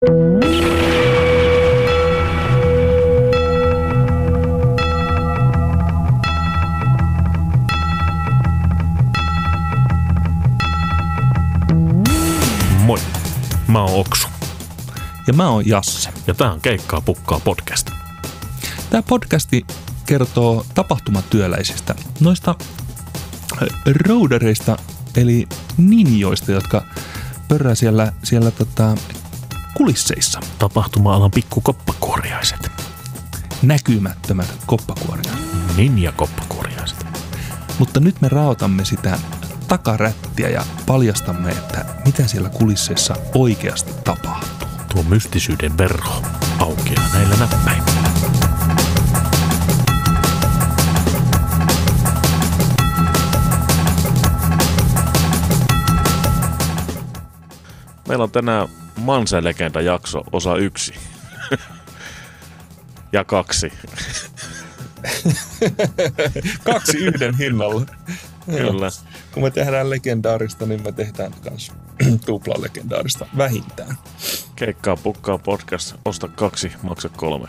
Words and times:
Moi, 0.00 0.10
mä 13.68 13.82
oon 13.82 14.00
Oksu 14.00 14.28
Ja 15.26 15.32
mä 15.32 15.48
oon 15.48 15.66
Jasse. 15.66 16.10
ja 16.26 16.34
tää 16.34 16.52
on 16.52 16.60
Keikkaa 16.60 17.00
pukkaa 17.00 17.40
podcast. 17.40 17.90
Tämä 18.90 19.02
podcasti 19.02 19.66
kertoo 20.06 20.66
tapahtumatyöläisistä, 20.74 21.94
noista 22.20 22.54
roadereista, 24.06 24.76
eli 25.16 25.48
ninjoista, 25.76 26.52
jotka 26.52 26.84
pörrää 27.48 27.74
siellä, 27.74 28.12
siellä 28.22 28.50
tota, 28.50 28.94
kulisseissa. 29.78 30.40
Tapahtuma-alan 30.58 31.30
pikkukoppakuoriaiset. 31.30 32.70
Näkymättömät 33.62 34.54
koppakuoria. 34.66 35.32
Ninja-koppakuoriaiset. 35.76 37.06
Mutta 37.78 38.00
nyt 38.00 38.20
me 38.20 38.28
raotamme 38.28 38.84
sitä 38.84 39.18
takarättiä 39.68 40.48
ja 40.48 40.64
paljastamme, 40.86 41.50
että 41.50 41.84
mitä 42.04 42.26
siellä 42.26 42.48
kulisseissa 42.48 43.16
oikeasti 43.34 43.92
tapahtuu. 44.04 44.68
Tuo 44.92 45.02
mystisyyden 45.02 45.78
verho 45.78 46.22
aukeaa 46.58 47.08
näillä 47.12 47.36
näppäimillä. 47.36 48.08
Meillä 58.08 58.24
on 58.24 58.30
tänään 58.30 58.68
Manse-legenda 59.00 59.80
jakso 59.80 60.22
osa 60.32 60.56
yksi. 60.56 60.94
ja 63.12 63.24
kaksi. 63.24 63.72
Kaksi 66.64 66.98
yhden 66.98 67.36
hinnalla. 67.36 67.86
Kyllä. 68.46 68.88
Kun 69.32 69.42
me 69.42 69.50
tehdään 69.50 69.90
legendaarista, 69.90 70.66
niin 70.66 70.82
me 70.82 70.92
tehdään 70.92 71.32
myös 71.50 71.72
tupla 72.26 72.54
legendaarista 72.58 73.26
vähintään. 73.36 73.96
Keikkaa 74.56 74.96
pukkaa 74.96 75.38
podcast. 75.38 75.94
Osta 76.04 76.28
kaksi, 76.28 76.72
maksa 76.82 77.08
kolme. 77.08 77.48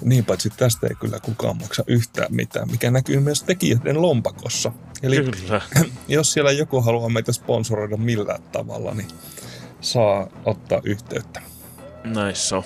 Niin 0.00 0.24
paitsi 0.24 0.50
tästä 0.50 0.86
ei 0.86 0.94
kyllä 0.94 1.20
kukaan 1.20 1.56
maksa 1.56 1.84
yhtään 1.86 2.34
mitään, 2.34 2.70
mikä 2.70 2.90
näkyy 2.90 3.20
myös 3.20 3.42
tekijöiden 3.42 4.02
lompakossa. 4.02 4.72
Eli 5.02 5.16
Kyllä. 5.16 5.60
jos 6.08 6.32
siellä 6.32 6.52
joku 6.52 6.80
haluaa 6.80 7.08
meitä 7.08 7.32
sponsoroida 7.32 7.96
millään 7.96 8.42
tavalla, 8.42 8.94
niin 8.94 9.08
saa 9.80 10.26
ottaa 10.44 10.80
yhteyttä. 10.84 11.42
Näissä 12.04 12.56
on. 12.56 12.64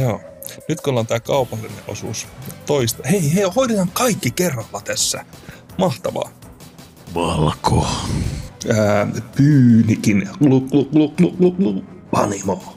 Joo. 0.00 0.20
Nyt 0.68 0.80
kun 0.80 0.90
ollaan 0.90 1.06
tämä 1.06 1.20
kaupallinen 1.20 1.78
osuus 1.88 2.26
toista. 2.66 3.08
Hei, 3.08 3.34
hei, 3.34 3.44
hoidetaan 3.56 3.90
kaikki 3.92 4.30
kerralla 4.30 4.80
tässä. 4.84 5.24
Mahtavaa. 5.78 6.30
Valko. 7.14 7.86
Ää, 8.78 9.06
pyynikin. 9.36 10.28
Glu, 10.38 10.60
glu, 10.60 10.84
glu, 10.84 11.08
glu, 11.08 11.30
glu, 11.30 11.52
glu. 11.52 11.84
Panimo. 12.10 12.74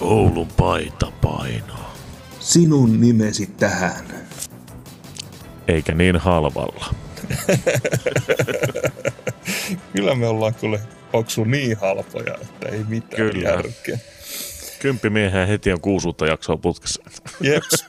Oulun 0.00 0.48
paita 0.56 1.12
paino. 1.22 1.74
Sinun 2.40 3.00
nimesi 3.00 3.46
tähän. 3.46 4.04
Eikä 5.68 5.94
niin 5.94 6.16
halvalla. 6.16 6.94
Kyllä 9.92 10.14
me 10.14 10.26
ollaan 10.26 10.54
kyllä 10.54 10.78
oksu 11.12 11.44
niin 11.44 11.76
halpoja, 11.76 12.34
että 12.42 12.68
ei 12.68 12.84
mitään 12.88 13.16
Kyllä. 13.16 13.48
järkeä. 13.48 13.98
Kymppimiehen 14.78 15.48
heti 15.48 15.72
on 15.72 15.80
kuusuutta 15.80 16.26
jaksoa 16.26 16.56
putkessa. 16.56 17.02
Jeps. 17.40 17.84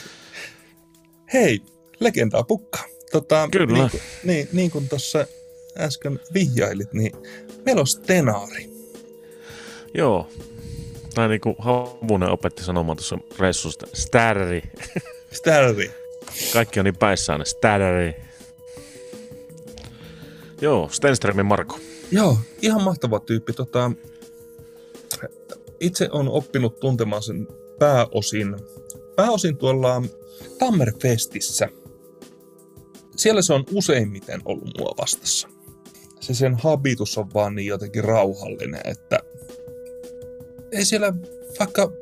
Hei, 1.32 1.62
legendaa 2.00 2.42
pukka. 2.42 2.78
Tota, 3.12 3.48
Kyllä. 3.52 3.78
Niin, 3.78 3.90
kuin- 3.90 4.02
niin, 4.24 4.48
niin 4.52 4.70
kuin 4.70 4.88
tuossa 4.88 5.26
äsken 5.78 6.20
vihjailit, 6.34 6.92
niin 6.92 7.12
meillä 7.66 7.80
on 7.80 7.86
stenaari. 7.86 8.70
Joo. 9.94 10.28
Tai 11.14 11.28
niin 11.28 11.40
kuin 11.40 11.56
Havunen 11.58 12.28
opetti 12.30 12.64
sanomaan 12.64 12.96
tuossa 12.96 13.18
reissusta. 13.38 13.86
Stärri. 13.94 14.62
Stenaari. 15.32 15.90
Kaikki 16.52 16.80
on 16.80 16.84
niin 16.84 16.96
päissään. 16.96 17.46
Stärri. 17.46 18.14
Joo, 20.60 20.88
Stenströmin 20.92 21.46
Marko. 21.46 21.78
Joo, 22.10 22.38
ihan 22.62 22.82
mahtava 22.82 23.20
tyyppi. 23.20 23.52
Tota, 23.52 23.92
itse 25.80 26.08
on 26.12 26.28
oppinut 26.28 26.80
tuntemaan 26.80 27.22
sen 27.22 27.48
pääosin, 27.78 28.56
pääosin 29.16 29.56
tuolla 29.56 30.02
Tammerfestissä. 30.58 31.68
Siellä 33.16 33.42
se 33.42 33.52
on 33.52 33.64
useimmiten 33.72 34.40
ollut 34.44 34.78
mua 34.78 34.94
vastassa. 35.00 35.48
Se 36.20 36.34
sen 36.34 36.54
habitus 36.54 37.18
on 37.18 37.34
vaan 37.34 37.54
niin 37.54 37.66
jotenkin 37.66 38.04
rauhallinen, 38.04 38.80
että 38.84 39.18
ei 40.72 40.84
siellä 40.84 41.12
vaikka 41.58 41.92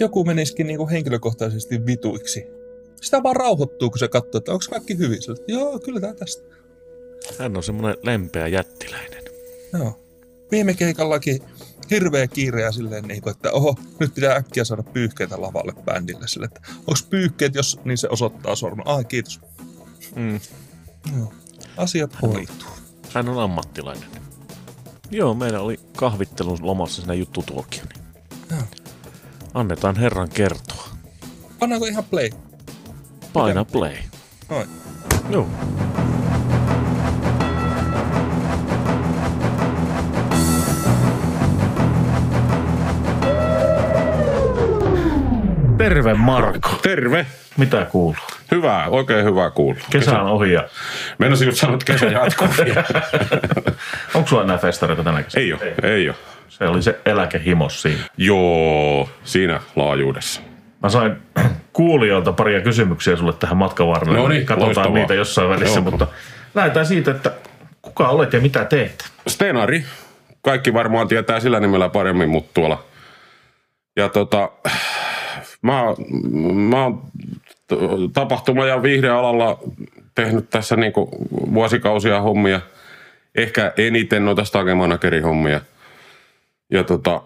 joku 0.00 0.24
menisikin 0.24 0.66
niinku 0.66 0.88
henkilökohtaisesti 0.88 1.86
vituiksi. 1.86 2.44
Sitä 3.02 3.22
vaan 3.22 3.36
rauhoittuu, 3.36 3.90
kun 3.90 3.98
se 3.98 4.08
katsoo, 4.08 4.38
että 4.38 4.52
onko 4.52 4.64
kaikki 4.70 4.98
hyvin. 4.98 5.22
Sillä, 5.22 5.36
Joo, 5.48 5.78
kyllä 5.78 6.00
tää 6.00 6.14
tästä. 6.14 6.59
Hän 7.38 7.56
on 7.56 7.62
semmoinen 7.62 7.96
lempeä 8.02 8.46
jättiläinen. 8.46 9.22
Joo. 9.72 10.00
Viime 10.50 10.74
keikallakin 10.74 11.42
hirveä 11.90 12.28
kiire 12.28 12.62
ja 12.62 12.72
silleen, 12.72 13.04
niin 13.04 13.22
kuin, 13.22 13.30
että 13.30 13.52
oho, 13.52 13.74
nyt 14.00 14.14
pitää 14.14 14.34
äkkiä 14.34 14.64
saada 14.64 14.82
pyyhkeitä 14.82 15.40
lavalle 15.40 15.72
bändille. 15.84 16.28
Sille, 16.28 16.46
että 16.46 16.60
onko 16.78 17.00
pyyhkeet, 17.10 17.54
jos 17.54 17.78
niin 17.84 17.98
se 17.98 18.08
osoittaa 18.08 18.56
sormen. 18.56 18.86
Ah, 18.88 19.06
kiitos. 19.06 19.40
Mm. 20.16 20.40
Joo. 21.18 21.32
Asiat 21.76 22.22
hoituu. 22.22 22.68
Hän 23.14 23.28
on 23.28 23.38
ammattilainen. 23.38 24.08
Joo, 25.10 25.34
meillä 25.34 25.60
oli 25.60 25.80
kahvittelun 25.96 26.58
lomassa 26.60 27.02
siinä 27.02 27.14
juttutuokio. 27.14 27.82
Niin 27.84 28.04
Joo. 28.50 28.62
annetaan 29.54 29.96
herran 29.96 30.28
kertoa. 30.28 30.88
Pannaanko 31.58 31.86
ihan 31.86 32.04
play? 32.04 32.30
Paina 33.32 33.64
play. 33.64 33.96
Noin. 34.48 34.68
Joo. 35.30 35.48
Terve 45.84 46.14
Marko. 46.14 46.68
Terve. 46.82 47.26
Mitä 47.56 47.84
kuuluu? 47.84 48.16
Hyvää, 48.50 48.88
oikein 48.88 49.24
hyvää 49.24 49.50
kuulla. 49.50 49.80
Kesä 49.90 50.20
on 50.22 50.26
ohi 50.30 50.52
ja 50.52 50.68
Meinasin 51.18 51.46
just 51.46 51.58
sanoa, 51.58 51.74
että 51.74 51.92
kesä 51.92 52.06
jatkuu. 52.24 52.48
onko 54.14 54.28
sulla 54.28 54.42
enää 54.42 54.58
festareita 54.58 55.04
tänä 55.04 55.22
kesänä? 55.22 55.42
ei 55.44 55.52
ole, 55.52 55.60
ei 55.82 56.08
ole. 56.08 56.16
Se 56.48 56.64
oli 56.64 56.82
se 56.82 56.98
eläkehimos 57.06 57.82
siinä. 57.82 58.00
Joo, 58.16 59.08
siinä 59.24 59.60
laajuudessa. 59.76 60.40
Mä 60.82 60.88
sain 60.88 61.16
kuulijoilta 61.72 62.32
paria 62.32 62.60
kysymyksiä 62.60 63.16
sulle 63.16 63.32
tähän 63.32 63.56
matkan 63.56 63.88
varrelle. 63.88 64.18
No 64.18 64.28
niin, 64.28 64.46
Katsotaan 64.46 64.66
loistavaa. 64.66 64.98
niitä 64.98 65.14
jossain 65.14 65.48
välissä, 65.48 65.80
Joo. 65.80 65.90
mutta 65.90 66.06
lähdetään 66.54 66.86
siitä, 66.86 67.10
että 67.10 67.30
kuka 67.82 68.08
olet 68.08 68.32
ja 68.32 68.40
mitä 68.40 68.64
teet? 68.64 69.10
Stenari. 69.28 69.84
Kaikki 70.42 70.74
varmaan 70.74 71.08
tietää 71.08 71.40
sillä 71.40 71.60
nimellä 71.60 71.88
paremmin, 71.88 72.28
mutta 72.28 72.50
tuolla. 72.54 72.84
Ja 73.96 74.08
tota, 74.08 74.50
mä, 75.62 75.82
mä 76.52 76.82
oon 76.82 77.02
tapahtuma- 78.12 78.66
ja 78.66 78.82
viihdealalla 78.82 79.58
tehnyt 80.14 80.50
tässä 80.50 80.76
niinku 80.76 81.08
vuosikausia 81.54 82.20
hommia. 82.20 82.60
Ehkä 83.34 83.72
eniten 83.76 84.24
noita 84.24 84.44
stage 84.44 85.20
hommia. 85.20 85.60
Ja 86.70 86.84
tota, 86.84 87.22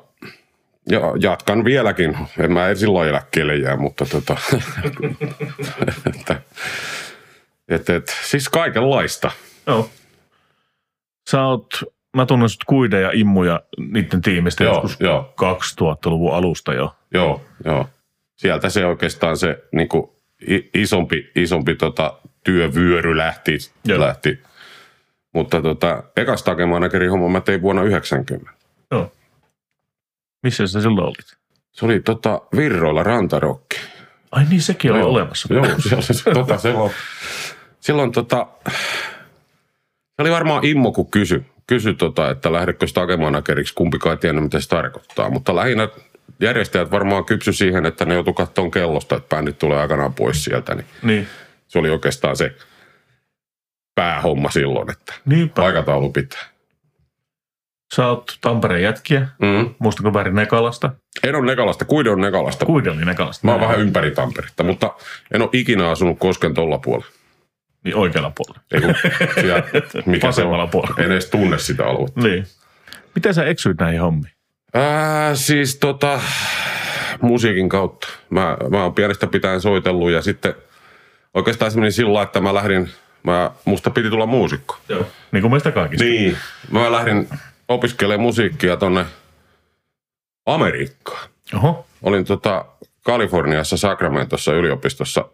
ja 0.91 1.01
jatkan 1.21 1.65
vieläkin. 1.65 2.19
En 2.39 2.53
mä 2.53 2.69
en 2.69 2.77
silloin 2.77 3.09
eläkkeelle 3.09 3.57
jää, 3.57 3.77
mutta 3.77 4.07
tota, 4.07 4.37
että, 6.15 6.41
et, 7.69 7.91
et, 7.91 8.17
siis 8.25 8.49
kaikenlaista. 8.49 9.31
Joo. 9.67 9.91
Sä 11.31 11.43
oot, 11.43 11.67
mä 12.17 12.27
tunnen 12.27 12.49
sut 12.49 12.65
kuide 12.65 13.01
ja 13.01 13.11
immuja 13.13 13.61
niiden 13.79 14.23
tiimistä 14.23 14.65
Joo, 14.65 14.75
joskus 14.75 15.01
joo. 15.01 15.35
2000-luvun 15.43 16.35
alusta 16.35 16.75
jo. 16.75 16.97
Joo, 17.15 17.41
joo. 17.65 17.89
Sieltä 18.37 18.71
se 18.71 18.87
oikeastaan 18.87 19.37
se 19.37 19.65
niin 19.73 19.89
kuin, 19.89 20.11
isompi, 20.75 21.31
isompi 21.37 21.75
tota, 21.75 22.19
työvyöry 22.45 23.17
lähti. 23.17 23.59
Joo. 23.85 24.01
lähti. 24.01 24.43
Mutta 25.35 25.63
tota, 25.63 26.03
eka 26.17 26.37
stage 26.37 27.07
homma 27.11 27.29
mä 27.29 27.41
tein 27.41 27.63
vuonna 27.63 27.83
90. 27.83 28.51
Joo. 28.91 29.13
Missä 30.43 30.67
sä 30.67 30.81
silloin 30.81 31.07
olit? 31.07 31.39
Se 31.73 31.85
oli 31.85 32.01
tota, 32.01 32.41
Virroilla 32.57 33.03
rantarokki. 33.03 33.77
Ai 34.33 34.45
niin, 34.45 34.63
sekin 34.63 34.93
oli 34.93 35.01
Joo. 35.01 35.09
olemassa. 35.09 35.55
Joo, 35.55 35.67
se, 36.01 36.13
se, 36.13 36.31
tota, 36.31 36.59
silloin, 36.59 36.93
silloin 37.81 38.13
tota, 38.13 38.47
se 40.17 40.23
oli 40.23 40.31
varmaan 40.31 40.65
Immo, 40.65 40.93
kun 40.93 41.11
kysy, 41.11 41.45
kysyi 41.67 41.95
tota, 41.95 42.31
että 42.31 42.53
lähdekö 42.53 42.87
stakemanageriksi, 42.87 43.75
kumpikaan 43.75 44.13
ei 44.13 44.19
tiennyt, 44.19 44.45
mitä 44.45 44.61
se 44.61 44.69
tarkoittaa. 44.69 45.31
Mutta 45.31 45.57
lähinnä 45.57 45.89
järjestäjät 46.41 46.91
varmaan 46.91 47.25
kypsy 47.25 47.53
siihen, 47.53 47.87
että 47.87 48.05
ne 48.05 48.15
joutuu 48.15 48.33
katsomaan 48.35 48.71
kellosta, 48.71 49.17
että 49.17 49.37
bändit 49.37 49.59
tulee 49.59 49.81
aikanaan 49.81 50.15
pois 50.15 50.45
sieltä. 50.45 50.75
Niin 50.75 50.87
Niin. 51.03 51.27
se 51.69 51.79
oli 51.79 51.91
oikeastaan 51.91 52.37
se 52.37 52.55
päähomma 53.95 54.51
silloin, 54.51 54.91
että 54.91 55.15
Niinpä. 55.25 55.63
aikataulu 55.65 56.11
pitää. 56.13 56.45
Sä 57.95 58.07
oot 58.09 58.39
Tampereen 58.41 58.83
jätkiä. 58.83 59.29
Mm. 59.43 59.75
Muistatko 59.79 60.15
väärin 60.15 60.35
Nekalasta? 60.35 60.91
En 61.25 61.35
ole 61.35 61.47
Nekalasta, 61.47 61.85
Kuide 61.85 62.11
on 62.11 62.21
Nekalasta. 62.21 62.67
Kuideli 62.67 63.05
Nekalasta. 63.05 63.47
Mä 63.47 63.53
oon 63.53 63.61
vähän 63.61 63.81
ympäri 63.81 64.11
Tamperetta, 64.11 64.63
mutta 64.63 64.95
en 65.35 65.43
ole 65.43 65.51
ikinä 65.53 65.91
asunut 65.91 66.19
Kosken 66.19 66.55
tolla 66.55 66.79
puolella. 66.79 67.11
Niin 67.85 67.97
oikealla 67.97 68.33
puolella. 68.37 68.65
Ei 68.73 68.81
kun 68.81 68.95
siellä, 69.35 69.63
mikä 70.07 70.21
se 70.21 70.27
Vasemmalla 70.27 70.63
on. 70.63 70.71
puolella. 70.71 70.97
En 71.05 71.13
edes 71.13 71.31
tunne 71.31 71.59
sitä 71.59 71.87
aluetta. 71.87 72.21
Niin. 72.21 72.47
Miten 73.15 73.35
sä 73.35 73.45
eksyit 73.45 73.79
näihin 73.81 74.01
hommiin? 74.01 74.34
Ää, 74.75 75.35
siis 75.35 75.77
tota, 75.77 76.21
musiikin 77.21 77.69
kautta. 77.69 78.09
Mä, 78.31 78.57
mä 78.71 78.83
oon 78.83 78.95
pienestä 78.95 79.27
pitäen 79.27 79.61
soitellut 79.61 80.11
ja 80.11 80.23
sitten 80.23 80.55
oikeastaan 81.35 81.71
se 81.71 81.81
meni 81.81 81.93
sillä 81.93 82.23
että 82.23 82.41
mä 82.41 82.55
lähdin, 82.55 82.91
mä, 83.23 83.51
musta 83.65 83.91
piti 83.91 84.11
tulla 84.11 84.27
muusikko. 84.27 84.79
Joo. 84.89 85.07
Niin 85.33 85.43
kuin 85.43 85.51
meistä 85.51 85.73
kaikista. 85.73 86.05
Niin. 86.05 86.37
Mä 86.71 86.93
lähdin 86.93 87.29
opiskelemaan 87.69 88.21
musiikkia 88.21 88.77
tonne 88.77 89.07
Amerikkaan. 90.47 91.29
Oho. 91.55 91.87
Olin 92.03 92.25
tota 92.25 92.65
Kaliforniassa 93.03 93.77
Sacramentossa 93.77 94.53
yliopistossa 94.53 95.29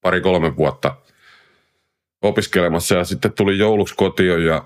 pari-kolme 0.00 0.56
vuotta 0.56 0.96
opiskelemassa 2.22 2.94
ja 2.94 3.04
sitten 3.04 3.32
tuli 3.32 3.58
jouluksi 3.58 3.94
kotiin 3.94 4.46
ja 4.46 4.64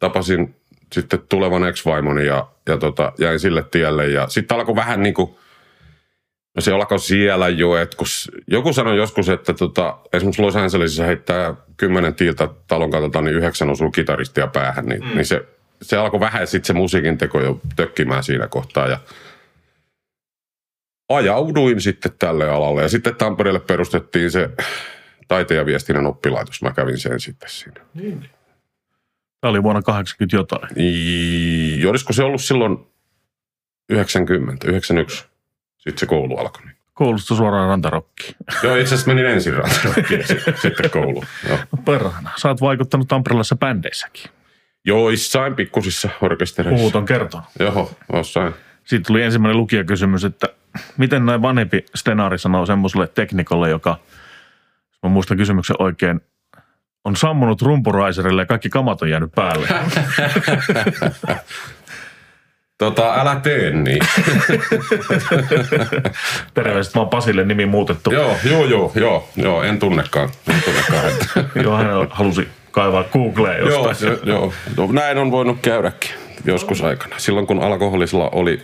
tapasin 0.00 0.54
sitten 0.92 1.22
tulevan 1.28 1.64
ex-vaimoni 1.64 2.26
ja, 2.26 2.48
ja 2.68 2.76
tota, 2.76 3.12
jäin 3.18 3.40
sille 3.40 3.64
tielle 3.70 4.08
ja 4.08 4.28
sitten 4.28 4.56
alkoi 4.56 4.74
vähän 4.74 5.02
niin 5.02 5.14
kuin, 5.14 5.34
no 6.56 6.60
se 6.60 6.72
alkoi 6.72 6.98
siellä 6.98 7.48
jo, 7.48 7.76
että 7.76 7.96
kun 7.96 8.06
joku 8.46 8.72
sanoi 8.72 8.96
joskus, 8.96 9.28
että 9.28 9.54
tota, 9.54 9.98
esimerkiksi 10.12 10.42
Los 10.42 10.56
Angelesissa 10.56 11.04
heittää 11.04 11.54
kymmenen 11.76 12.14
tiiltä 12.14 12.48
talon 12.68 12.90
katolta, 12.90 13.22
niin 13.22 13.36
yhdeksän 13.36 13.70
osuu 13.70 13.90
kitaristia 13.90 14.46
päähän, 14.46 14.86
niin, 14.86 15.04
mm. 15.04 15.14
niin 15.14 15.26
se, 15.26 15.44
se 15.82 15.96
alkoi 15.96 16.20
vähän 16.20 16.46
sitten 16.46 16.66
se 16.66 16.72
musiikin 16.72 17.18
teko 17.18 17.40
jo 17.40 17.60
tökkimään 17.76 18.24
siinä 18.24 18.48
kohtaa 18.48 18.88
ja 18.88 18.98
ajauduin 21.08 21.80
sitten 21.80 22.12
tälle 22.18 22.50
alalle. 22.50 22.82
Ja 22.82 22.88
sitten 22.88 23.14
Tampereelle 23.14 23.60
perustettiin 23.60 24.30
se 24.30 24.50
taiteen 25.28 25.58
ja 25.58 25.66
viestinnän 25.66 26.06
oppilaitos. 26.06 26.62
Mä 26.62 26.72
kävin 26.72 26.98
sen 26.98 27.20
sitten 27.20 27.50
siinä. 27.50 27.80
Niin. 27.94 28.30
Tämä 29.42 29.50
oli 29.50 29.62
vuonna 29.62 29.82
80 29.82 30.36
jotain. 30.36 30.68
I, 30.80 31.86
olisiko 31.86 32.12
se 32.12 32.22
ollut 32.22 32.42
silloin 32.42 32.78
90, 33.88 34.68
91? 34.68 35.24
Sitten 35.78 35.98
se 35.98 36.06
koulu 36.06 36.36
alkoi. 36.36 36.62
Niin. 36.64 36.76
Koulusta 36.94 37.34
suoraan 37.34 37.68
rantarokkiin. 37.68 38.36
Joo, 38.62 38.76
itse 38.76 38.94
asiassa 38.94 39.14
menin 39.14 39.30
ensin 39.30 39.54
rantarokkiin 39.54 40.26
sitten, 40.26 40.54
sitten 40.62 40.90
kouluun. 40.90 41.26
Joo. 41.48 41.58
No 41.72 41.82
perhana. 41.84 42.30
Sä 42.36 42.48
oot 42.48 42.60
vaikuttanut 42.60 43.08
Tampereelassa 43.08 43.56
bändeissäkin. 43.56 44.30
Joissain 44.84 45.54
pikkusissa 45.54 46.08
orkestereissa. 46.20 46.78
Puhut 46.78 46.96
on 46.96 47.04
kertonut. 47.04 47.46
Joo, 47.58 47.90
jossain. 48.12 48.54
Siitä 48.84 49.06
tuli 49.06 49.22
ensimmäinen 49.22 49.56
lukijakysymys, 49.56 50.24
että 50.24 50.48
miten 50.96 51.26
näin 51.26 51.42
vanhempi 51.42 51.84
stenaari 51.94 52.38
sanoo 52.38 52.66
semmoiselle 52.66 53.06
teknikolle, 53.06 53.70
joka, 53.70 53.98
jos 54.88 54.98
mä 55.02 55.08
muistan 55.08 55.36
kysymyksen 55.36 55.76
oikein, 55.78 56.20
on 57.04 57.16
sammunut 57.16 57.62
rumpuraiserille 57.62 58.42
ja 58.42 58.46
kaikki 58.46 58.68
kamat 58.68 59.02
on 59.02 59.10
jäänyt 59.10 59.32
päälle. 59.34 59.68
Tota, 62.78 63.14
älä 63.20 63.40
tee 63.42 63.70
niin. 63.70 64.02
Terveiset 66.54 66.94
vaan 66.94 67.08
Pasille 67.08 67.44
nimi 67.44 67.66
muutettu. 67.66 68.12
joo, 68.12 68.36
joo, 68.44 68.64
joo, 68.64 68.92
joo, 68.94 69.28
joo, 69.36 69.62
en 69.62 69.78
tunnekaan. 69.78 70.28
En 70.48 70.62
tunnekaan. 70.64 71.12
Joo, 71.64 71.76
hän 71.76 71.86
halusi 72.10 72.48
kaivaa 72.70 73.04
Googleen 73.04 73.66
Joo, 73.66 73.88
jostain. 73.88 74.12
jo, 74.12 74.18
joo. 74.24 74.52
No, 74.76 74.88
näin 74.92 75.18
on 75.18 75.30
voinut 75.30 75.58
käydäkin 75.62 76.10
joskus 76.44 76.82
aikana. 76.82 77.14
Silloin 77.18 77.46
kun 77.46 77.62
alkoholisilla 77.62 78.28
oli 78.32 78.60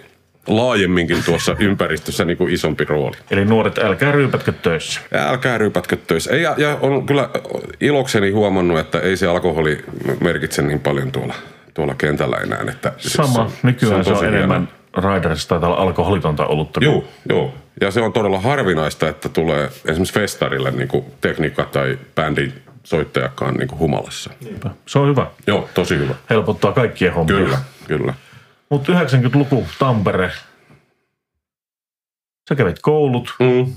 laajemminkin 0.49 1.25
tuossa 1.25 1.57
ympäristössä 1.59 2.25
niin 2.25 2.37
kuin 2.37 2.53
isompi 2.53 2.85
rooli. 2.85 3.17
Eli 3.31 3.45
nuoret, 3.45 3.79
älkää 3.79 4.13
ryypätkö 4.13 4.53
töissä. 4.53 5.01
Älkää 5.15 5.59
ryypätkö 5.59 5.97
töissä. 6.07 6.37
Ja, 6.37 6.55
ja 6.57 6.79
on 6.81 7.07
kyllä 7.07 7.31
ilokseni 7.81 8.31
huomannut, 8.31 8.79
että 8.79 9.01
ei 9.01 9.17
se 9.17 9.27
alkoholi 9.27 9.85
merkitse 10.21 10.63
niin 10.63 10.81
paljon 10.81 11.13
tuolla, 11.13 11.35
tuolla 11.75 11.95
kentällä 11.95 12.37
enää. 12.37 12.65
Että 12.69 12.93
Sama. 12.97 13.51
Nykyään 13.63 14.05
se 14.05 14.11
on, 14.11 14.17
tosi 14.17 14.27
enemmän 14.27 14.69
Riderissa 14.97 15.49
taitaa 15.49 15.69
olla 15.69 15.83
alkoholitonta 15.83 16.47
olutta. 16.47 16.81
Joo, 16.85 17.05
joo. 17.29 17.55
Ja 17.81 17.91
se 17.91 18.01
on 18.01 18.13
todella 18.13 18.41
harvinaista, 18.41 19.09
että 19.09 19.29
tulee 19.29 19.71
esimerkiksi 19.85 20.15
festarille 20.15 20.71
niin 20.71 20.89
kuin 20.89 21.05
tekniikka 21.21 21.65
tai 21.65 21.99
bändin 22.15 22.53
soittajakaan 22.85 23.55
niin 23.55 23.69
kuin 23.69 23.79
humalassa. 23.79 24.31
Se 24.87 24.99
on 24.99 25.09
hyvä. 25.09 25.27
Joo, 25.47 25.69
tosi 25.75 25.99
hyvä. 25.99 26.15
Helpottaa 26.31 26.73
kaikkien 26.73 27.15
hommia. 27.15 27.37
Kyllä, 27.37 27.59
kyllä. 27.87 28.15
Mutta 28.71 28.93
90-luku, 28.93 29.67
Tampere. 29.79 30.33
Sä 32.49 32.55
kävit 32.55 32.79
koulut. 32.83 33.35
Mm. 33.41 33.73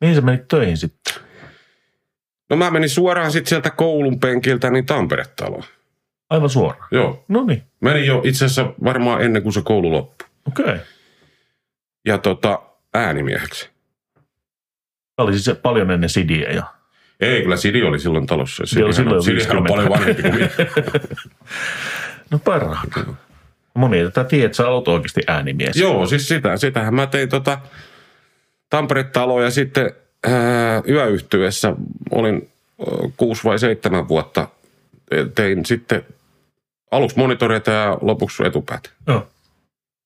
Mihin 0.00 0.14
sä 0.14 0.20
menit 0.20 0.48
töihin 0.48 0.76
sitten? 0.76 1.14
No 2.50 2.56
mä 2.56 2.70
menin 2.70 2.90
suoraan 2.90 3.32
sitten 3.32 3.48
sieltä 3.48 3.70
koulun 3.70 4.20
penkiltä 4.20 4.70
niin 4.70 4.86
Tampere-taloon. 4.86 5.64
Aivan 6.30 6.50
suoraan. 6.50 6.88
Joo. 6.90 7.24
No 7.28 7.44
niin, 7.44 7.62
Menin 7.80 8.06
jo 8.06 8.22
itse 8.24 8.44
asiassa 8.44 8.74
varmaan 8.84 9.22
ennen 9.22 9.42
kuin 9.42 9.52
se 9.52 9.62
koulu 9.62 9.92
loppui. 9.92 10.28
okei. 10.48 10.64
Okay. 10.64 10.78
Ja 12.06 12.18
tota, 12.18 12.62
äänimieheksi. 12.94 13.70
Tämä 15.16 15.26
oli 15.26 15.38
siis 15.38 15.58
paljon 15.58 15.90
ennen 15.90 16.10
Sidiä 16.10 16.50
ja 16.50 16.62
Ei, 17.20 17.42
kyllä 17.42 17.56
Sidi 17.56 17.82
oli 17.82 17.98
silloin 17.98 18.26
talossa. 18.26 18.66
Sidihän 18.66 18.86
oli 18.86 18.94
silloin 18.94 19.12
on, 19.12 19.16
jo 19.16 19.22
Sidihän 19.22 19.56
on 19.56 19.64
50. 19.64 19.68
paljon 19.68 19.88
vanhempi 19.88 20.22
kuin 20.22 20.34
minä. 20.34 20.48
No 22.30 22.38
perhana. 22.38 22.80
Moni 23.74 24.04
tätä 24.04 24.24
tiedä, 24.24 24.46
että 24.46 24.56
sä 24.56 24.68
olet 24.68 24.88
oikeasti 24.88 25.20
äänimies. 25.26 25.76
Joo, 25.76 26.06
siis 26.06 26.28
sitä, 26.28 26.56
sitähän 26.56 26.94
mä 26.94 27.06
tein 27.06 27.28
tota 27.28 27.58
Tampere-taloa 28.70 29.42
ja 29.42 29.50
sitten 29.50 29.90
ää, 30.26 30.82
yöyhtyessä 30.88 31.74
olin 32.10 32.50
ö, 32.80 32.84
kuusi 33.16 33.44
vai 33.44 33.58
seitsemän 33.58 34.08
vuotta. 34.08 34.48
Tein 35.34 35.66
sitten 35.66 36.02
aluksi 36.90 37.18
monitoreita 37.18 37.70
ja 37.70 37.98
lopuksi 38.00 38.46
etupäät. 38.46 38.90
Joo. 39.06 39.28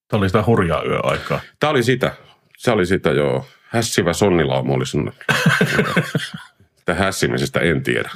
Tämä 0.08 0.18
oli 0.18 0.28
sitä 0.28 0.44
hurjaa 0.46 0.82
yöaikaa. 0.82 1.40
Tämä 1.60 1.70
oli 1.70 1.82
sitä. 1.82 2.14
Se 2.56 2.70
oli 2.70 2.86
sitä, 2.86 3.10
joo. 3.10 3.46
Hässivä 3.68 4.12
sonnilauma 4.12 4.74
oli 4.74 4.86
sun. 4.86 5.12
Sitä 6.76 6.94
hässimisestä 6.94 7.60
en 7.60 7.82
tiedä. 7.82 8.10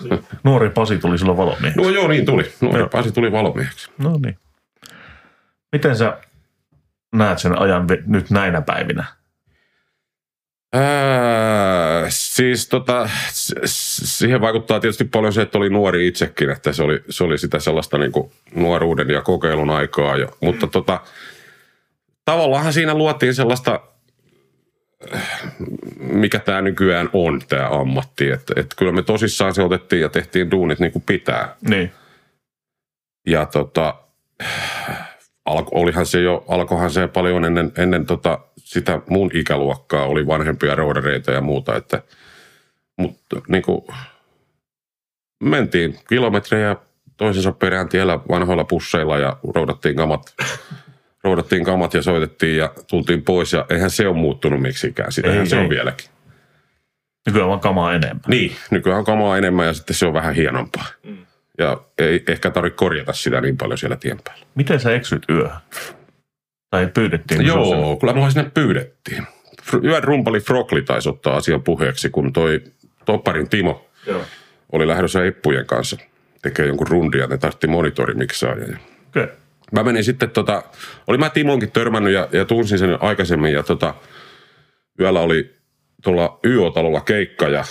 Nuori 0.44 0.70
Pasi 0.70 0.98
tuli 0.98 1.18
silloin 1.18 1.38
valomieheksi. 1.38 1.80
No 1.80 1.90
joo, 1.90 2.08
niin 2.08 2.26
tuli. 2.26 2.52
Joo. 2.62 2.78
No, 2.78 2.88
Pasi 2.88 3.12
tuli 3.12 3.32
valomieheksi. 3.32 3.90
No 3.98 4.18
niin. 4.24 4.38
Miten 5.76 5.96
sä 5.96 6.18
näet 7.14 7.38
sen 7.38 7.58
ajan 7.58 7.86
nyt 8.06 8.30
näinä 8.30 8.60
päivinä? 8.60 9.04
Ää, 10.72 12.04
siis 12.08 12.68
tota, 12.68 13.08
siihen 13.64 14.40
vaikuttaa 14.40 14.80
tietysti 14.80 15.04
paljon 15.04 15.32
se, 15.32 15.42
että 15.42 15.58
oli 15.58 15.70
nuori 15.70 16.06
itsekin, 16.06 16.50
että 16.50 16.72
se 16.72 16.82
oli, 16.82 17.02
se 17.10 17.24
oli 17.24 17.38
sitä 17.38 17.58
sellaista 17.58 17.98
niin 17.98 18.12
kuin 18.12 18.32
nuoruuden 18.54 19.10
ja 19.10 19.22
kokeilun 19.22 19.70
aikaa. 19.70 20.16
Jo. 20.16 20.36
Mutta 20.40 20.66
tota, 20.66 21.00
tavallaan 22.24 22.72
siinä 22.72 22.94
luotiin 22.94 23.34
sellaista, 23.34 23.80
mikä 25.98 26.38
tämä 26.38 26.60
nykyään 26.60 27.10
on, 27.12 27.40
tämä 27.48 27.68
ammatti. 27.68 28.30
Että 28.30 28.54
et 28.56 28.74
kyllä 28.76 28.92
me 28.92 29.02
tosissaan 29.02 29.54
se 29.54 29.62
otettiin 29.62 30.02
ja 30.02 30.08
tehtiin 30.08 30.50
duunit 30.50 30.78
niin 30.78 30.92
kuin 30.92 31.04
pitää. 31.06 31.56
Niin. 31.68 31.92
Ja 33.26 33.46
tota, 33.46 33.94
alko, 35.46 35.80
olihan 35.80 36.06
se 36.06 36.20
jo, 36.20 36.44
alkohan 36.48 36.90
se 36.90 37.08
paljon 37.08 37.44
ennen, 37.44 37.72
ennen 37.78 38.06
tota, 38.06 38.38
sitä 38.56 39.00
mun 39.08 39.30
ikäluokkaa, 39.34 40.06
oli 40.06 40.26
vanhempia 40.26 40.74
roodareita 40.74 41.32
ja 41.32 41.40
muuta, 41.40 41.76
että 41.76 42.02
mutta 42.96 43.36
niin 43.48 43.62
kuin, 43.62 43.84
mentiin 45.40 45.98
kilometrejä 46.08 46.76
toisensa 47.16 47.52
perään 47.52 47.88
tiellä 47.88 48.18
vanhoilla 48.28 48.64
pusseilla 48.64 49.18
ja 49.18 49.36
roudattiin 49.54 49.96
kamat, 49.96 50.34
roudattiin 51.24 51.64
kamat 51.64 51.94
ja 51.94 52.02
soitettiin 52.02 52.56
ja 52.56 52.72
tultiin 52.90 53.22
pois 53.22 53.52
ja 53.52 53.66
eihän 53.70 53.90
se 53.90 54.08
ole 54.08 54.16
muuttunut 54.16 54.62
miksikään, 54.62 55.12
sitähän 55.12 55.38
Ei, 55.38 55.46
se 55.46 55.56
ei. 55.56 55.62
on 55.62 55.68
vieläkin. 55.68 56.10
Nykyään 57.26 57.48
vaan 57.48 57.60
kamaa 57.60 57.94
enemmän. 57.94 58.22
Niin, 58.28 58.56
nykyään 58.70 58.98
on 58.98 59.04
kamaa 59.04 59.38
enemmän 59.38 59.66
ja 59.66 59.74
sitten 59.74 59.96
se 59.96 60.06
on 60.06 60.14
vähän 60.14 60.34
hienompaa. 60.34 60.86
Mm. 61.04 61.25
Ja 61.58 61.80
ei 61.98 62.24
ehkä 62.28 62.50
tarvitse 62.50 62.76
korjata 62.76 63.12
sitä 63.12 63.40
niin 63.40 63.56
paljon 63.56 63.78
siellä 63.78 63.96
tien 63.96 64.18
päällä. 64.24 64.46
Miten 64.54 64.80
sä 64.80 64.94
eksyt 64.94 65.22
yöhön? 65.30 65.60
Tai 66.70 66.86
pyydettiin? 66.94 67.46
Joo, 67.46 67.96
kyllä 67.96 68.12
mua 68.12 68.30
sinne 68.30 68.50
pyydettiin. 68.54 69.26
Yön 69.84 70.04
rumpali 70.04 70.40
Frokli 70.40 70.82
taisi 70.82 71.08
ottaa 71.08 71.36
asian 71.36 71.62
puheeksi, 71.62 72.10
kun 72.10 72.32
toi 72.32 72.60
Topparin 73.04 73.48
Timo 73.48 73.86
Joo. 74.06 74.22
oli 74.72 74.88
lähdössä 74.88 75.24
Eppujen 75.24 75.66
kanssa 75.66 75.96
tekee 76.42 76.66
jonkun 76.66 76.86
rundia, 76.86 77.26
ne 77.26 77.38
tartti 77.38 77.66
monitorimiksaajia. 77.66 78.78
Okay. 79.08 79.28
Mä 79.72 79.82
menin 79.82 80.04
sitten 80.04 80.30
tota, 80.30 80.62
oli 81.06 81.18
mä 81.18 81.30
Timonkin 81.30 81.70
törmännyt 81.70 82.12
ja, 82.12 82.28
ja 82.32 82.44
tunsin 82.44 82.78
sen 82.78 83.02
aikaisemmin 83.02 83.52
ja 83.52 83.62
tota, 83.62 83.94
yöllä 85.00 85.20
oli 85.20 85.54
tuolla 86.02 86.38
YO-talolla 86.44 87.00
keikka 87.00 87.48
ja 87.48 87.64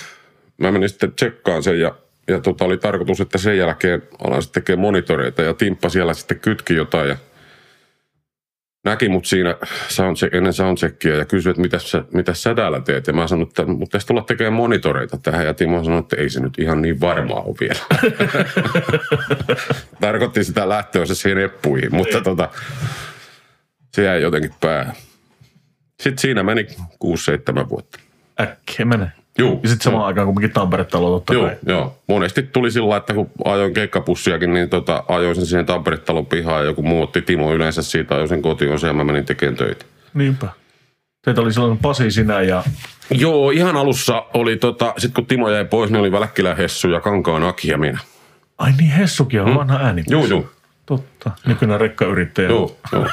mä 0.57 0.71
menin 0.71 0.89
sitten 0.89 1.13
tsekkaan 1.13 1.63
sen 1.63 1.79
ja, 1.79 1.95
ja 2.27 2.39
tota, 2.39 2.65
oli 2.65 2.77
tarkoitus, 2.77 3.21
että 3.21 3.37
sen 3.37 3.57
jälkeen 3.57 4.01
alan 4.23 4.41
sitten 4.41 4.63
tekemään 4.63 4.81
monitoreita 4.81 5.41
ja 5.41 5.53
Timppa 5.53 5.89
siellä 5.89 6.13
sitten 6.13 6.39
kytki 6.39 6.73
jotain 6.73 7.09
ja 7.09 7.17
näki 8.85 9.09
mut 9.09 9.25
siinä 9.25 9.55
soundcheck, 9.89 10.35
ennen 10.35 10.53
soundcheckia 10.53 11.15
ja 11.15 11.25
kysyi, 11.25 11.49
että 11.49 11.61
mitä 11.61 11.79
sä, 11.79 12.03
mitä 12.13 12.33
sä 12.33 12.55
täällä 12.55 12.81
teet. 12.81 13.07
Ja 13.07 13.13
mä 13.13 13.27
sanoin, 13.27 13.47
että 13.47 13.65
mut 13.65 13.89
tulla 14.07 14.21
tekemään 14.21 14.53
monitoreita 14.53 15.17
tähän. 15.17 15.45
Ja 15.45 15.53
Timo 15.53 15.83
sanoi, 15.83 15.99
että 15.99 16.15
ei 16.15 16.29
se 16.29 16.39
nyt 16.39 16.59
ihan 16.59 16.81
niin 16.81 17.01
varmaa 17.01 17.41
ole 17.41 17.55
vielä. 17.59 17.79
Tarkoitti 20.01 20.43
sitä 20.43 20.69
lähtöönsä 20.69 21.15
siihen 21.15 21.37
eppuihin, 21.37 21.95
mutta 21.95 22.21
tota, 22.21 22.49
se 23.93 24.03
jäi 24.03 24.21
jotenkin 24.21 24.51
päähän. 24.61 24.95
Sitten 26.03 26.21
siinä 26.21 26.43
meni 26.43 26.67
6-7 27.63 27.69
vuotta. 27.69 27.99
Äkkiä 28.41 28.85
menee. 28.85 29.24
Juu, 29.37 29.59
Ja 29.63 29.69
sitten 29.69 29.83
samaan 29.83 30.05
aikaan 30.05 30.27
kumminkin 30.27 30.51
Tampere-talo 30.51 31.09
totta 31.11 31.33
Joo, 31.33 31.45
kai. 31.45 31.55
joo. 31.65 31.97
Monesti 32.07 32.43
tuli 32.43 32.71
sillä 32.71 32.97
että 32.97 33.13
kun 33.13 33.29
ajoin 33.45 33.73
keikkapussiakin, 33.73 34.53
niin 34.53 34.69
tota, 34.69 35.03
ajoin 35.07 35.35
sen 35.35 35.45
siihen 35.45 35.65
Tampere-talon 35.65 36.25
pihaan 36.25 36.59
ja 36.59 36.65
joku 36.65 36.81
muu 36.81 37.03
otti 37.03 37.21
Timo 37.21 37.53
yleensä 37.53 37.81
siitä, 37.83 38.13
ajoin 38.13 38.29
sen 38.29 38.41
kotiin 38.41 38.71
ja 38.87 38.93
mä 38.93 39.03
menin 39.03 39.25
tekemään 39.25 39.57
töitä. 39.57 39.85
Niinpä. 40.13 40.49
Teitä 41.25 41.41
oli 41.41 41.53
silloin 41.53 41.77
Pasi, 41.77 42.11
sinä 42.11 42.41
ja... 42.41 42.63
Joo, 43.09 43.51
ihan 43.51 43.77
alussa 43.77 44.25
oli 44.33 44.57
tota, 44.57 44.93
sit 44.97 45.13
kun 45.13 45.25
Timo 45.25 45.49
jäi 45.49 45.65
pois, 45.65 45.91
niin 45.91 45.99
oli 45.99 46.11
Välkkilän 46.11 46.57
Hessu 46.57 46.89
ja 46.89 46.99
Kankaan 47.01 47.43
Aki 47.43 47.67
ja 47.67 47.77
minä. 47.77 47.99
Ai 48.57 48.71
niin, 48.77 48.91
Hessukin 48.91 49.41
on 49.41 49.49
mm. 49.49 49.55
vanha 49.55 49.79
ääni. 49.81 50.03
Joo, 50.07 50.25
joo, 50.25 50.45
Totta. 50.85 51.31
Nykyinen 51.47 51.79
rekkayrittäjä. 51.81 52.49
joo, 52.49 52.77
joo. 52.91 53.07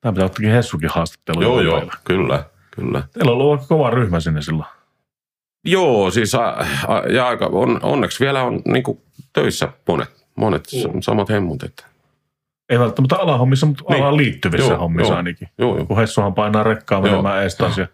Tämä 0.00 0.12
pitää 0.12 0.24
ottakin 0.24 0.50
Hessukin 0.50 0.90
haastattelu. 0.92 1.42
joo, 1.42 1.60
joo, 1.60 1.78
päivä. 1.78 1.92
kyllä, 2.04 2.44
kyllä. 2.76 3.02
Teillä 3.12 3.32
on 3.32 3.38
ollut 3.38 3.66
kova 3.68 3.90
ryhmä 3.90 4.20
sinne 4.20 4.42
silloin. 4.42 4.68
Joo, 5.64 6.10
siis 6.10 6.34
a, 6.34 6.48
a, 6.88 6.98
ja 7.12 7.28
aika, 7.28 7.46
on, 7.46 7.80
onneksi 7.82 8.24
vielä 8.24 8.42
on 8.42 8.62
niin 8.64 8.84
töissä 9.32 9.68
monet, 9.88 10.24
monet 10.36 10.68
Mm. 10.94 11.00
samat 11.00 11.28
hemmut. 11.28 11.62
Että. 11.62 11.84
Ei 12.68 12.78
välttämättä 12.78 13.16
alahommissa, 13.16 13.66
mutta 13.66 13.84
Niin. 13.88 14.00
alaan 14.02 14.16
liittyvissä 14.16 14.72
Joo, 14.72 14.78
hommissa 14.78 15.12
joo. 15.12 15.16
ainakin. 15.16 15.48
Joo, 15.58 15.76
joo. 15.76 15.86
Kun 15.86 15.96
Hessuhan 15.96 16.34
painaa 16.34 16.62
rekkaa 16.62 16.98
Joo, 16.98 17.02
menemään 17.02 17.42
ees 17.42 17.54
taas 17.56 17.78
ja 17.78 17.86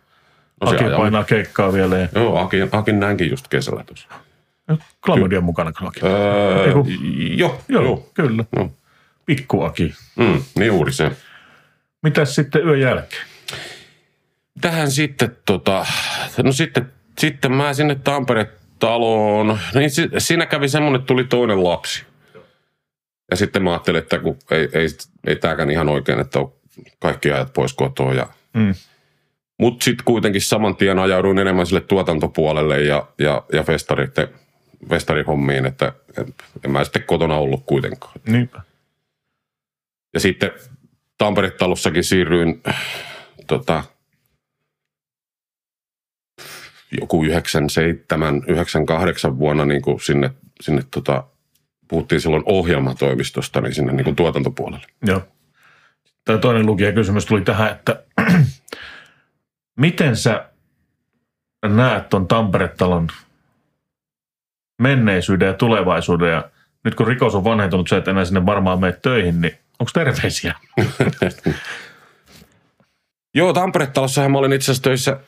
No 0.65 0.71
Aki 0.71 0.85
painaa 0.97 1.25
keikkaa 1.25 1.73
vielä 1.73 1.99
ja 1.99 2.09
Joo, 2.15 2.39
Akin, 2.39 2.69
Akin 2.73 3.01
näinkin 3.01 3.31
just 3.31 3.49
kesällä 3.49 3.85
tuossa. 3.85 4.09
Klamydian 5.05 5.45
mukana 5.45 5.73
kyllä 5.73 5.89
Aki. 5.89 6.01
Öö, 6.07 6.65
Eiku. 6.67 6.87
joo, 7.37 7.61
Joo, 7.69 7.83
joo. 7.83 8.09
kyllä. 8.15 8.45
joo. 8.57 8.71
Pikku 9.27 9.63
Aki. 9.63 9.95
Mm, 10.17 10.43
niin 10.55 10.67
juuri 10.67 10.93
se. 10.93 11.11
Mitäs 12.03 12.35
sitten 12.35 12.67
yön 12.67 12.81
jälkeen? 12.81 13.23
Tähän 14.61 14.90
sitten, 14.90 15.37
tota, 15.47 15.87
no 16.43 16.52
sitten, 16.52 16.93
sitten 17.19 17.52
mä 17.52 17.75
sinne 17.75 17.95
Tampere-taloon, 17.95 19.59
niin 19.75 19.90
si, 19.90 20.09
siinä 20.19 20.47
kävi 20.47 20.69
semmoinen, 20.69 20.99
että 21.00 21.07
tuli 21.07 21.25
toinen 21.25 21.64
lapsi. 21.64 22.05
Ja 23.31 23.37
sitten 23.37 23.62
mä 23.62 23.71
ajattelin, 23.71 23.99
että 24.02 24.19
kun 24.19 24.37
ei, 24.50 24.69
ei, 24.73 24.87
ei 25.26 25.37
tääkään 25.37 25.71
ihan 25.71 25.88
oikein, 25.88 26.21
että 26.21 26.38
on 26.38 26.52
kaikki 26.99 27.33
ajat 27.33 27.52
pois 27.52 27.73
kotoa. 27.73 28.14
Ja, 28.14 28.26
Mm. 28.55 28.75
mutta 29.59 29.85
sitten 29.85 30.05
kuitenkin 30.05 30.43
saman 30.43 30.76
tien 30.76 30.99
ajauduin 30.99 31.38
enemmän 31.38 31.67
sille 31.67 31.81
tuotantopuolelle 31.81 32.81
ja, 32.83 33.07
ja, 33.19 33.43
ja 33.52 33.62
festaritten, 33.62 34.29
festarihommiin, 34.88 35.67
että 35.67 35.93
en, 36.19 36.35
en 36.64 36.71
mä 36.71 36.85
sitten 36.85 37.02
kotona 37.02 37.37
ollut 37.37 37.62
kuitenkaan. 37.67 38.14
Niinpä. 38.26 38.61
Ja 40.14 40.21
sitten 40.21 40.50
Tampere-talossakin 41.19 42.02
siirryin 42.05 42.62
tota, 43.47 43.85
joku 47.00 47.25
97, 47.25 48.42
98 48.47 49.38
vuonna 49.38 49.64
niin 49.64 49.82
kuin 49.82 50.00
sinne, 50.00 50.30
sinne 50.61 50.82
tota, 50.90 51.25
puhuttiin 51.88 52.20
silloin 52.20 52.42
ohjelmatoimistosta, 52.47 53.61
niin 53.61 53.75
sinne 53.75 53.92
niin 53.92 54.04
kuin 54.04 54.16
tuotantopuolelle. 54.16 54.87
Joo. 55.06 55.23
Tämä 56.25 56.38
toinen 56.38 56.66
lukijakysymys 56.66 57.26
tuli 57.26 57.40
tähän, 57.40 57.70
että 57.73 58.02
miten 59.80 60.16
sä 60.16 60.49
näet 61.66 62.09
ton 62.09 62.28
Tampere-talon 62.28 63.09
menneisyyden 64.82 65.47
ja 65.47 65.54
tulevaisuuden 65.54 66.32
ja 66.32 66.50
nyt 66.85 66.94
kun 66.94 67.06
rikos 67.06 67.35
on 67.35 67.44
vanhentunut, 67.44 67.88
sä 67.88 67.97
et 67.97 68.09
enää 68.09 68.25
sinne 68.25 68.47
varmaan 68.47 68.80
mene 68.80 68.92
töihin, 69.02 69.40
niin 69.40 69.59
onko 69.78 69.90
terveisiä? 69.94 70.54
Joo, 73.35 73.52
Tampere-talossahan 73.52 74.30
mä 74.30 74.38
olin 74.38 74.52
itse 74.52 74.64
asiassa 74.64 74.82
töissä 74.82 75.20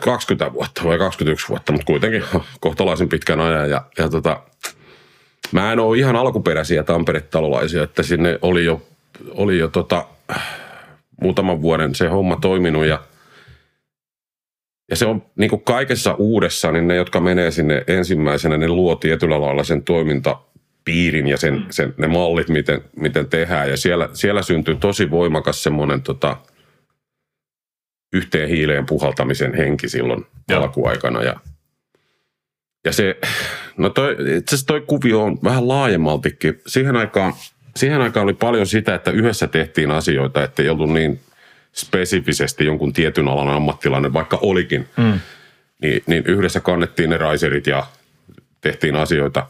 20 0.00 0.52
vuotta 0.52 0.84
vai 0.84 0.98
21 0.98 1.48
vuotta, 1.48 1.72
mutta 1.72 1.86
kuitenkin 1.86 2.24
kohtalaisen 2.60 3.08
pitkän 3.08 3.40
ajan. 3.40 3.70
Ja, 3.70 3.84
ja 3.98 4.08
tota, 4.08 4.42
mä 5.52 5.72
en 5.72 5.80
ole 5.80 5.98
ihan 5.98 6.16
alkuperäisiä 6.16 6.82
Tampere-talolaisia, 6.82 7.82
että 7.82 8.02
sinne 8.02 8.38
oli 8.42 8.64
jo, 8.64 8.82
oli 9.30 9.58
jo 9.58 9.68
tota, 9.68 10.06
muutaman 11.22 11.62
vuoden 11.62 11.94
se 11.94 12.08
homma 12.08 12.36
toiminut 12.36 12.86
ja 12.86 13.02
ja 14.90 14.96
se 14.96 15.06
on 15.06 15.22
niin 15.36 15.50
kuin 15.50 15.62
kaikessa 15.62 16.14
uudessa, 16.14 16.72
niin 16.72 16.88
ne, 16.88 16.96
jotka 16.96 17.20
menee 17.20 17.50
sinne 17.50 17.84
ensimmäisenä, 17.86 18.56
ne 18.56 18.68
luo 18.68 18.96
tietyllä 18.96 19.40
lailla 19.40 19.64
sen 19.64 19.82
toimintapiirin 19.82 21.26
ja 21.26 21.36
sen, 21.36 21.66
sen, 21.70 21.94
ne 21.96 22.06
mallit, 22.06 22.48
miten, 22.48 22.80
miten 22.96 23.28
tehdään. 23.28 23.70
Ja 23.70 23.76
siellä, 23.76 24.08
siellä 24.12 24.42
syntyy 24.42 24.76
tosi 24.76 25.10
voimakas 25.10 25.62
semmoinen 25.62 26.02
tota, 26.02 26.36
yhteen 28.12 28.48
hiileen 28.48 28.86
puhaltamisen 28.86 29.54
henki 29.54 29.88
silloin 29.88 30.26
Joo. 30.48 30.62
alkuaikana. 30.62 31.22
Ja, 31.22 31.40
ja 32.84 32.92
se, 32.92 33.16
no 33.76 33.90
toi, 33.90 34.12
itse 34.12 34.54
asiassa 34.54 34.66
toi 34.66 34.80
kuvio 34.80 35.22
on 35.22 35.38
vähän 35.44 35.68
laajemmaltikin. 35.68 36.60
Siihen 36.66 36.96
aikaan, 36.96 37.32
siihen 37.76 38.00
aikaan 38.00 38.24
oli 38.24 38.34
paljon 38.34 38.66
sitä, 38.66 38.94
että 38.94 39.10
yhdessä 39.10 39.46
tehtiin 39.46 39.90
asioita, 39.90 40.44
että 40.44 40.62
ei 40.62 40.68
ollut 40.68 40.92
niin 40.92 41.20
spesifisesti 41.72 42.64
jonkun 42.64 42.92
tietyn 42.92 43.28
alan 43.28 43.48
ammattilainen, 43.48 44.12
vaikka 44.12 44.38
olikin. 44.42 44.88
Mm. 44.96 45.20
Niin, 45.82 46.02
niin 46.06 46.24
yhdessä 46.26 46.60
kannettiin 46.60 47.10
ne 47.10 47.18
raiserit 47.18 47.66
ja 47.66 47.86
tehtiin 48.60 48.96
asioita. 48.96 49.46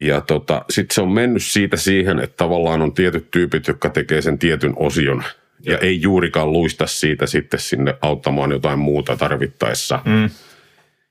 Ja 0.00 0.20
tota, 0.20 0.64
sitten 0.70 0.94
se 0.94 1.00
on 1.00 1.12
mennyt 1.12 1.42
siitä 1.42 1.76
siihen, 1.76 2.18
että 2.18 2.36
tavallaan 2.36 2.82
on 2.82 2.94
tietyt 2.94 3.30
tyypit, 3.30 3.68
jotka 3.68 3.90
tekee 3.90 4.22
sen 4.22 4.38
tietyn 4.38 4.72
osion. 4.76 5.24
Ja 5.66 5.78
ei 5.78 6.02
juurikaan 6.02 6.52
luista 6.52 6.86
siitä 6.86 7.26
sitten 7.26 7.60
sinne 7.60 7.94
auttamaan 8.02 8.50
jotain 8.50 8.78
muuta 8.78 9.16
tarvittaessa. 9.16 10.00
Mm. 10.04 10.30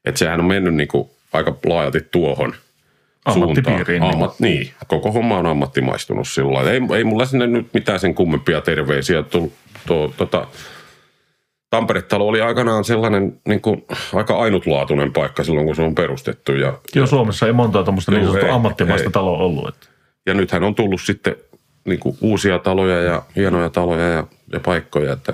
Että 0.05 0.19
sehän 0.19 0.39
on 0.39 0.45
mennyt 0.45 0.75
niinku 0.75 1.11
aika 1.33 1.57
laajalti 1.65 1.99
tuohon 2.11 2.53
suuntaan. 3.33 3.85
niin. 3.87 4.03
Ammat, 4.03 4.39
niin. 4.39 4.71
Koko 4.87 5.11
homma 5.11 5.37
on 5.37 5.45
ammattimaistunut 5.45 6.27
sillä 6.27 6.53
lailla. 6.53 6.71
Ei, 6.71 6.81
ei 6.97 7.03
mulla 7.03 7.25
sinne 7.25 7.47
nyt 7.47 7.67
mitään 7.73 7.99
sen 7.99 8.15
kummempia 8.15 8.61
terveisiä 8.61 9.23
tullut. 9.23 9.53
Tuo, 9.87 10.13
tota, 10.17 10.47
Tampere-talo 11.69 12.27
oli 12.27 12.41
aikanaan 12.41 12.83
sellainen 12.83 13.39
niin 13.47 13.61
kuin, 13.61 13.85
aika 14.13 14.39
ainutlaatuinen 14.39 15.13
paikka 15.13 15.43
silloin, 15.43 15.65
kun 15.65 15.75
se 15.75 15.81
on 15.81 15.95
perustettu. 15.95 16.51
Ja, 16.51 16.73
Joo, 16.95 17.07
Suomessa 17.07 17.45
ei 17.45 17.53
montaa 17.53 17.83
tuommoista 17.83 18.11
niin 18.11 18.25
sanottua 18.25 18.55
ammattimaista 18.55 19.07
ei. 19.07 19.11
taloa 19.11 19.37
ollut. 19.37 19.67
Että. 19.67 19.87
ja 20.25 20.33
nythän 20.33 20.63
on 20.63 20.75
tullut 20.75 21.01
sitten 21.01 21.35
niin 21.85 21.99
kuin, 21.99 22.17
uusia 22.21 22.59
taloja 22.59 23.01
ja 23.01 23.23
hienoja 23.35 23.69
taloja 23.69 24.09
ja, 24.09 24.27
ja 24.53 24.59
paikkoja, 24.59 25.13
että 25.13 25.33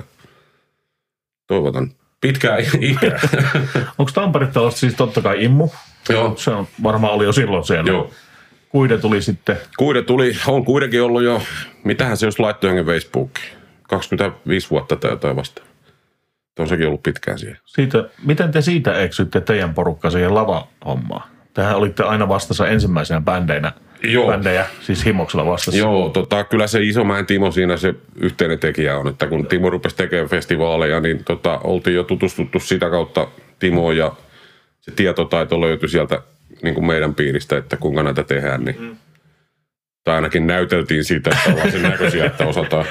toivotan 1.46 1.90
pitkää 2.20 2.56
ikää. 2.80 3.20
Onko 3.98 4.12
Tampere-talosta 4.14 4.80
siis 4.80 4.94
totta 4.94 5.22
kai 5.22 5.44
immu? 5.44 5.68
Joo. 6.08 6.36
Se 6.36 6.50
on, 6.50 6.68
varmaan 6.82 7.12
oli 7.12 7.24
jo 7.24 7.32
silloin 7.32 7.64
siellä. 7.64 7.90
Joo. 7.90 8.10
Kuide 8.68 8.98
tuli 8.98 9.22
sitten, 9.22 9.56
Kuide 9.78 10.02
tuli, 10.02 10.36
on 10.46 10.64
kuitenkin 10.64 11.02
ollut 11.02 11.22
jo, 11.22 11.42
mitähän 11.84 12.16
se 12.16 12.26
jos 12.26 12.38
laittoi 12.38 12.70
jonkin 12.70 12.86
Facebookiin, 12.86 13.48
25 13.82 14.70
vuotta 14.70 14.96
tai 14.96 15.10
jotain 15.10 15.36
vasta. 15.36 15.62
On 16.58 16.68
sekin 16.68 16.86
ollut 16.86 17.02
pitkään 17.02 17.38
siihen. 17.38 17.58
siitä, 17.64 18.04
miten 18.24 18.52
te 18.52 18.62
siitä 18.62 18.98
eksytte 18.98 19.40
teidän 19.40 19.74
porukka 19.74 20.10
siihen 20.10 20.34
lava-hommaan? 20.34 21.28
Tehän 21.54 21.76
olitte 21.76 22.02
aina 22.02 22.28
vastassa 22.28 22.68
ensimmäisenä 22.68 23.20
bändeinä, 23.20 23.72
Joo. 24.02 24.26
bändejä, 24.26 24.66
siis 24.80 25.04
Himoksella 25.04 25.46
vastassa. 25.46 25.78
Joo, 25.78 26.08
tota, 26.08 26.44
kyllä 26.44 26.66
se 26.66 26.82
Isomäen 26.82 27.26
Timo 27.26 27.50
siinä 27.50 27.76
se 27.76 27.94
yhteinen 28.20 28.58
tekijä 28.58 28.98
on, 28.98 29.08
että 29.08 29.26
kun 29.26 29.46
Timo 29.46 29.70
rupesi 29.70 29.96
tekemään 29.96 30.28
festivaaleja, 30.28 31.00
niin 31.00 31.24
tota, 31.24 31.58
oltiin 31.64 31.96
jo 31.96 32.04
tutustuttu 32.04 32.60
sitä 32.60 32.90
kautta 32.90 33.28
Timoon 33.58 33.96
ja 33.96 34.12
se 34.80 34.90
tietotaito 34.90 35.60
löytyi 35.60 35.88
sieltä 35.88 36.22
niin 36.62 36.74
kuin 36.74 36.86
meidän 36.86 37.14
piiristä, 37.14 37.56
että 37.56 37.76
kuinka 37.76 38.02
näitä 38.02 38.22
tehdään. 38.22 38.64
Niin. 38.64 38.80
Mm. 38.80 38.96
Tai 40.04 40.14
ainakin 40.14 40.46
näyteltiin 40.46 41.04
siitä, 41.04 41.30
että 41.30 41.50
ollaan 41.52 41.72
sen 41.72 41.82
näköisiä, 41.82 42.24
että 42.24 42.46
osataan. 42.46 42.84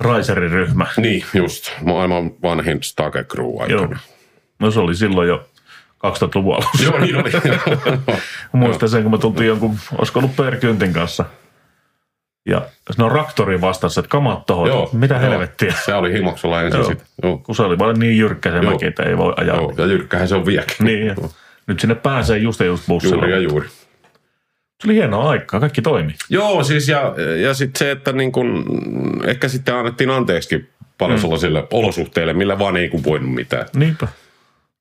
Raiserin 0.00 0.50
ryhmä. 0.50 0.86
Niin, 0.96 1.24
just. 1.34 1.70
Maailman 1.80 2.30
vanhin 2.42 2.82
Stake 2.82 3.24
Crew 3.24 3.46
Joo. 3.46 3.62
aikana. 3.62 3.98
No 4.58 4.70
se 4.70 4.80
oli 4.80 4.94
silloin 4.94 5.28
jo 5.28 5.49
2000-luvun 6.06 6.54
alussa. 6.54 6.82
Joo, 6.84 6.98
niin 6.98 7.16
oli. 7.16 7.30
Muistan 8.52 8.88
sen, 8.88 9.02
kun 9.02 9.12
me 9.12 9.18
tultiin 9.18 9.48
jonkun, 9.48 9.76
olisiko 9.98 10.18
ollut 10.18 10.36
Per 10.36 10.56
Kyntin 10.56 10.92
kanssa. 10.92 11.24
Ja 12.48 12.62
ne 12.98 13.04
on 13.04 13.12
raktori 13.12 13.60
vastassa, 13.60 14.00
että 14.00 14.08
kamat 14.08 14.46
tohon. 14.46 14.68
Joo, 14.68 14.90
Mitä 14.92 15.14
joo. 15.14 15.22
helvettiä. 15.22 15.74
Se 15.84 15.94
oli 15.94 16.12
himoksella 16.12 16.62
ensin 16.62 16.84
sitten. 16.84 17.06
Kun 17.42 17.54
se 17.54 17.62
oli 17.62 17.78
vaan 17.78 17.98
niin 17.98 18.18
jyrkkä 18.18 18.50
se 18.50 18.62
mäki, 18.62 18.86
että 18.86 19.02
ei 19.02 19.18
voi 19.18 19.34
ajaa. 19.36 19.56
Joo, 19.56 19.72
ja 19.78 19.86
jyrkkähän 19.86 20.28
se 20.28 20.34
on 20.34 20.46
vieläkin. 20.46 20.86
Niin, 20.86 21.16
nyt 21.66 21.80
sinne 21.80 21.94
pääsee 21.94 22.38
just 22.38 22.60
ja 22.60 22.66
just 22.66 22.86
bussilla. 22.86 23.16
Juuri 23.16 23.32
ja 23.32 23.38
juuri. 23.38 23.68
Se 23.68 24.86
oli 24.86 24.94
hienoa 24.94 25.30
aikaa, 25.30 25.60
kaikki 25.60 25.82
toimi. 25.82 26.14
Joo, 26.28 26.64
siis 26.64 26.88
ja, 26.88 27.14
ja 27.42 27.54
sitten 27.54 27.78
se, 27.78 27.90
että 27.90 28.12
niin 28.12 28.32
kun, 28.32 28.64
ehkä 29.26 29.48
sitten 29.48 29.74
annettiin 29.74 30.10
anteeksikin 30.10 30.68
paljon 30.98 31.18
mm. 31.18 31.20
sellaisille 31.20 31.66
olosuhteille, 31.70 32.32
millä 32.32 32.58
vaan 32.58 32.76
ei 32.76 32.88
kun 32.88 33.04
voinut 33.04 33.34
mitään. 33.34 33.66
Niinpä. 33.74 34.08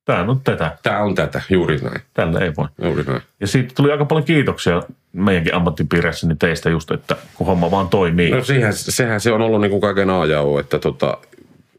Tää 0.06 0.22
on 0.22 0.42
tätä. 0.42 0.78
Tämä 0.84 1.00
on 1.00 1.16
tätä, 1.16 1.42
juuri 1.50 1.78
näin. 1.78 2.02
Tällä 2.14 2.40
ei 2.40 2.52
voi. 2.58 2.68
Juuri 2.84 3.04
näin. 3.04 3.22
Ja 3.40 3.48
siitä 3.48 3.74
tuli 3.76 3.92
aika 3.92 4.06
paljon 4.06 4.26
kiitoksia 4.26 4.84
meidänkin 5.14 5.56
ammattipiirissä 5.56 6.28
niin 6.28 6.38
teistä 6.38 6.70
just, 6.70 6.92
että 6.92 7.16
kun 7.36 7.48
homma 7.48 7.72
vaan 7.72 7.90
toimii. 7.90 8.32
No 8.32 8.44
siihen, 8.44 8.74
sehän 8.74 9.22
se 9.22 9.32
on 9.32 9.42
ollut 9.42 9.62
niin 9.62 9.72
kuin 9.72 9.82
kaiken 9.82 10.10
A 10.10 10.26
ja 10.26 10.42
O, 10.42 10.60
että, 10.60 10.80
tota, 10.80 11.18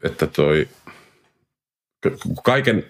että 0.03 0.27
toi, 0.27 0.67
ka- 2.03 2.11
kaiken 2.43 2.85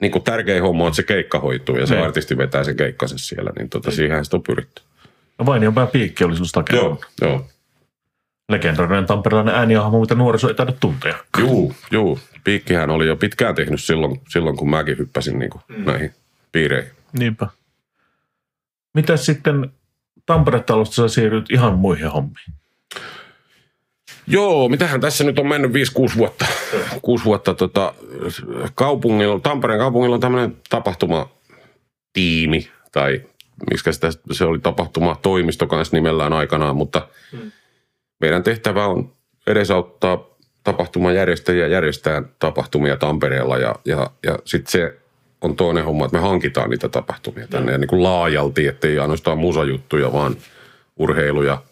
niin 0.00 0.12
kuin 0.12 0.24
tärkein 0.24 0.62
homma 0.62 0.84
on, 0.84 0.88
että 0.88 0.96
se 0.96 1.02
keikka 1.02 1.38
hoituu 1.38 1.76
ja 1.76 1.86
se 1.86 1.94
Niin. 1.94 2.04
artisti 2.04 2.36
vetää 2.38 2.64
sen 2.64 2.76
keikkansa 2.76 3.18
siellä, 3.18 3.50
niin 3.58 3.68
tota, 3.70 3.90
siihen 3.90 4.24
sitä 4.24 4.36
on 4.36 4.42
pyritty. 4.42 4.82
No 5.38 5.46
Vainionpää 5.46 5.86
piikki 5.86 6.24
oli 6.24 6.34
sinusta 6.34 6.62
Joo, 6.72 7.00
joo. 7.20 7.46
Legendaarinen 8.52 9.06
tamperelainen 9.06 9.54
ääniahmo, 9.54 10.00
mitä 10.00 10.14
nuoriso 10.14 10.48
ei 10.48 10.54
taida 10.54 10.72
tuntea. 10.80 11.14
Juu, 11.38 11.74
juu. 11.90 12.18
Piikkihän 12.46 12.90
oli 12.90 13.06
jo 13.06 13.16
pitkään 13.16 13.54
tehnyt 13.54 13.82
silloin, 13.82 14.20
silloin 14.28 14.56
kun 14.56 14.70
mäkin 14.70 14.98
hyppäsin 14.98 15.38
niin 15.38 15.50
kuin 15.50 15.62
mm. 15.68 15.84
näihin 15.84 16.14
piireihin. 16.52 16.92
Niinpä. 17.18 17.46
Mitäs 18.94 19.26
sitten 19.26 19.72
Tampere-talosta 20.26 20.94
sä 20.94 21.08
siirryt 21.08 21.50
ihan 21.50 21.78
muihin 21.78 22.10
hommiin? 22.10 22.54
Joo, 24.26 24.68
mitähän 24.68 25.00
tässä 25.00 25.24
nyt 25.24 25.38
on 25.38 25.46
mennyt 25.46 25.70
5-6 25.70 25.74
vuotta. 26.16 26.46
Kuusi 27.02 27.24
vuotta 27.24 27.54
tota, 27.54 27.94
kaupungilla, 28.74 29.40
Tampereen 29.40 29.80
kaupungilla 29.80 30.14
on 30.14 30.20
tämmöinen 30.20 30.56
tapahtumatiimi, 30.70 32.70
tai 32.92 33.22
miksi 33.70 33.92
sitä, 33.92 34.08
se 34.32 34.44
oli 34.44 34.58
tapahtuma 34.58 35.16
toimisto 35.22 35.66
kanssa 35.66 35.96
nimellään 35.96 36.32
aikanaan, 36.32 36.76
mutta 36.76 37.08
Hmm. 37.32 37.52
meidän 38.20 38.42
tehtävä 38.42 38.86
on 38.86 39.12
edesauttaa 39.46 40.35
tapahtumajärjestäjiä 40.66 41.66
järjestää 41.66 42.22
tapahtumia 42.38 42.96
Tampereella, 42.96 43.58
ja, 43.58 43.74
ja, 43.84 44.10
ja 44.22 44.38
sitten 44.44 44.72
se 44.72 44.98
on 45.40 45.56
toinen 45.56 45.84
homma, 45.84 46.04
että 46.04 46.16
me 46.16 46.22
hankitaan 46.22 46.70
niitä 46.70 46.88
tapahtumia 46.88 47.46
tänne 47.48 47.72
ja 47.72 47.78
niin 47.78 47.88
kuin 47.88 48.02
laajalti, 48.02 48.66
ettei 48.66 48.98
ainoastaan 48.98 49.38
musajuttuja, 49.38 50.12
vaan 50.12 50.36
urheilu 50.96 51.42
ja 51.42 51.62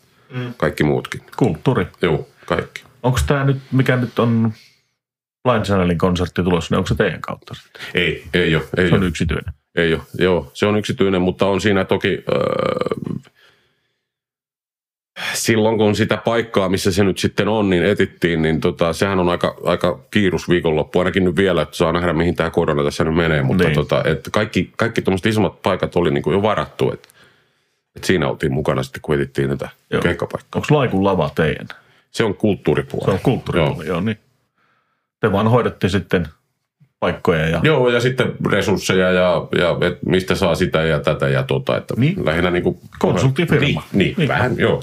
kaikki 0.57 0.85
muutkin. 0.85 1.21
Kulttuuri. 1.37 1.87
Joo, 2.03 2.29
kaikki. 2.47 2.83
Onko 3.03 3.19
tämä 3.27 3.45
nyt, 3.45 3.57
mikä 3.73 3.97
nyt 3.97 4.19
on 4.19 4.53
Blind 5.49 5.65
Channelin 5.65 5.99
konsertti 5.99 6.43
tulossa, 6.43 6.75
niin 6.75 6.79
onko 6.79 6.89
se 6.89 6.95
teidän 6.95 7.21
kautta 7.21 7.55
sitten? 7.55 7.83
Ei, 7.95 8.25
ei 8.35 8.57
ole, 8.57 8.65
ei 8.77 8.89
Se 8.89 8.95
on 8.95 9.01
ole, 9.01 9.09
yksityinen. 9.09 9.55
ei 9.77 9.95
ole. 9.95 10.03
Joo, 10.19 10.51
se 10.55 10.67
on 10.67 10.77
yksityinen, 10.79 11.23
mutta 11.23 11.47
on 11.47 11.61
siinä 11.61 11.85
toki 11.85 12.09
öö, 12.09 13.14
silloin 15.35 15.79
kun 15.79 15.95
sitä 15.97 16.17
paikkaa, 16.17 16.69
missä 16.69 16.93
se 16.93 17.05
nyt 17.05 17.19
sitten 17.19 17.49
on, 17.49 17.71
niin 17.71 17.85
etittiin, 17.85 18.43
niin 18.43 18.61
tota, 18.61 18.93
sehän 18.93 19.21
on 19.21 19.29
aika, 19.29 19.57
aika 19.65 19.99
kiirus 20.11 20.49
viikonloppu, 20.49 20.99
ainakin 20.99 21.25
nyt 21.25 21.37
vielä, 21.37 21.63
että 21.63 21.77
saa 21.77 21.93
nähdä, 21.93 22.13
mihin 22.13 22.35
tämä 22.35 22.51
korona 22.51 22.85
tässä 22.85 23.05
nyt 23.05 23.15
menee, 23.15 23.43
mutta 23.43 23.65
Niin. 23.65 23.75
tota, 23.75 24.03
et 24.05 24.29
kaikki, 24.33 24.73
kaikki 24.77 25.03
tuommoiset 25.03 25.27
isommat 25.27 25.63
paikat 25.63 25.97
oli 25.97 26.11
niin 26.11 26.23
kuin 26.23 26.35
jo 26.35 26.43
varattu, 26.43 26.93
että 26.93 27.09
et 27.97 28.05
siinä 28.05 28.29
oltiin 28.29 28.53
mukana 28.53 28.83
sitten, 28.83 29.03
kun 29.03 29.15
etittiin 29.15 29.59
Joo. 29.91 30.03
keikkapaikkaa. 30.03 30.63
Onko 30.63 30.67
Laikun 30.77 31.05
lava 31.05 31.31
teidän? 31.35 31.69
Se 32.11 32.25
on 32.25 32.35
kulttuuripuoli. 32.35 33.05
Se 33.05 33.11
on 33.11 33.21
kulttuuripuoli, 33.23 33.87
joo. 33.87 33.95
joo 33.95 34.01
niin. 34.01 34.19
Te 35.21 35.33
vaan 35.33 35.49
hoidatte 35.49 35.89
sitten 35.89 36.29
paikkoja 37.01 37.49
ja 37.49 37.61
Joo, 37.63 37.89
ja 37.89 38.01
sitten 38.01 38.33
resursseja 38.51 39.11
ja, 39.13 39.47
ja 39.59 39.87
et 39.87 39.99
mistä 40.07 40.35
saa 40.35 40.55
sitä 40.55 40.83
ja 40.83 41.01
tätä 41.01 41.29
ja 41.29 41.43
tota, 41.43 41.77
että 41.77 41.95
Niin. 41.97 42.25
lähinnä 42.27 42.51
niin 42.51 42.63
kuin... 42.63 42.79
Konsulttifirma. 42.99 43.67
Niin, 43.67 43.81
niin, 43.93 44.15
Niin. 44.19 44.29
vähän, 44.29 44.59
joo. 44.59 44.83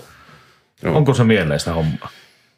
Joo. 0.84 0.98
onko 0.98 1.14
se 1.14 1.24
mieleistä 1.24 1.74
hommaa? 1.74 2.10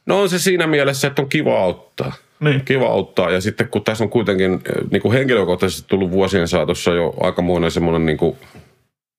No 0.05 0.21
on 0.21 0.29
se 0.29 0.39
siinä 0.39 0.67
mielessä, 0.67 1.07
että 1.07 1.21
on 1.21 1.29
kiva 1.29 1.63
auttaa. 1.63 2.13
Niin. 2.39 2.65
Kiva 2.65 2.87
auttaa 2.87 3.31
ja 3.31 3.41
sitten 3.41 3.67
kun 3.67 3.83
tässä 3.83 4.03
on 4.03 4.09
kuitenkin 4.09 4.53
eh, 4.53 4.89
niin 4.91 5.01
kuin 5.01 5.13
henkilökohtaisesti 5.13 5.87
tullut 5.87 6.11
vuosien 6.11 6.47
saatossa 6.47 6.91
jo 6.91 7.13
aikamoinen 7.21 7.71
semmoinen 7.71 8.05
niin 8.05 8.17
kuin 8.17 8.37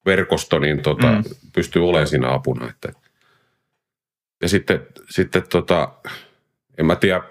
verkosto, 0.07 0.59
niin 0.59 0.83
tota, 0.83 1.07
Mm. 1.13 1.25
pystyy 1.55 1.89
olemaan 1.89 2.07
siinä 2.09 2.33
apuna. 2.35 2.71
Että. 2.71 2.93
Ja 4.43 4.49
sitten, 4.49 4.87
sitten 5.11 5.43
tota, 5.49 5.89
en 6.79 6.87
mä 6.87 6.97
tiedä, 6.97 7.23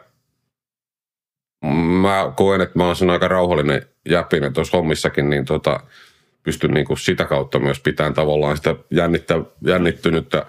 mä 2.02 2.34
koen, 2.36 2.62
että 2.62 2.80
mä 2.80 2.86
oon 2.86 2.96
sen 2.96 3.10
aika 3.10 3.28
rauhallinen 3.28 3.82
jäppinen 4.10 4.54
tuossa 4.54 4.78
hommissakin, 4.78 5.30
niin 5.30 5.46
tota, 5.46 5.80
pystyn 6.44 6.72
niin 6.72 6.86
kuin 6.86 6.98
sitä 6.98 7.26
kautta 7.26 7.60
myös 7.60 7.80
pitämään 7.80 8.14
tavallaan 8.14 8.58
sitä 8.58 8.76
jännittä, 8.92 9.36
jännittynyttä 9.68 10.46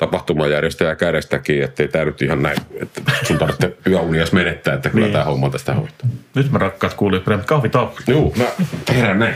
tapahtumajärjestäjä 0.00 0.96
kädestäkin, 0.96 1.62
ettei 1.62 1.88
tämä 1.88 2.04
nyt 2.04 2.22
ihan 2.22 2.42
näin, 2.42 2.58
että 2.82 3.00
sun 3.22 3.38
tarvitsee 3.38 3.76
yöunias 3.86 4.32
menettää, 4.32 4.74
että 4.74 4.90
kyllä 4.90 5.04
Niin. 5.06 5.12
tämä 5.12 5.24
homma 5.24 5.50
tästä 5.50 5.74
hoitaa. 5.74 6.08
Nyt 6.34 6.52
me 6.52 6.58
rakkaat 6.58 6.94
kuulijat, 6.94 7.24
pidämme 7.24 7.44
kahvitauko. 7.44 7.98
Joo, 8.06 8.32
mä 8.36 8.44
tehdään 8.84 9.18
näin. 9.18 9.34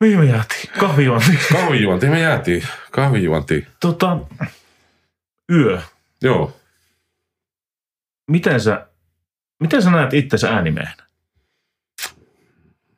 Mihin 0.00 0.18
me 0.18 0.24
jäätiin? 0.24 0.70
Kahvijuonti. 0.78 1.38
Kahvijuontiin 1.52 2.12
me 2.12 2.20
jäätiin. 2.20 2.62
Kahvijuontiin. 2.90 3.66
tota, 3.80 4.18
yö. 5.52 5.80
Joo. 6.22 6.56
Miten 8.30 8.60
sä, 8.60 8.86
miten 9.60 9.82
sä 9.82 9.90
näet 9.90 10.14
itsensä 10.14 10.48
äänimiehenä? 10.50 11.02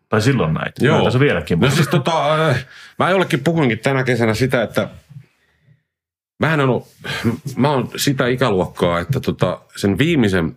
Tai 0.08 0.20
silloin 0.22 0.54
näit. 0.54 0.72
Joo. 0.80 0.96
Näytä 0.96 1.10
se 1.10 1.20
vieläkin. 1.20 1.60
No 1.60 1.70
siis 1.70 1.88
tota, 1.88 2.48
äh, 2.50 2.66
mä 2.98 3.10
jollekin 3.10 3.44
puhuinkin 3.44 3.78
tänä 3.78 4.04
kesänä 4.04 4.34
sitä, 4.34 4.62
että 4.62 4.88
mähän 6.42 6.60
on, 6.60 6.82
mä 7.56 7.70
oon 7.70 7.90
sitä 7.96 8.26
ikäluokkaa, 8.26 9.00
että 9.00 9.20
tota, 9.20 9.60
sen 9.76 9.98
viimeisen 9.98 10.56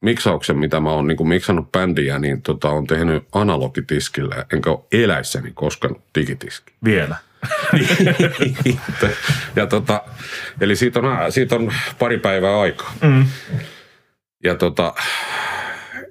miksauksen, 0.00 0.58
mitä 0.58 0.80
mä 0.80 0.90
oon 0.90 1.06
niin 1.06 1.28
miksannut 1.28 1.72
bändiä, 1.72 2.18
niin 2.18 2.42
tota, 2.42 2.68
on 2.68 2.86
tehnyt 2.86 3.24
analogitiskillä, 3.32 4.46
enkä 4.52 4.70
ole 4.70 4.84
eläissäni 4.92 5.50
koskaan 5.54 5.96
digitiski. 6.18 6.72
Vielä. 6.84 7.16
ja 9.56 9.66
tota, 9.66 10.02
eli 10.60 10.76
siitä 10.76 11.00
on, 11.00 11.32
siitä 11.32 11.54
on 11.54 11.72
pari 11.98 12.18
päivää 12.18 12.60
aikaa. 12.60 12.92
Mm. 13.02 13.26
Ja 14.44 14.54
tota, 14.54 14.94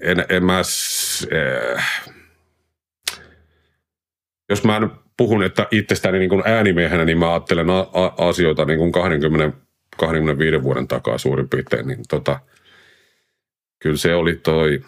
en, 0.02 0.26
en 0.30 0.46
mä, 0.46 0.60
äh, 0.60 2.04
jos 4.50 4.64
mä 4.64 4.80
nyt 4.80 5.05
puhun, 5.18 5.44
että 5.44 5.68
itsestäni 5.72 6.20
niin 6.20 6.30
kuin 6.30 6.42
äänimiehenä, 6.46 7.06
niin 7.06 7.18
mä 7.18 7.32
ajattelen 7.32 7.70
a- 7.70 7.88
a- 7.94 8.14
asioita 8.18 8.66
niin 8.66 8.80
kuin 8.80 8.92
20, 8.92 9.58
25 9.98 10.64
vuoden 10.64 10.88
takaa 10.88 11.18
suurin 11.18 11.50
piirtein, 11.50 11.88
niin 11.88 12.00
tota, 12.10 12.40
kyllä 13.80 13.98
se 13.98 14.16
oli 14.16 14.36
toi 14.36 14.82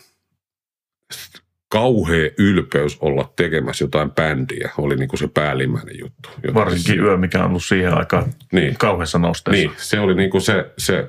kauhea 1.70 2.30
ylpeys 2.38 2.98
olla 3.02 3.34
tekemässä 3.36 3.84
jotain 3.84 4.12
bändiä, 4.12 4.70
oli 4.78 4.96
niin 4.96 5.10
kuin 5.10 5.20
se 5.20 5.28
päällimmäinen 5.34 6.00
juttu. 6.00 6.30
Joten 6.36 6.54
Varsinkin 6.54 6.96
se- 6.96 7.02
yö, 7.02 7.18
mikä 7.18 7.40
on 7.44 7.50
ollut 7.50 7.63
siihen 7.63 7.94
aikaan 7.94 8.26
Niin. 8.52 8.76
kauheassa 8.78 9.20
nosteessa. 9.20 9.68
Niin, 9.68 9.72
se 9.78 10.00
oli 10.00 10.16
niinku 10.16 10.40
se, 10.40 10.66
se, 10.78 11.08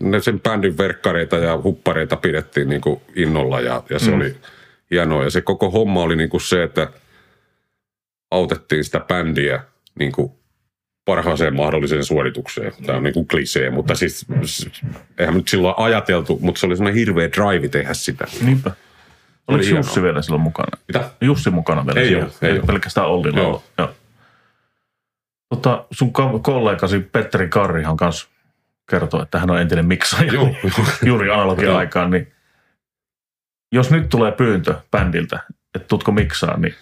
ne 0.00 0.20
sen 0.20 0.40
bändin 0.40 0.78
verkkareita 0.78 1.36
ja 1.36 1.60
huppareita 1.62 2.16
pidettiin 2.16 2.68
niinku 2.68 3.02
innolla 3.16 3.60
ja, 3.60 3.82
ja 3.90 3.98
se 3.98 4.10
Mm. 4.10 4.16
oli 4.16 4.36
hienoa. 4.90 5.24
Ja 5.24 5.30
se 5.30 5.40
koko 5.40 5.70
homma 5.70 6.02
oli 6.02 6.16
niinku 6.16 6.38
se, 6.38 6.62
että 6.62 6.88
autettiin 8.34 8.84
sitä 8.84 9.00
bändiä 9.00 9.64
niinku 9.98 10.40
parhaaseen 11.04 11.56
mahdolliseen 11.56 12.04
suoritukseen. 12.04 12.72
Tämä 12.86 12.98
on 12.98 13.04
niinku 13.04 13.24
klisee, 13.24 13.70
mutta 13.70 13.94
siis 13.94 14.26
eihän 15.18 15.34
nyt 15.34 15.48
silloin 15.48 15.74
ajateltu, 15.76 16.38
mutta 16.42 16.58
se 16.58 16.66
oli 16.66 16.76
semmoinen 16.76 16.98
hirveä 16.98 17.28
drive 17.30 17.68
tehdä 17.68 17.94
sitä. 17.94 18.24
Niinpä. 18.44 18.70
Oliko 19.48 19.64
hienoa. 19.64 19.78
Jussi 19.78 20.02
vielä 20.02 20.22
silloin 20.22 20.42
mukana? 20.42 20.78
Mitä? 20.88 21.10
Jussi 21.20 21.50
mukana 21.50 21.86
vielä 21.86 22.00
Ei 22.00 22.14
ole, 22.16 22.26
ei 22.42 22.52
ole. 22.52 22.66
pelkästään 22.66 23.06
Olli 23.06 23.36
Joo. 23.36 23.62
Joo. 23.78 23.90
Tota, 25.48 25.86
sun 25.90 26.08
ko- 26.08 26.40
kollegasi 26.42 27.00
Petteri 27.00 27.48
Karrihan 27.48 27.96
kanssa 27.96 28.28
kertoo, 28.90 29.22
että 29.22 29.38
hän 29.38 29.50
on 29.50 29.60
entinen 29.60 29.86
miksaaja 29.86 30.32
Joo. 30.32 30.54
juuri 31.02 31.30
analogian 31.30 31.66
Joo. 31.66 31.78
aikaan, 31.78 32.10
niin 32.10 32.32
jos 33.72 33.90
nyt 33.90 34.08
tulee 34.08 34.32
pyyntö 34.32 34.74
bändiltä, 34.90 35.40
että 35.74 35.88
tutko 35.88 36.12
miksaa, 36.12 36.56
niin 36.56 36.74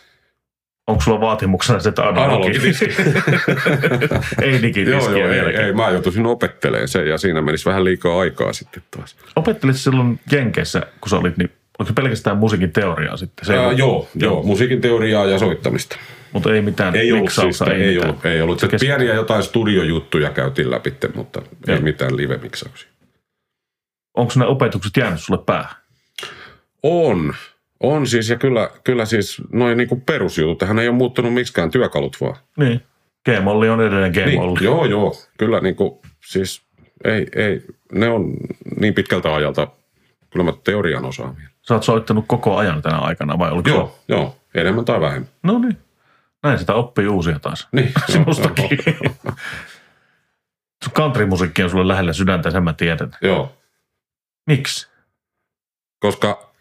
onko 0.87 1.03
sulla 1.03 1.21
vaatimuksena 1.21 1.81
se, 1.81 1.89
että 1.89 2.03
analogi? 2.03 2.33
Analogidiski. 2.35 2.85
ei 4.43 4.51
Joo, 4.53 4.63
digidiskiä 4.63 5.11
joo, 5.11 5.29
ei, 5.29 5.31
vieläkin. 5.31 5.61
ei, 5.61 5.73
mä 5.73 5.91
joutuisin 5.91 6.27
opettelemaan 6.27 6.89
sen 6.89 7.09
ja 7.09 7.19
siinä 7.19 7.41
menisi 7.43 7.65
vähän 7.65 7.85
liikaa 7.85 8.21
aikaa 8.21 8.53
sitten 8.53 8.83
taas. 8.97 9.17
Opettelit 9.37 9.77
silloin 9.77 10.21
Jenkeissä, 10.33 10.83
kun 11.01 11.09
sä 11.11 11.17
olit, 11.17 11.37
niin 11.37 11.51
onko 11.79 11.89
se 11.89 11.93
pelkästään 11.95 12.37
musiikin 12.37 12.73
teoriaa 12.73 13.17
sitten? 13.17 13.47
Se 13.47 13.53
ei 13.53 13.59
Ää, 13.59 13.65
ollut- 13.67 13.79
joo, 13.79 14.09
joo, 14.15 14.43
musiikin 14.43 14.81
teoriaa 14.81 15.27
ja 15.27 15.39
soittamista. 15.39 15.97
Mutta 16.33 16.55
ei 16.55 16.63
mitään 16.63 16.97
Ei 16.97 17.13
ollut 17.13 17.31
siis, 17.33 17.45
miksausta, 17.45 17.75
ei, 17.75 17.95
mitään. 17.95 18.11
ollut, 18.11 18.27
ei 18.27 18.43
ollut. 18.43 18.61
Se 18.61 18.69
pieniä 18.81 19.15
jotain 19.15 19.43
studiojuttuja 19.43 20.31
käytiin 20.31 20.71
läpi, 20.71 20.95
mutta 21.15 21.43
Joo. 21.67 21.77
ei 21.77 21.83
mitään 21.83 22.17
live-miksauksia. 22.17 22.89
Onko 24.17 24.33
ne 24.37 24.47
opetukset 24.47 24.97
jäänyt 24.97 25.21
sulle 25.21 25.41
päähän? 25.47 25.75
On. 26.83 27.35
On 27.83 28.07
siis, 28.07 28.31
ja 28.31 28.37
kyllä, 28.37 28.71
kyllä 28.85 29.05
siis 29.05 29.43
noin 29.53 29.79
niinku 29.79 29.97
perusjutut. 29.97 30.59
Tähän 30.59 30.79
ei 30.79 30.89
ole 30.89 30.97
muuttunut 30.97 31.35
miksikään 31.35 31.71
työkalut 31.71 32.17
vaan. 32.21 32.37
Niin. 32.57 32.83
G-molli 33.25 33.69
on 33.69 33.81
edelleen 33.81 34.13
G-molli. 34.13 34.59
Niin, 34.59 34.65
joo, 34.65 34.85
joo. 34.85 35.15
Kyllä 35.39 35.61
niinku, 35.61 36.03
siis 36.25 36.63
ei, 37.05 37.27
ei, 37.35 37.63
ne 37.93 38.09
on 38.09 38.35
niin 38.81 38.95
pitkältä 38.95 39.35
ajalta, 39.35 39.69
kyllä 40.31 40.45
mä 40.45 40.53
teorian 40.65 41.05
osaan 41.05 41.37
vielä. 41.37 41.51
Sä 41.63 41.75
oot 41.75 41.83
soittanut 41.83 42.25
koko 42.29 42.57
ajan 42.57 42.83
tänä 42.83 42.99
aikana 42.99 43.39
vai 43.39 43.51
oliko 43.51 43.69
Joo, 43.69 43.99
joo, 44.09 44.37
enemmän 44.55 44.85
tai 44.85 45.01
vähemmän. 45.01 45.31
No 45.43 45.59
niin. 45.59 45.77
Näin 46.43 46.59
sitä 46.59 46.75
oppii 46.75 47.09
uusia 47.09 47.39
taas. 47.39 47.69
Niin, 47.73 47.93
Sinustakin. 48.13 48.79
Sun 50.85 50.93
countrymusiikki 50.93 51.63
on 51.63 51.71
sulle 51.71 51.89
lähellä 51.89 52.13
sydäntä, 52.13 52.51
sen 52.51 52.65
mä 52.65 52.73
tiedän. 52.73 53.11
Joo, 53.23 53.57
Miksi? 54.47 54.89
koska 55.99 56.52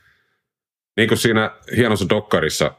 niin 0.98 1.08
kuin 1.08 1.18
siinä 1.18 1.52
hienossa 1.76 2.10
dokkarissa, 2.10 2.74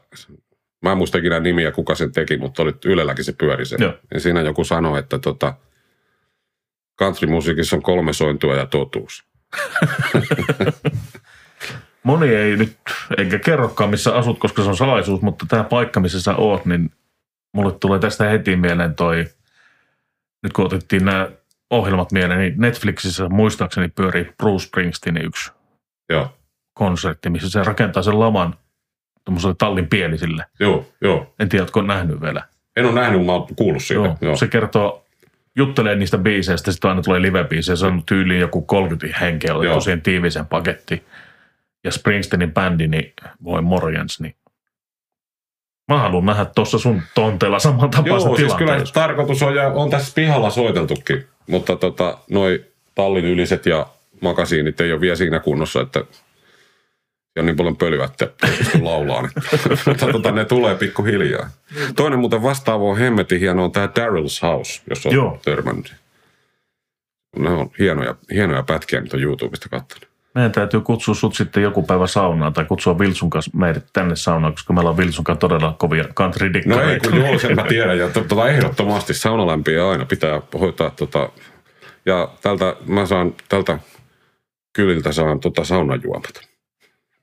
mä 0.81 0.91
en 0.91 0.97
muista 0.97 1.17
ikinä 1.17 1.39
nimiä, 1.39 1.71
kuka 1.71 1.95
sen 1.95 2.11
teki, 2.11 2.37
mutta 2.37 2.63
oli 2.63 2.73
Ylelläkin 2.85 3.25
se 3.25 3.33
pyöri 3.33 3.65
se. 3.65 3.75
Joo. 3.79 3.93
Ja 4.13 4.19
siinä 4.19 4.41
joku 4.41 4.63
sanoi, 4.63 4.99
että 4.99 5.19
tota, 5.19 5.53
countrymusiikissa 6.99 7.75
on 7.75 7.81
kolme 7.81 8.13
sointua 8.13 8.55
ja 8.55 8.65
totuus. 8.65 9.23
Moni 12.03 12.35
ei 12.35 12.57
nyt, 12.57 12.77
eikä 13.17 13.39
kerrokaan 13.39 13.89
missä 13.89 14.15
asut, 14.15 14.39
koska 14.39 14.63
se 14.63 14.69
on 14.69 14.77
salaisuus, 14.77 15.21
mutta 15.21 15.45
tämä 15.49 15.63
paikka, 15.63 15.99
missä 15.99 16.21
sä 16.21 16.35
oot, 16.35 16.65
niin 16.65 16.91
mulle 17.53 17.73
tulee 17.79 17.99
tästä 17.99 18.29
heti 18.29 18.55
mieleen 18.55 18.95
toi, 18.95 19.25
nyt 20.43 20.53
kun 20.53 20.65
otettiin 20.65 21.05
nämä 21.05 21.29
ohjelmat 21.69 22.11
mieleen, 22.11 22.39
niin 22.39 22.53
Netflixissä 22.57 23.29
muistaakseni 23.29 23.87
pyörii 23.87 24.33
Bruce 24.37 24.65
Springsteenin 24.65 25.25
yksi 25.25 25.51
Joo, 26.09 26.37
konsertti, 26.73 27.29
missä 27.29 27.49
se 27.49 27.63
rakentaa 27.63 28.03
sen 28.03 28.19
lavan 28.19 28.55
tuommoiselle 29.25 29.55
tallin 29.57 29.87
pielisille. 29.87 30.45
joo, 30.59 30.85
joo. 31.01 31.33
En 31.39 31.49
tiedä, 31.49 31.63
ootko 31.63 31.81
nähnyt 31.81 32.21
vielä. 32.21 32.43
En 32.77 32.85
ole 32.85 32.93
nähnyt, 32.93 33.25
mä 33.25 33.31
oon 33.31 33.47
kuullut 33.55 33.83
siitä. 33.83 34.03
Joo. 34.03 34.17
Joo. 34.21 34.35
Se 34.35 34.47
kertoo, 34.47 35.05
juttelee 35.55 35.95
niistä 35.95 36.17
biiseistä, 36.17 36.71
sitten 36.71 36.89
aina 36.89 37.01
tulee 37.01 37.21
live-biisejä. 37.21 37.75
Se 37.75 37.85
on 37.85 38.03
tyyliin 38.05 38.39
joku 38.39 38.61
30 38.61 39.17
henkeä, 39.19 39.55
oli 39.55 39.67
tosiaan 39.67 40.01
tiivisen 40.01 40.45
paketti. 40.45 41.03
Ja 41.83 41.91
Springsteenin 41.91 42.53
bändi, 42.53 42.87
niin 42.87 43.13
voi 43.43 43.61
morjens, 43.61 44.19
niin 44.19 44.35
mä 45.87 45.99
haluan 45.99 46.25
nähdä 46.25 46.45
tuossa 46.45 46.79
sun 46.79 47.01
tonteella 47.15 47.59
saman 47.59 47.89
tapaisen 47.89 48.29
Joo, 48.29 48.35
siis 48.35 48.53
kyllä 48.53 48.77
tarkoitus 48.93 49.43
on, 49.43 49.55
ja 49.55 49.67
on 49.67 49.89
tässä 49.89 50.11
pihalla 50.15 50.49
soiteltukin, 50.49 51.27
mutta 51.47 51.75
tota, 51.75 52.17
noi 52.29 52.65
tallin 52.95 53.25
yliset 53.25 53.65
ja 53.65 53.87
makasiinit 54.21 54.81
ei 54.81 54.91
ole 54.91 55.01
vielä 55.01 55.15
siinä 55.15 55.39
kunnossa, 55.39 55.81
että 55.81 56.03
on 57.39 57.45
niin 57.45 57.55
paljon 57.55 57.77
pölyä, 57.77 58.05
että 58.05 58.27
ei 58.43 58.57
pysty 58.57 58.81
laulaan. 58.81 59.29
Mutta 59.87 60.07
tota, 60.11 60.31
ne 60.31 60.45
tulee 60.45 60.75
pikkuhiljaa. 60.75 61.49
Toinen 61.95 62.19
muuten 62.19 62.43
vastaava 62.43 62.83
on 62.83 62.97
hemmetin 62.97 63.39
hieno 63.39 63.63
on 63.63 63.71
tämä 63.71 63.85
Daryl's 63.85 64.41
House, 64.47 64.81
jos 64.89 65.05
on 65.05 65.13
Joo. 65.13 65.39
törmännyt. 65.45 65.95
Ne 67.37 67.49
on 67.49 67.69
hienoja, 67.79 68.15
hienoja 68.33 68.63
pätkiä, 68.63 69.01
mitä 69.01 69.17
on 69.17 69.23
YouTubesta 69.23 69.69
katsonut. 69.69 70.13
Meidän 70.35 70.51
täytyy 70.51 70.81
kutsua 70.81 71.15
sut 71.15 71.35
sitten 71.35 71.63
joku 71.63 71.83
päivä 71.83 72.07
saunaan 72.07 72.53
tai 72.53 72.65
kutsua 72.65 72.99
Vilsun 72.99 73.29
kanssa 73.29 73.51
meidät 73.57 73.85
tänne 73.93 74.15
saunaan, 74.15 74.53
koska 74.53 74.73
meillä 74.73 74.89
on 74.89 74.97
Vilsun 74.97 75.23
kanssa 75.23 75.39
todella 75.39 75.75
kovia 75.79 76.03
country 76.03 76.51
No 76.65 76.81
ei, 76.81 76.99
kun 76.99 77.17
joo, 77.17 77.39
sen 77.39 77.55
mä 77.55 77.63
tiedän. 77.63 77.97
Ja 77.97 78.09
tota, 78.09 78.49
ehdottomasti 78.49 79.13
saunalämpiä 79.13 79.89
aina 79.89 80.05
pitää 80.05 80.41
hoitaa. 80.59 80.89
Tota, 80.89 81.29
ja 82.05 82.29
tältä 82.41 82.75
mä 82.87 83.05
saan, 83.05 83.33
tältä 83.49 83.79
kyliltä 84.73 85.11
saan 85.11 85.39
tota 85.39 85.63
saunajuomat. 85.63 86.52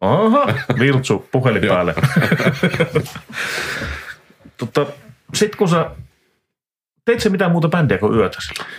Aha, 0.01 0.55
Viltsu, 0.81 1.29
puhelin 1.33 1.69
päälle. 1.69 1.95
tota, 4.57 4.87
Sitten 5.35 5.59
kun 5.59 5.69
sä, 5.69 5.91
teit 7.05 7.21
sä 7.21 7.31
mitään 7.31 7.51
muuta 7.53 7.69
bändiä 7.69 7.99
kuin 7.99 8.15
yötä 8.15 8.39
silloin? 8.41 8.71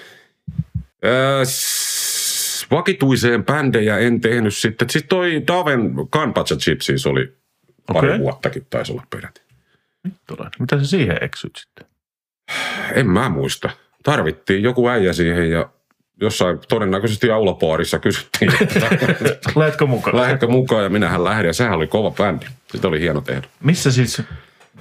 Öö, 1.05 1.45
s- 1.45 2.67
vakituiseen 2.71 3.45
bändejä 3.45 3.97
en 3.97 4.21
tehnyt 4.21 4.55
sitten. 4.55 4.89
Sitten 4.89 5.09
toi 5.09 5.43
Daven 5.47 5.93
Kanpacha 6.09 6.55
Gypsies 6.65 7.05
oli 7.05 7.37
pari 7.93 8.07
Okei. 8.09 8.19
vuottakin 8.19 8.67
taisi 8.69 8.91
olla 8.91 9.03
peräti. 9.09 9.41
Mitä 10.59 10.79
sä 10.79 10.85
siihen 10.87 11.17
eksyt 11.21 11.55
sitten? 11.55 11.87
En 12.93 13.09
mä 13.09 13.29
muista. 13.29 13.69
Tarvittiin 14.03 14.63
joku 14.63 14.87
äijä 14.89 15.13
siihen 15.13 15.51
ja 15.51 15.69
jossain 16.21 16.59
todennäköisesti 16.69 17.31
aulapaarissa 17.31 17.99
kysyttiin, 17.99 18.51
että 18.61 18.79
Lähetkö 19.55 19.85
mukaan? 19.85 20.17
lähdetkö 20.17 20.47
mukaan 20.47 20.83
ja 20.83 20.89
minähän 20.89 21.23
lähdin 21.23 21.47
ja 21.47 21.53
sehän 21.53 21.73
oli 21.73 21.87
kova 21.87 22.11
bändi. 22.11 22.45
Sitten 22.71 22.89
oli 22.89 22.99
hieno 22.99 23.21
tehdä. 23.21 23.47
Missä 23.63 23.91
siis, 23.91 24.21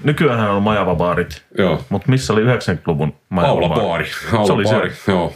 nykyään 0.04 0.50
on 0.50 0.62
majavabaarit, 0.62 1.42
Joo. 1.58 1.84
mutta 1.88 2.10
missä 2.10 2.32
oli 2.32 2.42
90-luvun 2.44 3.12
majavabaarit? 3.28 3.72
Aulapaari. 3.72 4.10
Se 4.46 4.52
oli 4.52 4.64
Aulapaari, 4.64 4.90
se. 4.94 5.12
joo. 5.12 5.32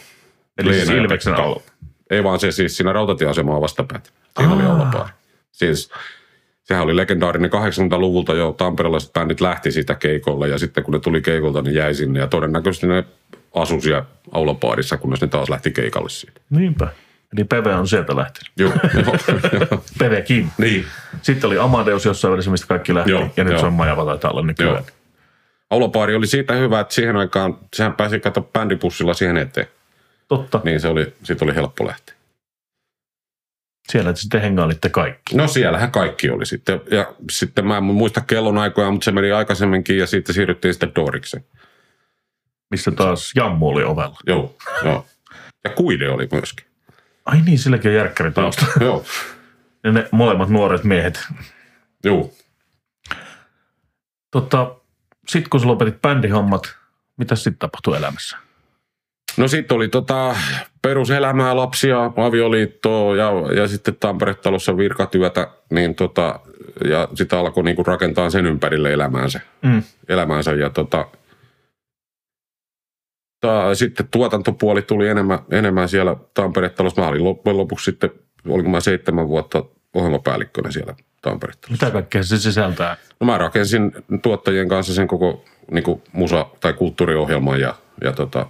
Eli 0.58 0.74
siis 0.74 0.86
Leena 0.86 0.96
ja 1.00 1.02
Ilveksen 1.02 1.34
aula. 1.34 1.62
Ei 2.10 2.24
vaan 2.24 2.40
se 2.40 2.52
siis 2.52 2.76
siinä 2.76 2.92
rautatieasemaa 2.92 3.60
vastapäätä. 3.60 4.10
Siinä 4.38 4.54
oli 4.54 4.62
Aa. 4.62 4.72
aulapaari. 4.72 5.10
Siis 5.52 5.90
sehän 6.62 6.84
oli 6.84 6.96
legendaarinen 6.96 7.50
80-luvulta 7.52 8.34
jo 8.34 8.54
tamperelaiset 8.58 9.12
bändit 9.12 9.40
lähti 9.40 9.72
siitä 9.72 9.94
keikolle 9.94 10.48
ja 10.48 10.58
sitten 10.58 10.84
kun 10.84 10.94
ne 10.94 11.00
tuli 11.00 11.20
keikolta, 11.20 11.62
niin 11.62 11.74
jäi 11.74 11.94
sinne 11.94 12.20
ja 12.20 12.26
todennäköisesti 12.26 12.86
ne 12.86 13.04
asui 13.54 13.80
siellä 13.80 14.04
aulapaarissa, 14.32 14.96
kunnes 14.96 15.20
ne 15.20 15.26
taas 15.26 15.48
lähti 15.48 15.70
keikalle 15.70 16.08
siitä. 16.08 16.40
Niinpä. 16.50 16.88
Eli 17.36 17.44
Peve 17.44 17.74
on 17.74 17.88
sieltä 17.88 18.16
lähtenyt. 18.16 18.52
Joo. 18.56 18.72
Pevekin. 19.98 20.50
Niin. 20.58 20.84
Sitten 21.22 21.48
oli 21.48 21.58
Amadeus 21.58 22.04
jossain 22.04 22.32
välissä, 22.32 22.50
mistä 22.50 22.66
kaikki 22.66 22.94
lähti. 22.94 23.10
Joo, 23.10 23.30
ja 23.36 23.44
nyt 23.44 23.52
joo. 23.52 23.60
se 23.60 23.66
on 23.66 23.72
Majava 23.72 24.04
taitaa 24.04 24.30
olla 24.30 24.42
nykyään. 24.42 24.74
Joo. 24.74 24.84
Aulapaari 25.70 26.14
oli 26.14 26.26
siitä 26.26 26.54
hyvä, 26.54 26.80
että 26.80 26.94
siihen 26.94 27.16
aikaan, 27.16 27.58
sehän 27.76 27.92
pääsi 27.92 28.20
kato 28.20 28.40
bändipussilla 28.52 29.14
siihen 29.14 29.36
eteen. 29.36 29.66
Totta. 30.28 30.60
Niin 30.64 30.80
se 30.80 30.88
oli, 30.88 31.14
siitä 31.22 31.44
oli 31.44 31.54
helppo 31.54 31.86
lähteä. 31.86 32.14
Siellä 33.88 34.12
te 34.12 34.20
sitten 34.20 34.40
hengailitte 34.40 34.88
kaikki. 34.88 35.36
No 35.36 35.48
siellähän 35.48 35.90
kaikki 35.90 36.30
oli 36.30 36.46
sitten. 36.46 36.80
Ja 36.90 37.14
sitten 37.30 37.66
mä 37.66 37.76
en 37.76 37.84
muista 37.84 38.20
kellonaikoja, 38.20 38.90
mutta 38.90 39.04
se 39.04 39.10
meni 39.10 39.32
aikaisemminkin 39.32 39.98
ja 39.98 40.06
sitten 40.06 40.34
siirryttiin 40.34 40.74
sitten 40.74 40.92
Dorikseen. 40.94 41.44
Missä 42.74 42.90
taas 42.90 43.32
Jammu 43.34 43.68
oli 43.68 43.84
ovella. 43.84 44.18
Joo, 44.26 44.56
joo. 44.84 45.06
Ja 45.64 45.70
Kuide 45.70 46.08
oli 46.10 46.28
myöskin. 46.32 46.66
Ai 47.26 47.40
niin, 47.40 47.58
silläkin 47.58 47.90
on 47.90 47.94
järkkäri 47.96 48.32
tausta. 48.32 48.66
joo, 48.80 49.04
Ja 49.84 49.92
ne 49.92 50.08
molemmat 50.10 50.48
nuoret 50.48 50.84
miehet. 50.84 51.26
joo. 52.04 52.30
Tota, 54.30 54.74
sitten 55.28 55.50
kun 55.50 55.60
sä 55.60 55.66
lopetit 55.66 56.02
bändihommat, 56.02 56.76
mitä 57.16 57.36
sitten 57.36 57.58
tapahtui 57.58 57.96
elämässä? 57.96 58.36
No 59.36 59.48
sitten 59.48 59.76
oli 59.76 59.88
tota 59.88 60.36
peruselämää, 60.82 61.56
lapsia, 61.56 62.04
avioliittoa 62.16 63.16
ja, 63.16 63.30
ja 63.56 63.68
sitten 63.68 63.96
Tampere-talossa 64.00 64.76
virkatyötä, 64.76 65.48
niin 65.70 65.94
tota, 65.94 66.40
ja 66.88 67.08
sitten 67.14 67.38
alkoi 67.38 67.64
niinku 67.64 67.82
rakentaa 67.82 68.30
sen 68.30 68.46
ympärille 68.46 68.92
elämäänsä. 68.92 69.40
Mm. 69.62 69.82
elämäänsä 70.08 70.52
ja 70.52 70.70
tota, 70.70 71.06
ta, 73.48 73.74
sitten 73.74 74.08
tuotantopuoli 74.10 74.82
tuli 74.82 75.08
enemmän, 75.08 75.38
enemmän 75.50 75.88
siellä 75.88 76.16
Tampere-talossa. 76.34 77.02
Mä 77.02 77.08
olin 77.08 77.24
loppujen 77.24 77.56
lopuksi 77.56 77.84
sitten, 77.84 78.10
olinko 78.48 78.70
mä 78.70 78.80
seitsemän 78.80 79.28
vuotta 79.28 79.64
ohjelmapäällikkönä 79.94 80.70
siellä 80.70 80.94
Tampere-talossa. 81.22 81.70
Mitä 81.86 81.90
kaikkea 81.90 82.22
se 82.22 82.38
sisältää? 82.38 82.96
No 83.20 83.26
mä 83.26 83.38
rakensin 83.38 83.92
tuottajien 84.22 84.68
kanssa 84.68 84.94
sen 84.94 85.08
koko 85.08 85.44
niin 85.70 86.02
musa- 86.12 86.46
tai 86.60 86.72
kulttuuriohjelman 86.72 87.60
ja, 87.60 87.74
ja 88.04 88.12
tota, 88.12 88.46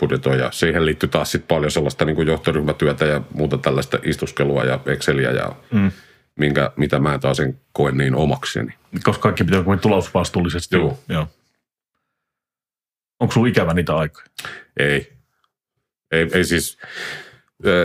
budjetoin. 0.00 0.38
Ja 0.38 0.50
siihen 0.52 0.86
liittyy 0.86 1.08
taas 1.08 1.32
sit 1.32 1.48
paljon 1.48 1.70
sellaista 1.70 2.04
niin 2.04 2.26
johtoryhmätyötä 2.26 3.04
ja 3.04 3.20
muuta 3.34 3.58
tällaista 3.58 3.98
istuskelua 4.02 4.64
ja 4.64 4.80
Exceliä 4.86 5.30
ja 5.30 5.52
Mm. 5.72 5.90
minkä, 6.36 6.70
mitä 6.76 6.98
mä 6.98 7.18
taas 7.18 7.40
en 7.40 7.60
koe 7.72 7.92
niin 7.92 8.14
omakseni. 8.14 8.72
Koska 9.04 9.22
kaikki 9.22 9.44
pitää 9.44 9.60
olla 9.66 9.76
tulosvastuullisesti. 9.76 10.76
Joo. 10.76 10.98
Joo. 11.08 11.26
Onko 13.20 13.32
sulla 13.32 13.48
ikävä 13.48 13.74
niitä 13.74 13.96
aikoja? 13.96 14.26
Ei. 14.76 15.12
Ei, 16.10 16.28
ei 16.32 16.44
siis 16.44 16.78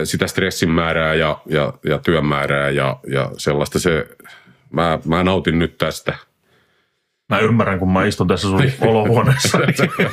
sitä 0.04 0.26
stressin 0.26 0.70
määrää 0.70 1.14
ja, 1.14 1.38
ja, 1.46 1.72
ja 1.84 1.98
työn 1.98 2.26
määrää 2.26 2.70
ja, 2.70 3.00
ja 3.06 3.30
sellaista 3.36 3.78
se, 3.78 4.08
mä, 4.70 4.98
mä 5.04 5.24
nautin 5.24 5.58
nyt 5.58 5.78
tästä. 5.78 6.16
Mä 7.28 7.38
ymmärrän, 7.38 7.78
kun 7.78 7.92
mä 7.92 8.04
istun 8.04 8.28
tässä 8.28 8.48
sun 8.48 8.62
olohuoneessa. 8.88 9.58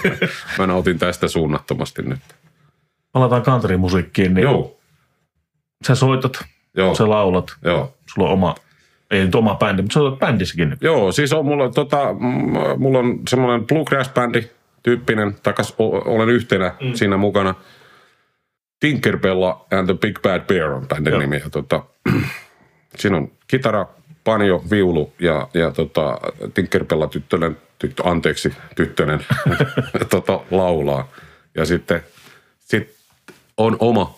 Mä 0.58 0.68
nautin 0.68 1.00
tästä 1.00 1.28
suunnattomasti 1.28 2.02
nyt. 2.02 2.20
Palataan 3.12 3.44
countrymusiikkiin, 3.44 4.34
niin 4.34 4.44
Joo, 4.44 4.80
sä 5.88 5.96
soitat, 5.96 6.44
joo, 6.78 6.96
sä 6.96 7.10
laulat, 7.10 7.56
joo, 7.62 7.98
sulla 8.14 8.28
on 8.28 8.34
oma 8.34 8.56
Ei 9.12 9.26
nyt 9.26 9.36
oma 9.36 9.56
bändi, 9.56 9.82
mutta 9.82 9.94
sä 9.94 10.00
olet 10.00 10.20
bändissäkin. 10.20 10.78
Joo, 10.82 11.12
siis 11.12 11.34
on, 11.34 11.46
mulla, 11.46 11.70
tota, 11.70 12.14
mulla 12.78 13.00
on 13.00 13.20
semmoinen 13.28 13.68
bluegrass-bändi 13.68 14.48
tyyppinen, 14.84 15.36
takas 15.44 15.76
olen 15.78 16.30
yhtenä 16.30 16.74
mm. 16.82 16.94
siinä 16.94 17.18
mukana. 17.18 17.56
Tinkerbella 18.80 19.66
and 19.72 19.86
the 19.86 19.94
Big 19.94 20.22
Bad 20.22 20.42
Bear 20.42 20.72
on 20.72 20.88
bändin 20.88 21.12
Joo. 21.12 21.20
nimi. 21.20 21.38
Ja, 21.38 21.50
tota, 21.50 21.84
siinä 23.00 23.18
on 23.18 23.32
kitara, 23.48 23.88
panjo, 24.24 24.64
viulu 24.72 25.14
ja, 25.20 25.48
ja 25.54 25.72
tota, 25.72 26.20
Tinkerbella 26.54 27.08
tyttönen, 27.08 27.58
tyttö, 27.80 28.04
anteeksi, 28.06 28.54
tyttönen 28.76 29.26
tota, 30.10 30.40
laulaa. 30.52 31.08
Ja 31.56 31.66
sitten 31.66 32.04
sit 32.60 32.96
on 33.58 33.78
oma, 33.80 34.16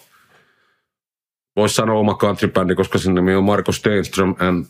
voisi 1.56 1.76
sanoa 1.76 2.00
oma 2.00 2.14
countrybändi, 2.16 2.76
koska 2.76 2.98
sen 2.98 3.16
nimi 3.16 3.36
on 3.36 3.44
Marko 3.44 3.72
Steenström 3.72 4.36
and 4.40 4.66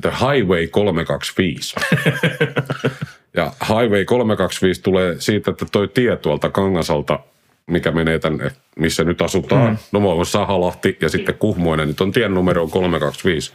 The 0.00 0.10
Highway 0.10 0.66
325. 0.66 1.76
ja 3.36 3.52
Highway 3.68 4.04
325 4.04 4.82
tulee 4.82 5.16
siitä, 5.18 5.50
että 5.50 5.66
toi 5.72 5.88
tie 5.88 6.16
tuolta 6.16 6.50
Kangasalta, 6.50 7.18
mikä 7.66 7.90
menee 7.90 8.18
tänne, 8.18 8.50
missä 8.76 9.04
nyt 9.04 9.22
asutaan. 9.22 9.70
Mm. 9.70 9.76
No 9.92 10.00
muun 10.00 10.16
muassa 10.16 10.38
Sahalahti 10.38 10.98
ja 11.00 11.08
sitten 11.08 11.34
Kuhmoinen, 11.34 11.88
nyt 11.88 12.00
on 12.00 12.12
tien 12.12 12.34
numero 12.34 12.68
325. 12.68 13.52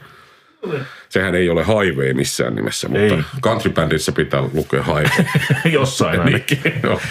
Sehän 1.10 1.36
ei 1.36 1.50
ole 1.50 1.66
highway 1.66 2.14
missään 2.14 2.56
nimessä, 2.56 2.90
mutta 2.90 3.16
Ei. 3.16 3.24
countrybändissä 3.42 4.12
pitää 4.12 4.42
lukea 4.54 4.84
highway. 4.84 5.26
Jossain 5.74 6.20
ainakin. 6.20 6.60
Joo. 6.84 7.02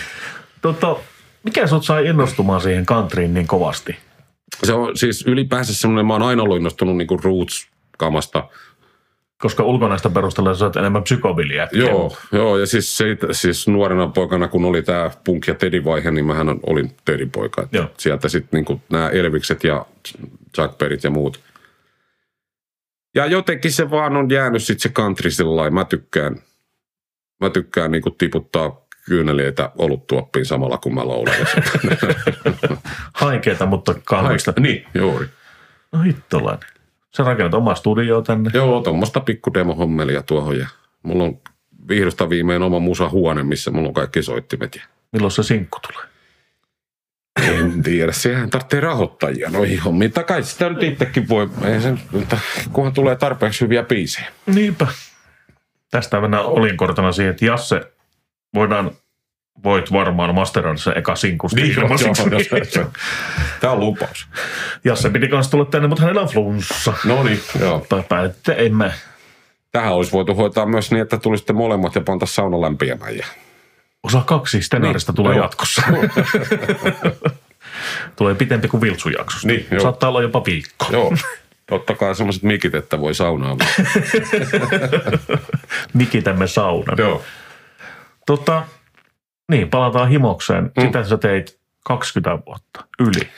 tota, 0.63 0.97
mikä 1.43 1.67
sut 1.67 1.85
sai 1.85 2.07
innostumaan 2.07 2.61
siihen 2.61 2.87
countryin 2.87 3.35
niin 3.35 3.47
kovasti? 3.47 3.97
Se 4.65 4.73
on 4.73 4.97
siis 4.97 5.27
ylipäänsä 5.27 5.75
semmoinen, 5.75 6.07
mä 6.07 6.13
oon 6.13 6.23
aina 6.23 6.43
ollut 6.43 6.57
innostunut 6.57 6.97
niinku 6.97 7.17
roots-kamasta. 7.17 8.49
Koska 9.39 9.63
ulkonaista 9.63 10.11
perusteella 10.11 10.55
sä 10.55 10.65
oot 10.65 10.77
enemmän 10.77 11.03
psykobiliä. 11.03 11.69
Joo, 11.73 12.17
joo, 12.33 12.59
ja 12.59 12.67
siis, 12.67 12.97
siitä, 12.97 13.27
siis 13.33 13.69
nuorena 13.69 14.09
poikana, 14.09 14.49
kun 14.49 14.65
oli 14.65 14.83
tämä 14.83 15.09
punk- 15.09 15.45
ja 15.47 15.55
teddy-vaihe, 15.55 16.11
niin 16.11 16.27
mähän 16.27 16.49
olin 16.63 16.97
teddy-poika. 17.05 17.63
Että 17.63 17.77
Joo. 17.77 17.91
Sieltä 17.99 18.29
sitten 18.29 18.59
niinku 18.59 18.81
nämä 18.93 19.09
Elvikset 19.09 19.65
ja 19.65 19.87
Jack 20.59 20.79
Berryt 20.79 21.05
ja 21.05 21.11
muut. 21.11 21.41
Ja 23.15 23.27
jotenkin 23.27 23.73
se 23.73 23.91
vaan 23.91 24.17
on 24.17 24.31
jäänyt 24.31 24.63
sitten 24.63 24.81
se 24.83 24.89
country 24.89 25.31
sillä. 25.31 25.71
Mä 25.71 25.85
tykkään, 25.85 26.37
mä 27.41 27.51
tykkään 27.51 27.91
niinku 27.91 28.11
tiputtaa 28.11 28.87
kyyneliöitä 29.07 29.71
oluttuoppiin 29.79 30.47
samalla, 30.47 30.79
kun 30.79 30.95
mä 30.95 31.09
laulan. 31.09 31.35
Haikeeta, 33.13 33.67
mutta 33.67 33.95
kahvista. 34.05 34.53
niin, 34.61 34.87
juuri. 34.95 35.27
No 35.93 36.03
hittolainen. 36.03 36.69
Sä 37.17 37.23
rakennat 37.23 37.55
omaa 37.55 37.75
studioa 37.75 38.23
tänne. 38.23 38.51
Joo, 38.55 38.81
tuommoista 38.81 39.21
pikku 39.21 39.55
demohommelia 39.55 40.23
tuohon 40.23 40.59
ja 40.59 40.69
mulla 41.03 41.25
on 41.25 41.39
vihdosta 41.89 42.31
viimein 42.31 42.63
oma 42.63 42.79
musahuone, 42.79 43.43
missä 43.43 43.71
mulla 43.71 43.89
on 43.89 43.95
kaikki 43.95 44.23
soittimet. 44.23 44.75
Ja 44.75 44.83
Milloin 45.13 45.33
se 45.33 45.43
sinkku 45.43 45.79
tulee? 45.81 46.07
en 47.59 47.83
tiedä, 47.83 48.13
sehän 48.13 48.51
tarvitsee 48.51 48.81
rahoittajia 48.81 49.51
noihin 49.51 49.81
hommiin. 49.81 50.13
Tai 50.13 50.25
kai 50.25 50.43
sitä 50.43 50.69
nyt 50.69 50.83
itsekin 50.83 51.29
voi, 51.29 51.51
ei 51.65 51.81
sen, 51.81 52.01
kunhan 52.73 52.93
tulee 52.93 53.17
tarpeeksi 53.17 53.61
hyviä 53.61 53.83
biisejä. 53.83 54.27
Niinpä. 54.47 54.87
Tästä 55.91 56.21
mennään 56.21 56.45
olinkortana 56.45 57.13
siihen, 57.13 57.31
että 57.31 57.45
Jasse, 57.45 57.93
voidaan, 58.55 58.91
voit 59.65 59.93
varmaan 59.93 60.35
masteroida 60.35 60.79
sen 60.79 60.99
eka 60.99 61.17
sinkusta 61.17 61.61
ilmaiseksi. 61.61 62.23
Tämä 63.61 63.73
on 63.73 63.81
lupaus. 63.81 64.29
Jasse 64.85 65.11
piti 65.11 65.29
kanssa 65.29 65.51
tulla 65.51 65.65
tänne, 65.65 65.89
mutta 65.89 66.03
hänellä 66.03 66.21
on 66.21 66.29
flunssa. 66.29 66.93
No 67.05 67.23
niin, 67.23 67.41
joo. 67.61 67.87
Tai 67.89 68.03
päätitte, 68.09 68.55
emme. 68.59 68.93
Tähän 69.73 69.93
olisi 69.93 70.13
voitu 70.13 70.35
hoitaa 70.35 70.67
myös 70.67 70.91
niin, 70.91 71.03
että 71.03 71.19
tulisitte 71.19 71.53
molemmat 71.53 71.95
ja 71.95 72.01
panta 72.01 72.27
sauna 72.27 72.61
lämpiämään. 72.61 73.17
Ja... 73.17 73.27
Osa 74.03 74.23
kaksi 74.27 74.63
Stenaarista 74.63 75.13
Niin, 75.13 75.17
tulee 75.17 75.37
joo. 75.37 75.45
jatkossa. 75.45 75.83
tulee 78.17 78.35
pitempi 78.35 78.69
kuin 78.69 78.81
Viltsujaksosta. 78.81 79.49
Niin, 79.49 79.67
joo. 79.71 79.81
Saattaa 79.81 80.09
olla 80.09 80.23
jopa 80.23 80.43
viikko. 80.45 80.87
Joo, 80.91 81.13
ottakaa 81.71 82.15
semmoiset 82.15 82.43
mikit, 82.43 82.75
että 82.75 83.01
voi 83.01 83.15
saunaa. 83.15 83.57
Mikitämme 85.95 86.47
saunan. 86.47 86.97
joo. 86.99 87.23
Tota, 88.27 88.63
niin, 89.51 89.71
palataan 89.71 90.09
himokseen. 90.09 90.65
Mm. 90.65 90.83
Sitä 90.83 91.05
sä 91.05 91.19
teit 91.19 91.61
20 91.85 92.39
vuotta 92.47 92.85
yli. 92.99 93.29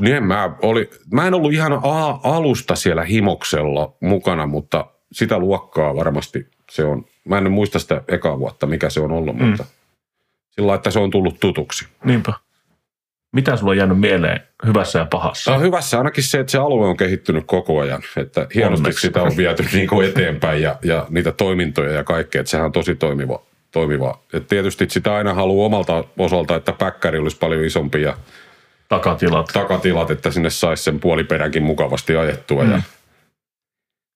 Niin 0.00 0.24
mä, 0.24 0.56
oli, 0.62 0.90
mä 1.12 1.26
en 1.26 1.34
ollut 1.34 1.52
ihan 1.52 1.72
a- 1.72 2.20
alusta 2.22 2.74
siellä 2.74 3.04
himoksella 3.04 3.96
mukana, 4.00 4.46
mutta 4.46 4.84
sitä 5.12 5.38
luokkaa 5.38 5.96
varmasti 5.96 6.48
se 6.70 6.84
on. 6.84 7.04
Mä 7.24 7.38
en 7.38 7.52
muista 7.52 7.78
sitä 7.78 8.02
ekaa 8.08 8.38
vuotta, 8.38 8.66
mikä 8.66 8.90
se 8.90 9.00
on 9.00 9.12
ollut, 9.12 9.36
mm. 9.36 9.44
mutta 9.44 9.64
sillä 10.50 10.74
että 10.74 10.90
se 10.90 10.98
on 10.98 11.10
tullut 11.10 11.40
tutuksi. 11.40 11.88
Niinpä. 12.04 12.32
Mitä 13.32 13.56
sulla 13.56 13.70
on 13.70 13.76
jäänyt 13.76 14.00
mieleen 14.00 14.40
hyvässä 14.66 14.98
ja 14.98 15.06
pahassa? 15.10 15.54
on 15.54 15.60
hyvässä 15.62 15.98
ainakin 15.98 16.24
se, 16.24 16.40
että 16.40 16.50
se 16.50 16.58
alue 16.58 16.86
on 16.86 16.96
kehittynyt 16.96 17.44
koko 17.46 17.80
ajan. 17.80 18.02
Että 18.16 18.46
hienosti 18.54 18.80
Onneksi. 18.80 19.00
sitä 19.00 19.22
on 19.22 19.36
viety 19.36 19.64
niin 19.72 19.88
kuin 19.88 20.08
eteenpäin 20.08 20.62
ja, 20.62 20.76
ja 20.82 21.06
niitä 21.10 21.32
toimintoja 21.32 21.92
ja 21.92 22.04
kaikkea. 22.04 22.40
Että 22.40 22.50
sehän 22.50 22.66
on 22.66 22.72
tosi 22.72 22.94
toimiva. 22.94 23.42
toimiva. 23.70 24.18
Et 24.32 24.46
tietysti 24.48 24.86
sitä 24.90 25.14
aina 25.14 25.34
haluaa 25.34 25.66
omalta 25.66 26.04
osalta, 26.18 26.56
että 26.56 26.72
päkkäri 26.72 27.18
olisi 27.18 27.36
paljon 27.36 27.64
isompi 27.64 28.02
ja 28.02 28.16
Takatilat. 28.88 29.46
takatilat, 29.52 30.10
että 30.10 30.30
sinne 30.30 30.50
saisi 30.50 30.82
sen 30.82 31.00
puoliperänkin 31.00 31.62
mukavasti 31.62 32.16
ajettua. 32.16 32.64
Mm. 32.64 32.70
Ja, 32.70 32.82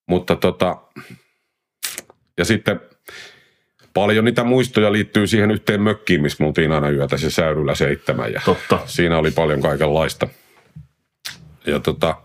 mutta 0.08 0.36
tota, 0.36 0.76
ja 2.38 2.44
sitten 2.44 2.80
paljon 3.94 4.24
niitä 4.24 4.44
muistoja 4.44 4.92
liittyy 4.92 5.26
siihen 5.26 5.50
yhteen 5.50 5.82
mökkiin, 5.82 6.22
missä 6.22 6.44
me 6.44 6.46
oltiin 6.46 6.72
aina 6.72 6.90
yötä 6.90 7.16
se 7.16 7.30
säydyllä 7.30 7.74
seitsemän. 7.74 8.32
Ja 8.32 8.40
Totta. 8.44 8.78
siinä 8.86 9.18
oli 9.18 9.30
paljon 9.30 9.62
kaikenlaista. 9.62 10.28
Ja 11.66 11.80
tota, 11.80 12.16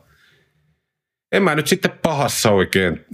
en 1.31 1.43
mä 1.43 1.55
nyt 1.55 1.67
sitten 1.67 1.91
pahassa 2.01 2.51
oikein. 2.51 3.05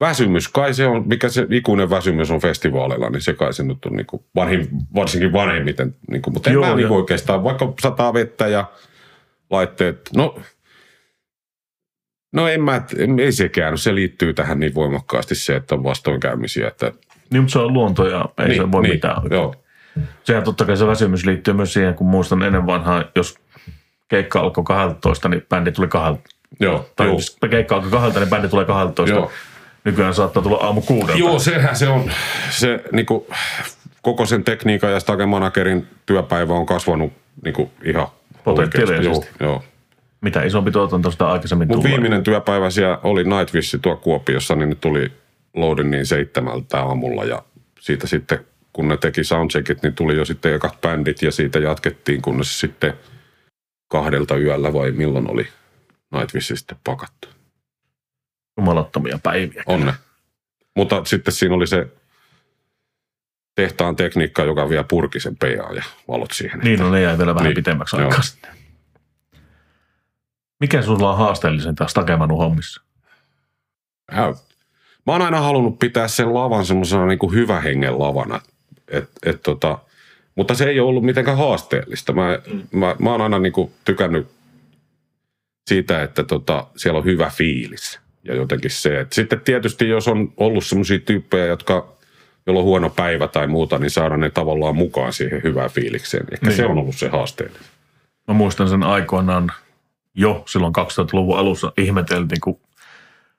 Väsymys, 0.00 0.48
kai 0.48 0.74
se 0.74 0.86
on, 0.86 1.08
mikä 1.08 1.28
se 1.28 1.46
ikuinen 1.50 1.90
väsymys 1.90 2.30
on 2.30 2.40
festivaaleilla, 2.40 3.10
niin 3.10 3.22
se 3.22 3.34
kai 3.34 3.52
se 3.52 3.62
nyt 3.62 3.84
on 3.84 3.92
niin 3.92 4.06
kuin 4.06 4.24
vanhin, 4.34 4.68
varsinkin 4.94 5.32
vanhemmiten. 5.32 5.96
Niin 6.10 6.22
kuin, 6.22 6.34
mutta 6.34 6.50
en 6.50 6.54
Joo, 6.54 6.66
mä 6.66 6.74
niin 6.74 6.90
oikeastaan, 6.90 7.44
vaikka 7.44 7.72
sataa 7.80 8.14
vettä 8.14 8.46
ja 8.46 8.64
laitteet, 9.50 10.10
no, 10.16 10.40
no 12.32 12.48
en 12.48 12.62
mä, 12.62 12.82
ei 13.18 13.32
sekään, 13.32 13.78
se 13.78 13.94
liittyy 13.94 14.34
tähän 14.34 14.60
niin 14.60 14.74
voimakkaasti 14.74 15.34
se, 15.34 15.56
että 15.56 15.74
on 15.74 15.84
vastoinkäymisiä, 15.84 16.68
että 16.68 16.92
Niin, 17.30 17.42
mutta 17.42 17.52
se 17.52 17.58
on 17.58 17.72
luonto 17.72 18.08
ja 18.08 18.28
ei 18.38 18.48
niin, 18.48 18.62
se 18.62 18.72
voi 18.72 18.82
niin, 18.82 18.94
mitään. 18.94 19.22
oikein. 19.22 19.40
Joo, 19.40 19.54
Sehän 20.24 20.42
totta 20.42 20.64
kai 20.64 20.76
se 20.76 20.86
väsymys 20.86 21.24
liittyy 21.26 21.54
myös 21.54 21.72
siihen, 21.72 21.94
kun 21.94 22.06
muistan 22.06 22.42
ennen 22.42 22.66
vanhaa, 22.66 23.04
jos 23.14 23.38
keikka 24.08 24.40
alkoi 24.40 24.64
12, 24.64 25.28
niin 25.28 25.46
bändi 25.48 25.72
tuli 25.72 25.88
12. 25.88 26.36
joo, 26.60 26.90
Tai 26.96 27.06
joo. 27.06 27.14
jos 27.14 27.36
keikka 27.50 27.74
alkoi 27.74 27.90
2, 27.90 28.18
niin 28.20 28.30
bändi 28.30 28.48
tulee 28.48 28.64
12. 28.64 29.14
Joo. 29.14 29.30
Nykyään 29.84 30.14
saattaa 30.14 30.42
tulla 30.42 30.56
aamu 30.56 30.80
kuudelta. 30.80 31.18
Joo, 31.18 31.38
sehän 31.38 31.76
se 31.76 31.88
on. 31.88 32.10
Se 32.50 32.84
niinku, 32.92 33.26
koko 34.02 34.26
sen 34.26 34.44
tekniikan 34.44 34.92
ja 34.92 35.00
Stage 35.00 35.26
Managerin 35.26 35.86
työpäivä 36.06 36.54
on 36.54 36.66
kasvanut 36.66 37.12
niinku 37.44 37.70
ihan 37.84 38.06
Potentiaalisesti. 38.44 39.28
Joo, 39.40 39.50
joo. 39.50 39.64
Mitä 40.20 40.42
isompi 40.42 40.70
tuotanto 40.70 41.10
sitä 41.10 41.28
aikaisemmin 41.28 41.68
Mun 41.68 41.76
tulee. 41.78 41.90
viimeinen 41.92 42.22
työpäivä 42.22 42.70
siellä 42.70 42.98
oli 43.02 43.24
Nightwish 43.24 43.78
tuo 43.82 43.96
Kuopiossa, 43.96 44.54
niin 44.54 44.68
ne 44.68 44.74
tuli 44.74 45.12
loadin 45.54 45.90
niin 45.90 46.06
seitsemältä 46.06 46.80
aamulla 46.80 47.24
ja 47.24 47.42
siitä 47.80 48.06
sitten 48.06 48.46
kun 48.72 48.88
ne 48.88 48.96
teki 48.96 49.24
soundcheckit, 49.24 49.82
niin 49.82 49.94
tuli 49.94 50.16
jo 50.16 50.24
sitten 50.24 50.54
ekat 50.54 50.80
bändit 50.80 51.22
ja 51.22 51.32
siitä 51.32 51.58
jatkettiin, 51.58 52.22
kunnes 52.22 52.60
sitten 52.60 52.92
kahdelta 53.88 54.36
yöllä 54.36 54.72
vai 54.72 54.90
milloin 54.92 55.30
oli 55.30 55.48
Nightwish 56.14 56.54
sitten 56.54 56.78
pakattu. 56.84 57.28
Jumalattomia 58.56 59.18
päiviä. 59.22 59.62
Onne. 59.66 59.94
Mutta 60.76 61.04
sitten 61.04 61.34
siinä 61.34 61.54
oli 61.54 61.66
se 61.66 61.86
tehtaan 63.54 63.96
tekniikka, 63.96 64.44
joka 64.44 64.68
vielä 64.68 64.84
purki 64.84 65.20
sen 65.20 65.36
PA 65.36 65.46
ja 65.46 65.82
valot 66.08 66.30
siihen. 66.32 66.58
Niin, 66.58 66.80
no 66.80 66.90
ne 66.90 67.00
jäi 67.00 67.18
vielä 67.18 67.34
vähän 67.34 67.44
Niin, 67.48 67.54
pitemmäksi 67.54 67.96
aikaa 67.96 68.22
sitten. 68.22 68.50
Mikä 70.60 70.82
sulla 70.82 71.10
on 71.10 71.18
haasteellisinta 71.18 71.86
Stakemanu 71.88 72.36
hommissa? 72.36 72.82
Mä, 74.12 74.32
mä 75.06 75.12
oon 75.12 75.22
aina 75.22 75.40
halunnut 75.40 75.78
pitää 75.78 76.08
sen 76.08 76.34
lavan 76.34 76.66
semmoisena 76.66 77.06
niin 77.06 77.18
kuin 77.18 77.34
hyvä 77.34 77.60
hengen 77.60 77.98
lavana. 77.98 78.40
Et, 78.88 79.10
et 79.26 79.42
tota, 79.42 79.78
mutta 80.34 80.54
se 80.54 80.64
ei 80.64 80.80
ole 80.80 80.88
ollut 80.88 81.04
mitenkään 81.04 81.38
haasteellista. 81.38 82.12
Mä, 82.12 82.38
mm. 82.52 82.62
mä, 82.78 82.96
mä 82.98 83.10
oon 83.10 83.20
aina 83.20 83.38
niin 83.38 83.52
kuin 83.52 83.70
tykännyt 83.84 84.28
siitä, 85.68 86.02
että 86.02 86.24
tota, 86.24 86.66
siellä 86.76 86.98
on 86.98 87.04
hyvä 87.04 87.30
fiilis. 87.34 88.00
Ja 88.24 88.34
jotenkin 88.34 88.70
se, 88.70 89.00
että 89.00 89.14
sitten 89.14 89.40
tietysti 89.40 89.88
jos 89.88 90.08
on 90.08 90.32
ollut 90.36 90.64
semmoisia 90.66 90.98
tyyppejä, 90.98 91.46
jotka, 91.46 91.92
jolla 92.46 92.60
on 92.60 92.66
huono 92.66 92.90
päivä 92.90 93.28
tai 93.28 93.46
muuta, 93.46 93.78
niin 93.78 93.90
saada 93.90 94.16
ne 94.16 94.30
tavallaan 94.30 94.76
mukaan 94.76 95.12
siihen 95.12 95.42
hyvään 95.42 95.70
fiilikseen. 95.70 96.26
Ehkä 96.32 96.46
Niin. 96.46 96.56
se 96.56 96.66
on 96.66 96.78
ollut 96.78 96.96
se 96.96 97.08
haasteellinen. 97.08 97.62
Mä 98.28 98.34
muistan 98.34 98.68
sen 98.68 98.82
aikoinaan 98.82 99.52
jo 100.18 100.42
silloin 100.46 100.72
2000-luvun 100.78 101.38
alussa 101.38 101.72
ihmeteltiin, 101.78 102.40
kun 102.40 102.60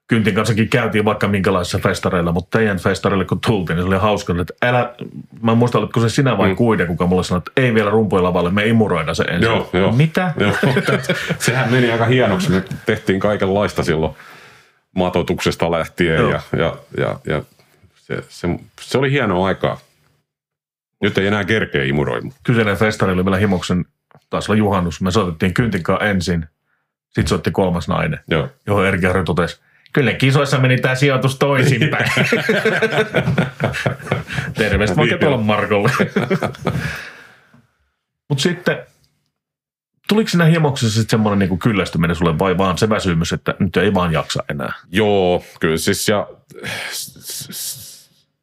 Kyntin 0.07 0.35
kanssakin 0.35 0.69
käytiin 0.69 1.05
vaikka 1.05 1.27
minkälaisissa 1.27 1.79
festareilla, 1.79 2.31
mutta 2.31 2.57
teidän 2.57 2.77
festareille 2.77 3.25
kun 3.25 3.41
tultiin, 3.41 3.75
niin 3.75 3.83
se 3.83 3.87
oli 3.87 3.97
hauska, 3.97 4.35
että 4.41 4.53
älä, 4.61 4.95
mä 5.41 5.51
en 5.51 5.57
muista, 5.57 5.77
oletko 5.77 6.01
se 6.01 6.09
sinä 6.09 6.37
vai 6.37 6.49
mm. 6.49 6.55
kuide, 6.55 6.85
kuka 6.85 7.07
mulle 7.07 7.23
sanoi, 7.23 7.37
että 7.37 7.51
ei 7.57 7.73
vielä 7.73 7.89
rumpujen 7.89 8.23
lavalle, 8.23 8.51
me 8.51 8.65
imuroidaan 8.65 9.15
se 9.15 9.23
ensin. 9.23 9.41
Joo, 9.41 9.69
joo. 9.73 9.91
Mitä? 9.91 10.33
Joo, 10.39 10.53
sehän 11.39 11.71
meni 11.71 11.91
aika 11.91 12.05
hienoksi. 12.05 12.51
Me 12.51 12.63
tehtiin 12.85 13.19
kaikenlaista 13.19 13.83
silloin 13.83 14.15
matotuksesta 14.95 15.71
lähtien 15.71 16.19
Joo. 16.19 16.31
ja, 16.31 16.41
ja, 16.57 16.75
ja, 16.97 17.19
ja 17.25 17.43
se, 17.95 18.23
se, 18.29 18.47
se, 18.81 18.97
oli 18.97 19.11
hienoa 19.11 19.47
aikaa. 19.47 19.77
Nyt 21.01 21.17
ei 21.17 21.27
enää 21.27 21.43
kerkeä 21.43 21.83
imuroimaan. 21.83 22.35
Kyseinen 22.43 22.77
festari 22.77 23.11
oli 23.11 23.25
vielä 23.25 23.37
himoksen, 23.37 23.85
taas 24.29 24.49
oli 24.49 24.57
juhannus, 24.57 25.01
me 25.01 25.11
soitettiin 25.11 25.53
Kyntinkaan 25.53 26.07
ensin, 26.07 26.45
sitten 27.09 27.27
soitti 27.27 27.51
kolmas 27.51 27.87
nainen, 27.87 28.19
Joo. 28.27 28.49
johon 28.67 28.85
Erkki 28.85 29.05
Harju 29.05 29.23
totesi, 29.23 29.59
Kyllä 29.93 30.13
kisoissa 30.13 30.57
meni 30.57 30.77
tämä 30.77 30.95
sijoitus 30.95 31.35
toisinpäin. 31.39 32.11
Terveistä 34.57 34.95
vaikka 34.95 35.15
Niin, 35.15 35.19
tuolla. 35.19 35.37
Markolle. 35.37 35.91
Mutta 38.29 38.41
sitten, 38.41 38.77
tuliko 40.07 40.29
siinä 40.29 40.45
hiemoksessa 40.45 40.95
sitten 40.95 41.09
semmoinen 41.09 41.39
niinku 41.39 41.57
kyllästyminen 41.57 42.15
sulle 42.15 42.39
vai 42.39 42.57
vaan 42.57 42.77
se 42.77 42.89
väsymys, 42.89 43.33
että 43.33 43.55
nyt 43.59 43.77
ei 43.77 43.93
vaan 43.93 44.13
jaksa 44.13 44.43
enää? 44.49 44.73
Joo, 44.91 45.43
kyllä 45.59 45.77
siis 45.77 46.07
ja 46.07 46.27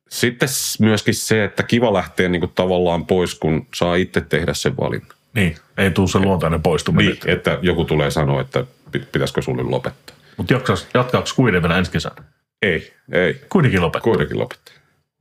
sitten 0.08 0.48
myöskin 0.80 1.14
se, 1.14 1.44
että 1.44 1.62
kiva 1.62 1.92
lähteä 1.92 2.28
niinku 2.28 2.46
tavallaan 2.46 3.06
pois, 3.06 3.34
kun 3.34 3.66
saa 3.74 3.94
itse 3.94 4.20
tehdä 4.20 4.54
sen 4.54 4.76
valinnan. 4.76 5.15
Niin, 5.36 5.56
ei 5.78 5.90
tule 5.90 6.08
se 6.08 6.18
luontainen 6.18 6.62
poistuminen. 6.62 7.12
Niin, 7.12 7.30
että 7.30 7.58
joku 7.62 7.84
tulee 7.84 8.10
sanoa, 8.10 8.40
että 8.40 8.64
pi- 8.92 9.06
pitäisikö 9.12 9.42
sulle 9.42 9.62
lopettaa. 9.62 10.16
Mutta 10.36 10.54
jatkaako 10.94 11.28
kuitenkin 11.36 11.62
vielä 11.62 11.78
ensi 11.78 11.90
kesänä? 11.90 12.14
Ei, 12.62 12.92
ei. 13.12 13.40
Kuitenkin 13.48 13.80
lopettaa. 13.82 14.00
Kuitenkin 14.12 14.38
lopetti. 14.38 14.72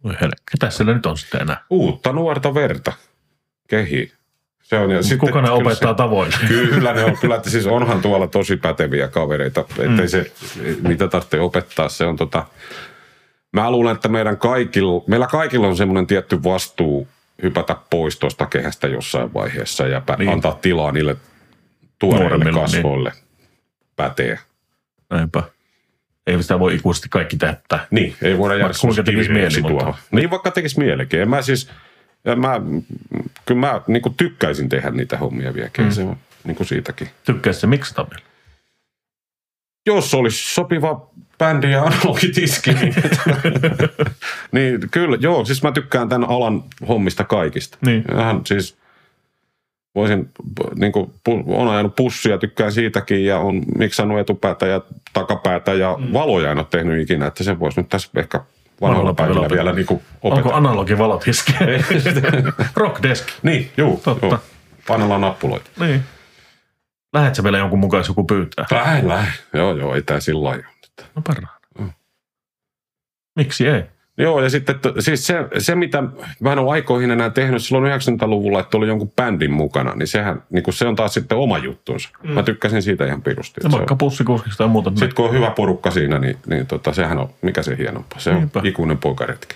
Voi 0.04 0.14
ketä 0.52 0.70
siellä 0.70 0.94
nyt 0.94 1.06
on 1.06 1.18
sitten 1.18 1.42
enää? 1.42 1.62
Uutta 1.70 2.12
nuorta 2.14 2.54
verta 2.54 2.94
kehii. 3.68 4.12
Se 4.64 4.78
on, 4.78 4.92
ja 4.92 5.02
sitten 5.04 5.20
Kuka 5.20 5.42
ne 5.42 5.50
opettaa 5.50 5.94
se, 5.94 5.98
tavoille? 5.98 6.36
Kyllä 6.48 6.94
ne 6.94 7.04
on, 7.04 7.18
kyllä, 7.18 7.36
että 7.36 7.50
siis 7.50 7.66
onhan 7.68 8.02
tuolla 8.02 8.28
tosi 8.28 8.58
päteviä 8.58 9.08
kavereita, 9.08 9.62
ettei 9.62 9.88
Mm. 9.88 10.08
se, 10.08 10.32
mitä 10.82 11.08
tarvitsee 11.08 11.40
opettaa, 11.40 11.90
se 11.90 12.06
on 12.06 12.16
tota, 12.16 12.46
mä 13.54 13.72
luulen, 13.72 13.96
että 13.96 14.08
meidän 14.10 14.38
kaikilla, 14.38 15.04
meillä 15.08 15.28
kaikilla 15.28 15.68
on 15.68 15.78
semmoinen 15.78 16.08
tietty 16.08 16.44
vastuu 16.44 17.08
hypätä 17.44 17.76
pois 17.90 18.20
tuosta 18.20 18.46
kehästä 18.46 18.88
jossain 18.88 19.34
vaiheessa 19.34 19.88
ja 19.88 20.02
pä, 20.02 20.16
Niin. 20.20 20.30
antaa 20.30 20.60
tilaa 20.62 20.92
niille 20.92 21.16
tuoreille 22.00 22.30
Nuoremmille, 22.30 22.62
kasvoille. 22.62 23.12
Pätee. 23.96 24.40
Näinpä. 25.10 25.44
Ei 26.28 26.42
sitä 26.42 26.60
voi 26.60 26.76
ikuisesti 26.76 27.10
kaikki 27.10 27.38
tehdä. 27.38 27.58
Niin, 27.92 28.16
ei 28.22 28.38
voida 28.38 28.56
jäädä 28.56 28.74
Vaikka 28.84 29.04
tekisi 29.04 29.32
mieli, 29.32 29.62
mutta-. 29.62 29.94
Niin 30.12 30.30
vaikka 30.30 30.52
tekisi 30.52 30.80
mielikin. 30.80 31.22
En 31.22 31.30
mä 31.30 31.42
siis, 31.42 31.70
en 32.26 32.40
mä, 32.40 32.62
kyllä 33.46 33.60
mä 33.60 33.82
niin 33.88 34.02
tykkäisin 34.18 34.70
tehdä 34.70 34.92
niitä 34.92 35.18
hommia 35.18 35.54
vieläkin. 35.54 35.86
Mm. 35.86 35.92
Se 35.92 36.02
on 36.02 36.18
niin 36.44 36.56
kuin 36.56 36.68
siitäkin. 36.68 37.10
Tykkäisi 37.26 37.60
se 37.60 37.68
miksata 37.68 38.08
vielä. 38.10 38.35
Jos 39.86 40.14
olisi 40.14 40.54
sopiva 40.54 41.10
bändi 41.38 41.72
ja 41.72 41.84
analogitiski, 41.84 42.74
niin, 42.74 42.96
niin 44.52 44.80
kyllä, 44.92 45.18
joo, 45.20 45.46
siis 45.46 45.64
mä 45.64 45.72
tykkään 45.72 46.10
tämän 46.10 46.30
alan 46.30 46.64
hommista 46.88 47.24
kaikista. 47.24 47.78
Niin. 47.86 48.04
Vähän 48.16 48.42
siis 48.46 48.78
voisin, 49.96 50.30
niin 50.76 50.92
kuin, 50.92 51.12
on 51.48 51.68
ajanut 51.68 51.96
pussia, 51.96 52.38
tykkään 52.38 52.72
siitäkin 52.72 53.26
ja 53.26 53.40
on 53.40 53.62
miksannut 53.78 54.20
etupäätä 54.20 54.68
ja 54.68 54.82
takapäätä 55.14 55.74
ja 55.74 55.96
mm. 56.00 56.14
valoja 56.14 56.52
en 56.52 56.58
ole 56.58 56.68
tehnyt 56.70 57.02
ikinä, 57.02 57.28
että 57.28 57.44
se 57.44 57.60
voisi 57.60 57.80
nyt 57.80 57.90
tässä 57.90 58.10
ehkä 58.16 58.42
vanhoilla 58.82 59.14
päivillä 59.14 59.42
päivillä 59.42 59.56
vielä 59.56 59.74
niin 59.76 59.86
kuin 59.86 60.02
Onko 60.24 60.36
opetella. 60.38 60.58
analogivalot 60.58 61.28
iskeä? 61.28 61.58
Rockdesk. 62.76 63.28
Niin, 63.44 63.72
juu, 63.78 64.02
Totta. 64.04 64.26
juu. 64.26 64.38
Painellaan 64.88 65.22
nappuloita. 65.22 65.70
Niin. 65.80 66.04
Lähetkö 67.16 67.44
vielä 67.44 67.58
jonkun 67.58 67.80
mukaan, 67.80 68.00
jos 68.00 68.08
joku 68.08 68.24
pyytää? 68.24 68.66
Lähe, 68.72 69.08
lähe. 69.08 69.28
Joo, 69.54 69.78
joo, 69.78 69.96
ei 69.96 70.02
tää 70.02 70.20
sillä 70.20 70.44
lailla. 70.44 70.66
ole. 70.68 71.08
No 71.16 71.22
parhaan. 71.28 71.60
Mm. 71.80 71.90
Miksi 73.36 73.68
ei? 73.68 73.84
Joo, 74.18 74.42
ja 74.42 74.50
sitten 74.50 74.76
että 74.76 74.94
siis 75.00 75.28
se, 75.28 75.36
se, 75.58 75.76
mitä 75.76 76.04
mä 76.40 76.52
en 76.52 76.60
ole 76.60 76.72
aikoihin 76.72 77.12
enää 77.12 77.30
tehnyt 77.30 77.64
silloin 77.64 77.94
90-luvulla, 78.02 78.60
että 78.60 78.78
oli 78.78 78.88
jonkun 78.88 79.12
bändin 79.16 79.52
mukana, 79.52 79.96
niin 79.96 80.08
sehän, 80.08 80.44
niin 80.50 80.64
kuin 80.64 80.74
se 80.74 80.88
on 80.88 80.96
taas 80.96 81.14
sitten 81.14 81.38
oma 81.38 81.58
juttunsa. 81.58 82.10
Mm. 82.24 82.32
Mä 82.32 82.44
tykkäsin 82.44 82.82
siitä 82.82 83.06
ihan 83.06 83.22
pirusti. 83.22 83.62
Ja 83.64 83.72
vaikka 83.72 83.96
pussikuskista 83.96 84.64
ja 84.64 84.68
muuta. 84.68 84.90
Sitten 84.90 85.16
kun 85.16 85.26
on 85.26 85.34
hyvä 85.34 85.52
porukka 85.52 85.92
siinä, 85.92 86.20
niin, 86.20 86.38
niin 86.48 86.68
tota, 86.68 86.94
sehän 86.94 87.18
on, 87.18 87.30
mikä 87.42 87.64
se 87.64 87.78
hienompaa. 87.78 88.20
Se 88.20 88.30
on 88.30 88.36
Niinpä. 88.36 88.62
ikuinen 88.64 88.98
poikaretki. 88.98 89.56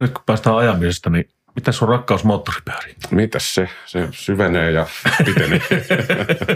Nyt 0.00 0.10
kun 0.10 0.22
päästään 0.26 0.56
ajamisesta, 0.56 1.10
niin 1.10 1.28
mitä 1.54 1.72
sun 1.72 1.88
rakkaus 1.88 2.24
moottoripyöriin? 2.24 2.96
Mitäs 3.10 3.54
se? 3.54 3.68
Se 3.86 4.08
syvenee 4.10 4.70
ja 4.70 4.86
pitenee. 5.24 5.60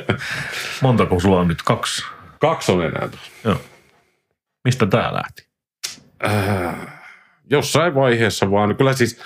Montako 0.83 1.21
sulla 1.21 1.41
on 1.41 1.49
nyt? 1.49 1.63
Kaksi? 1.63 2.05
Kaksi 2.41 2.73
on 2.73 2.85
enää 2.85 3.09
tuossa. 3.09 3.33
Joo. 3.45 3.61
Mistä 4.65 4.87
tää 4.87 5.15
lähti? 5.15 5.47
Äh, 6.25 6.75
jossain 7.51 7.95
vaiheessa 7.95 8.51
vaan. 8.51 8.77
Kyllä 8.77 8.93
siis, 8.93 9.21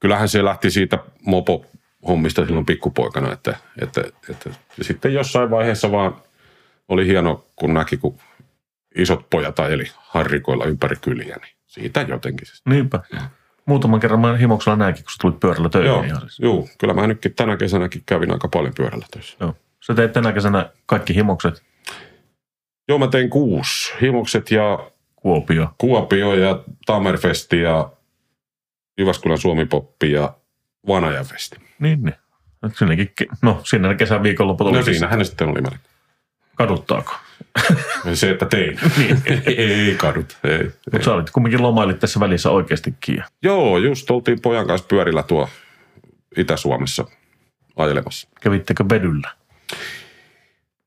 kyllähän 0.00 0.28
se 0.28 0.44
lähti 0.44 0.70
siitä 0.70 0.98
mopo-hommista 1.26 2.46
silloin 2.46 2.66
pikkupoikana, 2.66 3.32
että, 3.32 3.56
että, 3.82 4.00
että 4.30 4.50
ja 4.78 4.84
sitten 4.84 5.14
jossain 5.14 5.50
vaiheessa 5.50 5.92
vaan 5.92 6.16
oli 6.88 7.06
hieno, 7.06 7.44
kun 7.56 7.74
näki, 7.74 7.96
kun 7.96 8.18
isot 8.94 9.30
pojat 9.30 9.58
eli 9.58 9.84
harrikoilla 9.96 10.64
ympäri 10.64 10.96
kyliä, 10.96 11.36
niin 11.36 11.56
siitä 11.66 12.00
jotenkin. 12.00 12.48
Niinpä. 12.68 13.00
Muutaman 13.66 14.00
kerran 14.00 14.20
mä 14.20 14.36
himoksella 14.36 14.76
näinkin, 14.76 15.04
kun 15.04 15.10
sä 15.10 15.16
tulit 15.20 15.40
pyörällä 15.40 15.68
töihin. 15.68 15.88
Joo, 15.88 16.02
Ihan 16.02 16.20
siis. 16.20 16.38
joo, 16.38 16.68
kyllä 16.78 16.94
mä 16.94 17.06
nytkin 17.06 17.34
tänä 17.34 17.56
kesänäkin 17.56 18.02
kävin 18.06 18.32
aika 18.32 18.48
paljon 18.48 18.74
pyörällä 18.76 19.06
töissä. 19.10 19.36
Joo. 19.40 19.56
Sä 19.86 19.94
teit 19.94 20.12
tänä 20.12 20.32
kesänä 20.32 20.70
kaikki 20.86 21.14
himokset 21.14 21.62
Joo, 22.88 22.98
mä 22.98 23.08
tein 23.08 23.30
kuusi. 23.30 23.92
Himokset 24.02 24.50
ja 24.50 24.90
Kuopio. 25.16 25.68
Kuopio 25.78 26.34
ja 26.34 26.64
Tamerfesti 26.86 27.60
ja 27.60 27.90
Jyväskylän 28.98 29.38
Suomipoppi 29.38 30.12
ja 30.12 30.34
Vanajafesti. 30.88 31.56
Niin, 31.78 32.02
niin. 32.02 32.14
Sinnekin, 32.78 33.08
no 33.42 33.60
sinne 33.64 33.94
kesän 33.94 34.22
viikonloppu 34.22 34.64
tuli 34.64 34.76
No 34.76 34.82
siis 34.82 34.96
siinähän 34.96 35.18
ne 35.18 35.24
sitten 35.24 35.48
oli 35.48 35.60
melkein. 35.60 35.91
Kaduttaako. 36.56 37.14
Se, 38.14 38.30
että 38.30 38.46
tein. 38.46 38.78
ei 39.46 39.94
kadut, 39.96 40.38
ei. 40.44 40.70
Mutta 40.92 41.04
sä 41.04 41.14
olit 41.14 41.30
kumminkin 41.30 41.62
lomailit 41.62 41.98
tässä 41.98 42.20
välissä 42.20 42.50
oikeastikin. 42.50 43.24
Joo, 43.42 43.78
just 43.78 44.10
oltiin 44.10 44.40
pojan 44.40 44.66
kanssa 44.66 44.86
pyörillä 44.86 45.22
tuo 45.22 45.48
Itä-Suomessa 46.36 47.04
ajelemassa. 47.76 48.28
Kävittekö 48.40 48.84
vedyllä? 48.90 49.30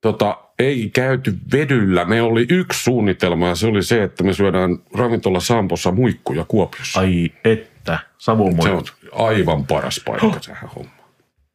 Tota, 0.01 0.37
ei 0.59 0.89
käyty 0.93 1.33
vedyllä. 1.51 2.05
Me 2.05 2.21
oli 2.21 2.45
yksi 2.49 2.83
suunnitelma 2.83 3.47
ja 3.47 3.55
se 3.55 3.67
oli 3.67 3.83
se, 3.83 4.03
että 4.03 4.23
me 4.23 4.33
syödään 4.33 4.77
ravintola 4.93 5.39
Sampossa 5.39 5.91
muikkuja 5.91 6.45
Kuopiossa. 6.47 6.99
Ai 6.99 7.31
että, 7.45 7.99
se 8.17 8.31
on 8.31 8.39
aivan 9.11 9.67
paras 9.67 10.01
paikka 10.05 10.41
sehän 10.41 10.69
homma. 10.75 10.94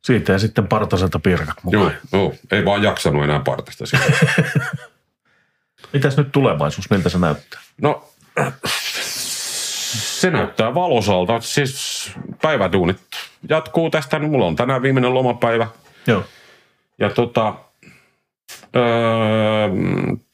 Siitä 0.04 0.32
ja 0.32 0.38
sitten 0.38 0.68
partaselta 0.68 1.18
pirkat 1.18 1.56
mukaan. 1.62 1.82
Joo, 1.82 2.22
joo, 2.22 2.34
ei 2.52 2.64
vaan 2.64 2.82
jaksanut 2.82 3.24
enää 3.24 3.40
partasta 3.40 3.86
sitä. 3.86 4.04
Mitäs 5.92 6.16
nyt 6.16 6.32
tulevaisuus, 6.32 6.90
miltä 6.90 7.08
se 7.08 7.18
näyttää? 7.18 7.60
No, 7.82 8.08
se 10.20 10.30
näyttää 10.30 10.74
valosalta. 10.74 11.40
Siis 11.40 12.12
päiväduunit 12.42 13.00
jatkuu 13.48 13.90
tästä. 13.90 14.18
Mulla 14.18 14.46
on 14.46 14.56
tänään 14.56 14.82
viimeinen 14.82 15.14
lomapäivä. 15.14 15.66
Joo. 16.06 16.24
Ja 16.98 17.10
tota, 17.10 17.54
öö, 18.76 19.68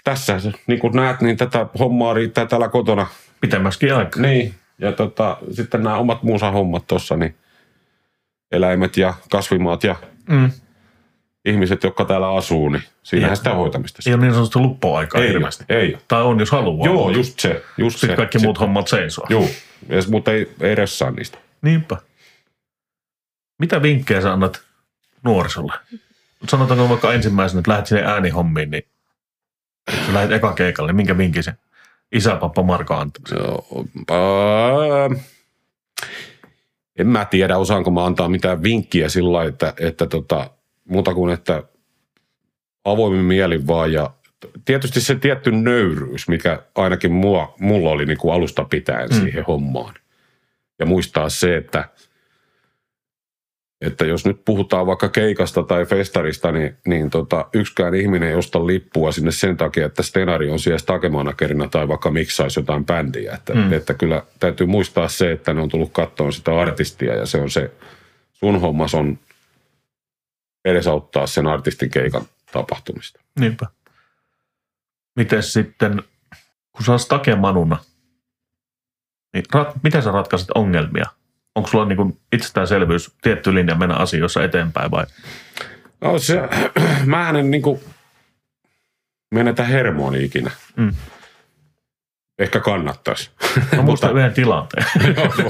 tässä, 0.05 0.41
niin 0.67 0.79
kuin 0.79 0.97
näet, 0.97 1.21
niin 1.21 1.37
tätä 1.37 1.67
hommaa 1.79 2.15
riittää 2.15 2.47
täällä 2.47 2.69
kotona. 2.69 3.07
Pitemmäskin 3.41 3.95
aika. 3.95 4.21
Niin. 4.21 4.55
Ja 4.79 4.93
tota, 4.93 5.37
sitten 5.53 5.83
nämä 5.83 5.97
omat 5.97 6.23
muusa 6.23 6.51
hommat 6.51 6.87
tuossa, 6.87 7.17
niin 7.17 7.35
eläimet 8.53 8.97
ja 8.97 9.15
kasvimaat 9.31 9.85
ja 9.85 9.97
Mm. 10.29 10.51
ihmiset, 11.45 11.83
jotka 11.83 12.05
täällä 12.05 12.35
asuu, 12.35 12.69
niin 12.69 12.83
siinähän 13.03 13.31
Ei- 13.33 13.37
sitä 13.37 13.55
hoitamista. 13.55 14.03
Ei 14.07 14.15
ole 14.15 14.23
niin 14.23 14.33
sanotusti 14.33 14.59
luppoaikaa 14.59 15.21
ei, 15.21 15.37
ole, 15.37 15.49
ei. 15.69 15.99
Tai 16.09 16.23
on, 16.23 16.39
jos 16.41 16.51
haluaa. 16.51 16.87
Joo, 16.87 17.11
just 17.11 17.41
se. 17.41 17.63
Just 17.79 17.97
Sitten 17.97 18.11
se. 18.11 18.17
kaikki 18.17 18.39
muut 18.39 18.61
hommat 18.61 18.89
seisoo. 18.89 19.27
Joo, 19.29 19.49
mutta 20.11 20.33
ei, 20.33 20.53
ei 20.61 20.75
ressaa 20.75 21.11
niistä. 21.11 21.39
Niinpä. 21.63 21.97
Mitä 23.59 23.83
vinkkejä 23.83 24.21
sä 24.21 24.33
annat 24.33 24.63
nuorisolle? 25.25 25.73
Sanotaanko 26.49 26.89
vaikka 26.89 27.13
ensimmäisenä, 27.13 27.59
että 27.59 27.71
lähdet 27.71 27.87
sinne 27.87 28.03
äänihommiin, 28.05 28.71
niin 28.71 28.83
sä 30.07 30.15
lähdet 30.15 30.33
eka 30.33 30.53
keikalle, 30.53 30.89
niin 30.93 30.97
minkä 30.97 31.19
vinkin 31.19 31.43
se 31.43 31.53
isä, 32.13 32.37
pappa 32.37 32.63
Marko 32.63 32.95
antaa? 32.95 33.39
Joo, 33.39 33.67
ää, 34.11 35.21
en 36.99 37.07
mä 37.07 37.25
tiedä, 37.25 37.57
osaanko 37.57 37.91
mä 37.91 38.05
antaa 38.05 38.29
mitään 38.29 38.63
vinkkiä 38.63 39.09
sillä 39.09 39.33
lailla, 39.33 39.49
että, 39.49 39.75
että 39.81 40.07
tota, 40.07 40.51
muuta 40.89 41.15
kuin, 41.15 41.33
että 41.33 41.63
avoimin 42.85 43.25
mielin 43.25 43.67
vaan 43.67 43.93
ja 43.93 44.11
tietysti 44.65 45.01
se 45.01 45.15
tietty 45.15 45.51
nöyryys, 45.51 46.29
mikä 46.29 46.63
ainakin 46.75 47.13
mua, 47.13 47.55
mulla 47.61 47.91
oli 47.91 48.07
niin 48.07 48.19
kuin 48.19 48.35
alusta 48.35 48.65
pitäen 48.65 49.09
mm. 49.09 49.21
siihen 49.21 49.45
hommaan. 49.45 49.95
Ja 50.79 50.87
muistaa 50.87 51.29
se, 51.29 51.57
että, 51.57 51.89
että 53.81 54.05
jos 54.05 54.27
nyt 54.27 54.45
puhutaan 54.45 54.87
vaikka 54.87 55.09
keikasta 55.09 55.63
tai 55.63 55.87
festarista, 55.87 56.53
niin, 56.53 56.77
niin 56.87 57.11
tota, 57.11 57.49
yksikään 57.53 57.95
ihminen 57.95 58.29
ei 58.29 58.35
osta 58.35 58.67
lippua 58.67 59.13
sinne 59.13 59.33
sen 59.33 59.57
takia, 59.57 59.87
että 59.87 60.03
Stenari 60.03 60.51
on 60.51 60.59
siellä 60.59 60.79
stakemanakerina 60.79 61.69
tai 61.69 61.89
vaikka 61.89 62.11
miksaisi 62.11 62.61
jotain 62.61 62.87
bändiä. 62.87 63.35
Että, 63.35 63.55
mm. 63.55 63.73
että 63.73 63.95
kyllä 63.95 64.23
täytyy 64.41 64.67
muistaa 64.67 65.09
se, 65.09 65.33
että 65.33 65.55
ne 65.55 65.61
on 65.61 65.69
tullut 65.69 65.93
kattoon 65.93 66.33
sitä 66.33 66.61
artistia 66.61 67.15
ja 67.15 67.27
se 67.27 67.41
on 67.41 67.51
se, 67.51 67.71
sun 68.33 68.61
hommas 68.61 68.95
on 68.95 69.19
edesauttaa 70.65 71.27
sen 71.27 71.47
artistin 71.47 71.91
keikan 71.91 72.23
tapahtumista. 72.53 73.21
Niinpä. 73.41 73.67
Miten 75.17 75.43
sitten, 75.43 76.03
kun 76.73 76.85
sä 76.85 76.93
oot 76.93 77.09
takemanuna, 77.09 77.79
niin 79.35 79.45
rat, 79.55 79.75
miten 79.83 80.03
sä 80.03 80.11
ratkaiset 80.11 80.51
ongelmia? 80.55 81.07
Onko 81.57 81.69
sulla 81.69 81.85
niin 81.85 82.19
itsestäänselvyys, 82.33 83.15
tietty 83.23 83.55
linja 83.55 83.75
mennä 83.75 83.95
asioissa 83.95 84.45
eteenpäin 84.45 84.91
vai? 84.91 85.05
No 86.01 86.19
se, 86.19 86.41
mä 87.05 87.31
en 87.31 87.51
niin 87.51 87.63
kuin 87.63 87.81
menetä 89.31 89.65
hermooni 89.65 90.25
ikinä. 90.25 90.51
Mm. 90.77 90.95
Ehkä 92.39 92.61
kannattaisi. 92.61 93.31
Mä 93.77 93.83
muistan 93.83 94.17
yhden 94.17 94.33
tilanteen. 94.33 94.87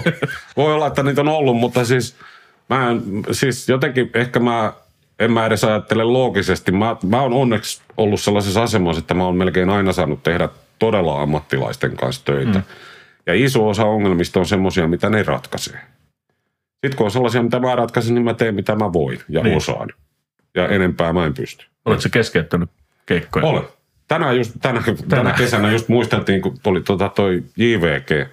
voi 0.57 0.75
olla, 0.75 0.87
että 0.87 1.03
niitä 1.03 1.21
on 1.21 1.29
ollut, 1.29 1.57
mutta 1.57 1.85
siis, 1.85 2.17
mä 2.71 2.91
en, 2.91 3.03
siis 3.33 3.69
jotenkin 3.69 4.11
ehkä 4.15 4.41
mä 4.41 4.73
en 5.19 5.33
mä 5.33 5.47
edes 5.47 5.65
ajattele 5.65 6.05
loogisesti. 6.05 6.73
Mä, 6.73 6.97
mä 7.05 7.23
oon 7.23 7.33
onneksi 7.33 7.83
ollut 7.97 8.21
sellaisessa 8.21 8.63
asemassa, 8.63 9.01
että 9.01 9.15
mä 9.15 9.25
oon 9.25 9.37
melkein 9.37 9.71
aina 9.71 9.93
saanut 9.93 10.23
tehdä 10.23 10.49
todella 10.79 11.23
ammattilaisten 11.23 11.97
kanssa 11.97 12.25
töitä. 12.25 12.59
Mm. 12.59 12.65
Ja 13.27 13.35
iso 13.35 13.69
osa 13.69 13.85
ongelmista 13.85 14.41
on 14.41 14.47
semmoisia, 14.47 14.89
mitä 14.89 15.11
ne 15.11 15.23
ratkaisee. 15.23 15.81
Sitten 16.87 16.97
kun 16.97 17.05
on 17.05 17.11
sellaisia, 17.11 17.43
mitä 17.43 17.61
mä 17.61 17.77
ratkaisen, 17.77 18.15
niin 18.15 18.25
mä 18.25 18.35
teen 18.35 18.55
mitä 18.55 18.75
mä 18.75 18.93
voin 18.93 19.19
ja 19.29 19.43
niin. 19.43 19.57
osaan. 19.57 19.89
Ja 20.55 20.69
enempää 20.69 21.13
mä 21.13 21.27
en 21.27 21.35
pysty. 21.35 21.67
Oletko 21.85 22.09
keskeyttänyt 22.13 22.71
keikkoja? 23.07 23.47
Olen. 23.47 23.63
Tänään 24.09 24.37
just, 24.37 24.53
tänä, 24.63 24.83
tänä. 24.83 24.97
tänä 25.09 25.33
kesänä 25.33 25.73
just 25.73 25.89
muisteltiin, 25.89 26.43
kun 26.43 26.59
tuli 26.63 26.81
tota 26.81 27.09
toi 27.09 27.43
JVG, 27.57 28.29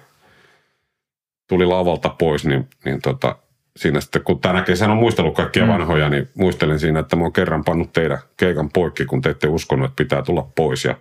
tuli 1.48 1.66
lavalta 1.66 2.08
pois, 2.08 2.44
niin, 2.44 2.68
niin 2.84 3.02
tota, 3.02 3.36
siinä 3.76 4.00
sitten, 4.00 4.22
kun 4.22 4.40
tänä 4.40 4.62
kesänä 4.62 4.92
on 4.92 4.98
muistellut 4.98 5.34
kaikkia 5.34 5.64
mm. 5.64 5.72
vanhoja, 5.72 6.08
niin 6.08 6.28
muistelin 6.34 6.78
siinä, 6.78 7.00
että 7.00 7.16
mä 7.16 7.22
oon 7.22 7.32
kerran 7.32 7.64
pannut 7.64 7.92
teidän 7.92 8.18
keikan 8.36 8.70
poikki, 8.70 9.04
kun 9.04 9.22
te 9.22 9.30
ette 9.30 9.48
uskonut, 9.48 9.84
että 9.84 10.04
pitää 10.04 10.22
tulla 10.22 10.48
pois. 10.54 10.84
Ja 10.84 10.94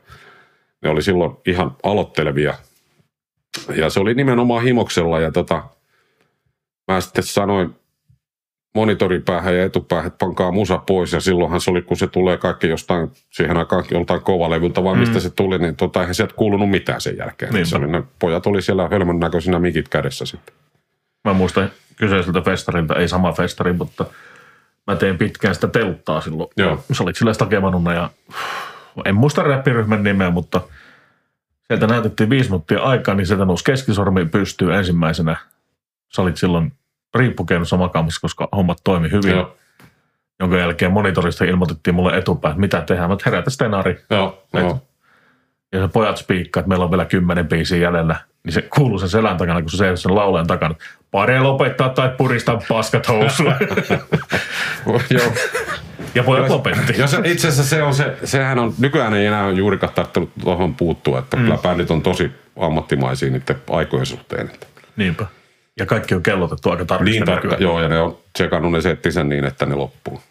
ne 0.81 0.89
oli 0.89 1.03
silloin 1.03 1.37
ihan 1.45 1.75
aloittelevia. 1.83 2.53
Ja 3.75 3.89
se 3.89 3.99
oli 3.99 4.13
nimenomaan 4.13 4.63
himoksella 4.63 5.19
ja 5.19 5.31
tota, 5.31 5.63
mä 6.91 7.01
sitten 7.01 7.23
sanoin 7.23 7.75
monitoripäähän 8.75 9.55
ja 9.55 9.63
etupäähän, 9.63 10.07
että 10.07 10.25
pankaa 10.25 10.51
musa 10.51 10.77
pois. 10.77 11.13
Ja 11.13 11.19
silloinhan 11.19 11.61
se 11.61 11.71
oli, 11.71 11.81
kun 11.81 11.97
se 11.97 12.07
tulee 12.07 12.37
kaikki 12.37 12.67
jostain, 12.67 13.11
siihen 13.29 13.57
aikaan 13.57 13.83
joltain 13.91 14.21
kovalevyltä, 14.21 14.83
vaan 14.83 14.97
mm. 14.97 14.99
mistä 14.99 15.19
se 15.19 15.29
tuli, 15.29 15.57
niin 15.57 15.75
tota, 15.75 15.99
eihän 15.99 16.15
sieltä 16.15 16.33
kuulunut 16.35 16.69
mitään 16.69 17.01
sen 17.01 17.17
jälkeen. 17.17 17.53
Niin 17.53 17.65
se 17.65 17.77
oli, 17.77 17.87
ne 17.87 18.03
pojat 18.19 18.47
oli 18.47 18.61
siellä 18.61 18.87
hölmön 18.91 19.19
näköisinä 19.19 19.59
mikit 19.59 19.89
kädessä 19.89 20.25
sitten. 20.25 20.55
Mä 21.23 21.33
muistan 21.33 21.71
kyseiseltä 21.95 22.41
festarilta, 22.41 22.95
ei 22.95 23.07
sama 23.07 23.31
festari, 23.33 23.73
mutta 23.73 24.05
mä 24.87 24.95
tein 24.95 25.17
pitkään 25.17 25.55
sitä 25.55 25.67
telttaa 25.67 26.21
silloin. 26.21 26.49
Joo. 26.57 26.83
Sä 26.91 27.03
olit 27.03 27.15
sillä 27.15 27.33
stakemanuna 27.33 27.93
ja 27.93 28.09
en 29.05 29.15
muista 29.15 29.43
räppiryhmän 29.43 30.03
nimeä, 30.03 30.29
mutta 30.29 30.61
sieltä 31.67 31.87
näytettiin 31.87 32.29
viisi 32.29 32.49
minuuttia 32.49 32.79
aikaa, 32.79 33.15
niin 33.15 33.27
sieltä 33.27 33.45
nousi 33.45 33.63
keskisormi 33.63 34.25
pystyy 34.25 34.73
ensimmäisenä. 34.73 35.37
Sä 36.15 36.21
olit 36.21 36.37
silloin 36.37 36.73
riippukeinossa 37.15 37.77
makaamassa, 37.77 38.21
koska 38.21 38.49
hommat 38.55 38.77
toimi 38.83 39.11
hyvin. 39.11 39.31
Joo. 39.31 39.57
Jonka 40.39 40.57
jälkeen 40.57 40.91
monitorista 40.91 41.45
ilmoitettiin 41.45 41.95
mulle 41.95 42.17
etupäin, 42.17 42.51
että 42.51 42.59
mitä 42.59 42.81
tehdään. 42.81 43.09
Mä 43.09 43.17
herätä 43.25 43.49
stenaari. 43.49 44.05
Joo, 44.09 44.43
joo. 44.53 44.81
Ja 45.71 45.81
se 45.81 45.87
pojat 45.87 46.17
spiikkaa, 46.17 46.61
että 46.61 46.69
meillä 46.69 46.85
on 46.85 46.91
vielä 46.91 47.05
kymmenen 47.05 47.47
biisiä 47.47 47.77
jäljellä. 47.77 48.15
Niin 48.43 48.53
se 48.53 48.61
kuuluu 48.61 48.99
sen 48.99 49.09
selän 49.09 49.37
takana, 49.37 49.61
kun 49.61 49.69
se 49.69 49.77
seisoo 49.77 49.97
sen 49.97 50.15
laulajan 50.15 50.47
takana. 50.47 50.75
Pare 51.11 51.39
lopettaa 51.39 51.89
tai 51.89 52.09
puristaa 52.17 52.61
paskat 52.67 53.07
housuun. 53.07 53.53
Joo. 55.09 55.31
Ja 56.15 56.23
pojat 56.23 56.49
lopetti. 56.49 56.93
Jos 56.97 57.13
itse 57.23 57.47
asiassa 57.47 57.75
se 57.75 57.83
on 57.83 57.93
se, 57.93 58.17
sehän 58.23 58.59
on, 58.59 58.73
nykyään 58.79 59.13
ei 59.13 59.25
enää 59.25 59.49
juurikaan 59.49 59.93
tarttunut 59.93 60.31
tuohon 60.43 60.75
puuttua, 60.75 61.19
että 61.19 61.37
mm. 61.37 61.43
kyllä 61.43 61.57
bändit 61.57 61.91
on 61.91 62.01
tosi 62.01 62.31
ammattimaisia 62.59 63.29
niiden 63.29 63.55
aikojen 63.69 64.05
suhteen. 64.05 64.49
Että. 64.53 64.67
Niinpä. 64.95 65.25
Ja 65.79 65.85
kaikki 65.85 66.15
on 66.15 66.23
kellotettu 66.23 66.69
aika 66.69 66.85
tarkasti. 66.85 67.11
Niin 67.11 67.25
tarkka, 67.25 67.55
joo, 67.59 67.81
ja 67.81 67.89
ne 67.89 67.99
on 67.99 68.17
tsekannut 68.33 68.71
ne 68.71 68.81
settisen 68.81 69.29
niin, 69.29 69.45
että 69.45 69.65
ne 69.65 69.75
loppuu. 69.75 70.21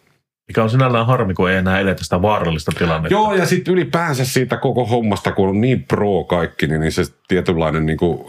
Mikä 0.48 0.62
on 0.62 0.70
sinällään 0.70 1.06
harmi, 1.06 1.34
kun 1.34 1.50
ei 1.50 1.56
enää 1.56 1.80
eletä 1.80 2.04
sitä 2.04 2.22
vaarallista 2.22 2.72
tilannetta. 2.78 3.14
Joo, 3.14 3.34
ja 3.34 3.46
sitten 3.46 3.74
ylipäänsä 3.74 4.24
siitä 4.24 4.56
koko 4.56 4.86
hommasta, 4.86 5.32
kun 5.32 5.48
on 5.48 5.60
niin 5.60 5.84
pro 5.84 6.24
kaikki, 6.24 6.66
niin, 6.66 6.80
niin 6.80 6.92
se 6.92 7.02
tietynlainen 7.28 7.86
niin 7.86 7.98
kuin, 7.98 8.24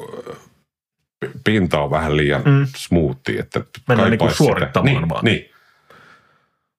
pinta 1.43 1.81
on 1.81 1.91
vähän 1.91 2.17
liian 2.17 2.41
mm. 2.45 2.67
smoothia. 2.75 3.39
Että 3.39 3.61
Mennään 3.87 4.09
niin 4.09 4.19
kuin 4.19 4.33
suorittamaan 4.33 4.95
niin, 4.95 5.09
vaan. 5.09 5.25
Niin. 5.25 5.49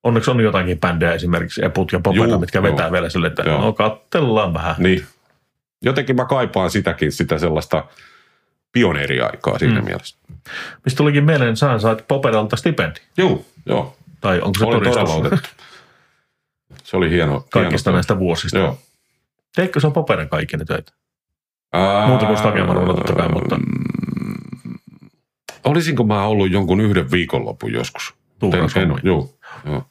Onneksi 0.02 0.30
on 0.30 0.40
jotakin 0.40 0.80
bändejä, 0.80 1.12
esimerkiksi 1.12 1.64
Eput 1.64 1.92
ja 1.92 2.00
Popeta, 2.00 2.24
Juu, 2.24 2.38
mitkä 2.38 2.62
vetää 2.62 2.86
joo. 2.86 2.92
vielä 2.92 3.08
sille, 3.08 3.26
että 3.26 3.42
joo. 3.42 3.60
no 3.60 3.72
katsellaan 3.72 4.54
vähän. 4.54 4.74
Niin. 4.78 5.06
Jotenkin 5.82 6.16
mä 6.16 6.24
kaipaan 6.24 6.70
sitäkin, 6.70 7.12
sitä 7.12 7.38
sellaista 7.38 7.84
pioneeriaikaa 8.74 9.58
siinä 9.58 9.80
mm. 9.80 9.84
mielessä. 9.84 10.16
Mistä 10.84 10.96
tulikin 10.96 11.24
mieleen, 11.24 11.56
sä 11.56 11.78
sait 11.78 12.08
Popedalta 12.08 12.56
stipendi. 12.56 13.00
Joo, 13.16 13.44
joo. 13.66 13.96
Tai 14.20 14.40
onko 14.40 14.58
se 14.58 14.64
otettu. 14.64 15.48
Se 16.84 16.96
oli 16.96 17.10
hieno. 17.10 17.46
Kaikista 17.50 17.90
hieno 17.90 17.96
näistä 17.96 18.18
vuosista. 18.18 18.58
Joo. 18.58 18.78
Teikö 19.56 19.80
se 19.80 19.86
on 19.86 19.92
Popeden 19.92 20.28
kaikki 20.28 20.56
ne 20.56 20.64
töitä? 20.64 20.92
Ää, 21.72 22.06
Muuta 22.06 22.26
kuin 22.26 22.38
Stageman 22.38 22.86
totta 22.86 23.12
kai, 23.12 23.28
mutta... 23.28 23.56
Olisinko 25.64 26.04
mä 26.04 26.26
ollut 26.26 26.50
jonkun 26.50 26.80
yhden 26.80 27.10
viikonlopun 27.10 27.72
joskus? 27.72 28.14
Tuukan 28.38 28.70
Joo, 29.02 29.30
joo. 29.64 29.84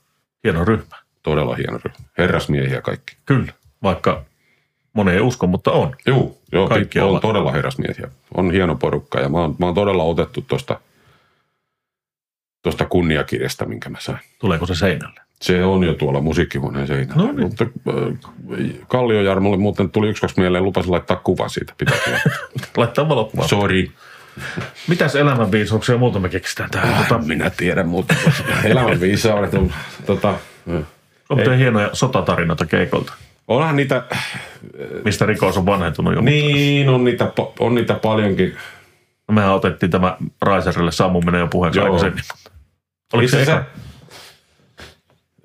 Hieno 0.43 0.65
ryhmä. 0.65 0.97
Todella 1.23 1.55
hieno 1.55 1.79
ryhmä. 1.85 2.05
Herrasmiehiä 2.17 2.81
kaikki. 2.81 3.17
Kyllä, 3.25 3.53
vaikka 3.83 4.25
moni 4.93 5.11
ei 5.11 5.19
usko, 5.19 5.47
mutta 5.47 5.71
on. 5.71 5.95
Joo, 6.05 6.37
joo 6.51 6.67
kaikki 6.67 6.99
on 6.99 7.21
todella 7.21 7.51
herrasmiehiä. 7.51 8.07
On 8.43 8.51
hieno 8.51 8.75
porukka 8.75 9.19
ja 9.19 9.29
mä 9.29 9.37
oon, 9.37 9.55
mä 9.59 9.65
oon 9.65 9.75
todella 9.75 10.03
otettu 10.03 10.41
tuosta 10.41 10.79
tosta 12.61 12.85
kunniakirjasta, 12.85 13.65
minkä 13.65 13.89
mä 13.89 13.97
sain. 14.01 14.19
Tuleeko 14.39 14.65
se 14.65 14.75
seinälle? 14.75 15.19
Se 15.41 15.65
on 15.65 15.83
jo 15.83 15.93
tuolla 15.93 16.21
musiikkihuoneen 16.21 16.87
seinällä. 16.87 17.23
No 17.23 17.31
niin. 17.31 17.47
Mutta 17.47 17.63
äh, 17.63 18.79
Kallio 18.87 19.21
Jarmolle 19.21 19.57
muuten 19.57 19.89
tuli 19.89 20.09
yksi 20.09 20.21
kaksi 20.21 20.39
mieleen, 20.41 20.63
lupasin 20.63 20.91
laittaa 20.91 21.17
kuvan 21.23 21.49
siitä. 21.49 21.73
Pitää 21.77 21.97
laittaa 22.77 23.09
valokuva. 23.09 23.47
Sorry. 23.47 23.87
Mitäs 24.87 25.15
elämänviisauksia 25.15 25.97
muuta 25.97 26.19
me 26.19 26.29
keksitään 26.29 26.69
tähän? 26.69 26.93
Äh, 26.93 27.07
tota... 27.07 27.21
Minä 27.25 27.49
tiedän, 27.49 27.87
mutta 27.87 28.15
elämänviisaudet 28.63 29.53
on... 29.53 29.73
Tota, 30.05 30.33
on 31.29 31.57
hienoja 31.57 31.89
sotatarinoita 31.93 32.65
keikolta. 32.65 33.13
Onhan 33.47 33.75
niitä... 33.75 34.03
Mistä 35.05 35.25
rikos 35.25 35.57
on 35.57 35.65
vanhentunut 35.65 36.13
jo. 36.13 36.21
Niin, 36.21 36.89
on 36.89 37.03
niitä, 37.03 37.31
on 37.59 37.75
niitä 37.75 37.93
paljonkin. 37.93 38.57
No 39.27 39.33
mehän 39.33 39.53
otettiin 39.53 39.91
tämä 39.91 40.17
Raiserille 40.41 40.91
sammuminen 40.91 41.39
jo 41.39 41.47
puheeksi 41.47 41.79
aikaisemmin. 41.79 42.23
Oliko 43.13 43.29
se, 43.29 43.45
se, 43.45 43.61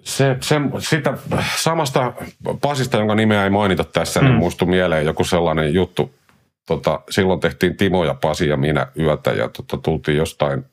se, 0.02 0.36
se, 0.40 0.60
sitä 0.78 1.18
samasta 1.56 2.12
Pasista, 2.60 2.96
jonka 2.96 3.14
nimeä 3.14 3.44
ei 3.44 3.50
mainita 3.50 3.84
tässä, 3.84 4.20
niin 4.20 4.26
mm. 4.26 4.32
niin 4.32 4.38
muistui 4.38 4.68
mieleen 4.68 5.06
joku 5.06 5.24
sellainen 5.24 5.74
juttu. 5.74 6.14
Tota, 6.66 7.00
silloin 7.10 7.40
tehtiin 7.40 7.76
Timo 7.76 8.04
ja 8.04 8.14
Pasi 8.14 8.48
ja 8.48 8.56
minä 8.56 8.86
yötä 8.98 9.30
ja 9.30 9.48
tota, 9.48 9.76
tultiin 9.76 10.16
jostain, 10.16 10.64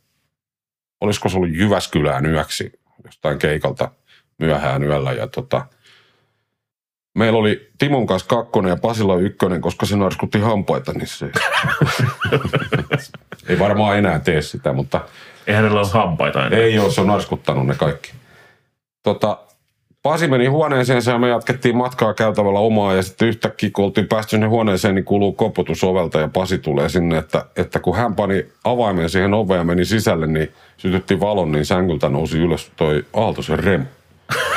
olisiko 1.01 1.29
se 1.29 1.37
ollut 1.37 1.55
Jyväskylään 1.55 2.25
yöksi, 2.25 2.79
jostain 3.05 3.39
keikalta 3.39 3.91
myöhään 4.39 4.83
yöllä. 4.83 5.13
Ja 5.13 5.27
tota, 5.27 5.65
meillä 7.15 7.39
oli 7.39 7.69
Timon 7.77 8.07
kanssa 8.07 8.27
kakkonen 8.27 8.69
ja 8.69 8.77
Pasilla 8.77 9.15
ykkönen, 9.15 9.61
koska 9.61 9.85
se 9.85 9.97
narskutti 9.97 10.39
hampaita, 10.39 10.91
niin 10.93 11.07
se 11.07 11.29
ei 13.49 13.59
varmaan 13.59 13.97
enää 13.97 14.19
tee 14.19 14.41
sitä, 14.41 14.73
mutta... 14.73 15.01
Ei 15.47 15.55
hänellä 15.55 15.79
ole 15.79 15.87
hampaita 15.93 16.47
enää. 16.47 16.59
Ei 16.59 16.79
ole, 16.79 16.91
se 16.91 17.01
on 17.01 17.07
narskuttanut 17.07 17.67
ne 17.67 17.75
kaikki. 17.75 18.11
Tota, 19.03 19.37
Pasi 20.03 20.27
meni 20.27 20.47
huoneeseen 20.47 21.01
ja 21.05 21.17
me 21.17 21.29
jatkettiin 21.29 21.75
matkaa 21.77 22.13
käytävällä 22.13 22.59
omaa 22.59 22.93
ja 22.93 23.03
sitten 23.03 23.27
yhtäkkiä 23.27 23.69
kun 23.73 23.85
oltiin 23.85 24.07
päästy 24.07 24.29
sinne 24.29 24.47
huoneeseen, 24.47 24.95
niin 24.95 25.05
kuuluu 25.05 25.33
koputus 25.33 25.83
ovelta 25.83 26.19
ja 26.19 26.27
Pasi 26.33 26.57
tulee 26.57 26.89
sinne, 26.89 27.17
että, 27.17 27.45
että 27.55 27.79
kun 27.79 27.95
hän 27.95 28.15
pani 28.15 28.45
avaimen 28.63 29.09
siihen 29.09 29.33
oveen 29.33 29.57
ja 29.57 29.63
meni 29.63 29.85
sisälle, 29.85 30.27
niin 30.27 30.51
sytytti 30.77 31.19
valon, 31.19 31.51
niin 31.51 31.65
sängyltä 31.65 32.09
nousi 32.09 32.37
ylös 32.37 32.71
toi 32.75 33.05
Aaltosen 33.13 33.59
Rem. 33.59 33.85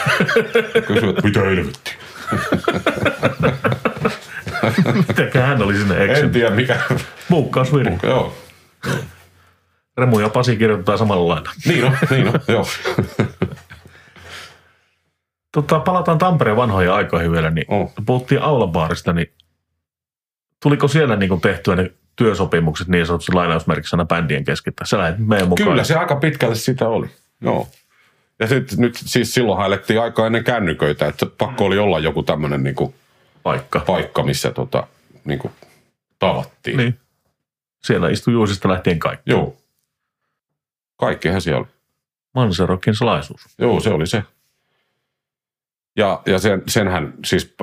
Kysyy, 0.86 1.08
että 1.08 1.22
mitä 1.22 1.40
helvettiä. 1.40 1.94
Mitäkään 5.08 5.48
hän 5.48 5.62
oli 5.62 5.76
sinne 5.76 5.96
En 5.96 6.10
eksynyt? 6.10 6.32
tiedä 6.32 6.50
mikä. 6.50 6.80
Muukkausviri. 7.28 7.98
Joo. 8.02 8.34
Remu 9.98 10.20
ja 10.20 10.28
Pasi 10.28 10.56
kirjoittaa 10.56 10.96
samalla 10.96 11.34
lailla. 11.34 11.50
Niin 11.66 11.84
on, 11.84 11.96
niin 12.10 12.28
on, 12.28 12.40
joo. 12.48 12.66
Tota, 15.52 15.80
palataan 15.80 16.18
Tampereen 16.18 16.56
vanhoihin 16.56 16.92
aikoihin 16.92 17.32
vielä, 17.32 17.50
niin 17.50 17.66
Oh. 17.68 17.92
puhuttiin 18.06 18.42
aulabaarista, 18.42 19.12
niin 19.12 19.32
tuliko 20.62 20.88
siellä 20.88 21.16
niin 21.16 21.28
kuin 21.28 21.40
tehtyä 21.40 21.76
ne 21.76 21.92
työsopimukset 22.16 22.88
niin 22.88 23.06
sanotusti 23.06 23.32
lainausmerkissä 23.32 23.96
aina 23.96 24.04
bändien 24.04 24.44
kesken? 24.44 24.72
Sä 24.84 24.98
lähdet 24.98 25.18
meidän 25.26 25.48
mukaan. 25.48 25.68
Kyllä 25.68 25.84
se 25.84 25.94
aika 25.94 26.16
pitkälle 26.16 26.54
sitä 26.54 26.88
oli. 26.88 27.10
Joo. 27.40 27.68
Ja 28.38 28.46
sitten 28.46 28.78
nyt 28.78 28.94
siis 29.04 29.34
silloin 29.34 29.66
elettiin 29.66 30.00
aikaa 30.00 30.26
ennen 30.26 30.44
kännyköitä, 30.44 31.06
että 31.06 31.26
pakko 31.38 31.64
oli 31.64 31.78
olla 31.78 31.98
joku 31.98 32.22
tämmöinen 32.22 32.62
niinku 32.62 32.94
paikka. 33.42 33.80
paikka, 33.86 34.22
missä 34.22 34.50
tota, 34.50 34.86
niinku 35.24 35.50
tavattiin. 36.18 36.76
Niin. 36.76 36.98
Siellä 37.84 38.08
istui 38.08 38.34
Juusista 38.34 38.68
lähtien 38.68 38.98
kaikki. 38.98 39.30
Joo. 39.30 39.56
Kaikkihan 40.96 41.40
siellä 41.40 41.58
oli. 41.58 41.66
Manserokin 42.34 42.94
salaisuus. 42.94 43.40
Joo, 43.58 43.80
se 43.80 43.90
oli 43.90 44.06
se. 44.06 44.22
Ja, 45.96 46.22
ja 46.26 46.38
sen, 46.38 46.62
senhän 46.68 47.14
siis 47.24 47.54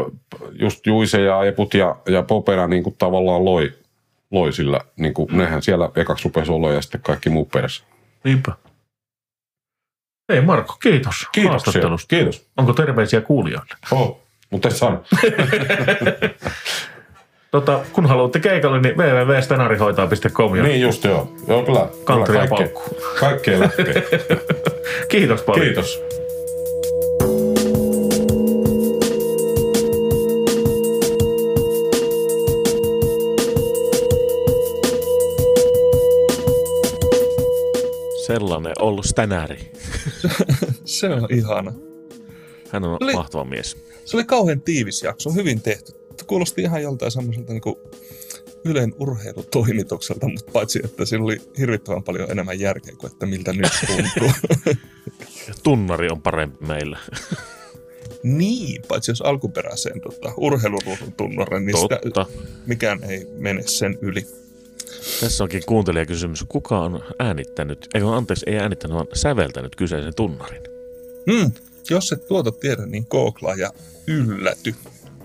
just 0.51 0.87
Juise 0.87 1.21
ja 1.21 1.43
Eput 1.43 1.73
ja, 1.73 1.95
ja 2.07 2.23
Popera 2.23 2.67
niin 2.67 2.83
kuin 2.83 2.95
tavallaan 2.97 3.45
loi, 3.45 3.73
loi 4.31 4.53
sillä, 4.53 4.81
niin 4.95 5.13
kuin, 5.13 5.37
nehän 5.37 5.61
siellä 5.61 5.89
ekaksi 5.95 6.23
rupesi 6.23 6.51
olla 6.51 6.71
ja 6.71 6.81
sitten 6.81 7.01
kaikki 7.01 7.29
muu 7.29 7.45
perässä. 7.45 7.83
Niinpä. 8.23 8.51
Hei 10.29 10.41
Marko, 10.41 10.77
kiitos 10.81 11.15
Kiitoksia. 11.31 11.49
haastattelusta. 11.51 12.07
Kiitos. 12.15 12.47
Onko 12.57 12.73
terveisiä 12.73 13.21
kuulijoille? 13.21 13.75
Oh, 13.91 14.21
mutta 14.49 14.67
et 14.67 14.75
sano. 14.75 15.03
Tota, 17.51 17.79
kun 17.93 18.05
haluatte 18.05 18.39
keikalle, 18.39 18.79
niin 18.81 18.97
www.stenarihoitaa.com. 18.97 20.55
Ja 20.55 20.63
niin 20.63 20.81
just 20.81 21.03
joo. 21.03 21.31
Joo, 21.47 21.63
kyllä. 21.63 21.87
Kantri 22.03 22.37
ja 22.37 22.47
paukku. 22.49 22.83
kaikkea 23.19 23.59
lähtee. 23.59 23.93
Kiitos 25.11 25.41
paljon. 25.41 25.65
Kiitos. 25.65 25.99
Sellainen 38.25 38.73
ollut 38.79 39.05
stänäri. 39.05 39.71
Se 40.85 41.09
on 41.09 41.27
ihana. 41.29 41.73
Hän 42.69 42.83
on 42.83 42.97
Oli- 43.01 43.13
mahtava 43.13 43.45
mies. 43.45 43.77
Se 44.05 44.17
oli 44.17 44.23
kauhean 44.23 44.61
tiivis 44.61 45.03
jakso, 45.03 45.31
hyvin 45.31 45.61
tehty. 45.61 45.91
Kuulosti 46.27 46.61
ihan 46.61 46.81
joltain 46.81 47.11
semmoiselta 47.11 47.53
niin 47.53 47.61
Ylen 48.65 48.93
urheilutoimitukselta, 48.99 50.27
mutta 50.27 50.51
paitsi, 50.51 50.79
että 50.83 51.05
sillä 51.05 51.25
oli 51.25 51.41
hirvittävän 51.57 52.03
paljon 52.03 52.31
enemmän 52.31 52.59
järkeä 52.59 52.95
kuin 52.97 53.11
että 53.11 53.25
miltä 53.25 53.53
nyt 53.53 53.71
tuntuu. 53.87 54.31
Tunnari 55.63 56.09
on 56.11 56.21
parempi 56.21 56.65
meillä. 56.65 56.99
niin, 58.23 58.81
paitsi 58.87 59.11
jos 59.11 59.21
alkuperäiseen 59.21 60.01
tota, 60.01 60.33
urheiluruudun 60.37 61.13
tunnaren, 61.17 61.65
niin 61.65 61.77
sitä, 61.77 62.25
mikään 62.65 63.03
ei 63.03 63.27
mene 63.37 63.61
sen 63.65 63.97
yli. 64.01 64.27
Tässä 65.19 65.43
onkin 65.43 65.63
kuuntelijakysymys. 65.65 66.45
Kuka 66.49 66.79
on 66.79 67.03
äänittänyt, 67.19 67.87
ei 67.93 68.01
anteeksi, 68.01 68.45
ei 68.49 68.59
äänittänyt, 68.59 68.95
vaan 68.95 69.07
säveltänyt 69.13 69.75
kyseisen 69.75 70.15
tunnarin? 70.15 70.61
Hmm. 71.31 71.51
Jos 71.89 72.11
et 72.11 72.27
tuota 72.27 72.51
tiedä, 72.51 72.85
niin 72.85 73.07
googlaa 73.09 73.55
ja 73.55 73.71
ylläty. 74.07 74.75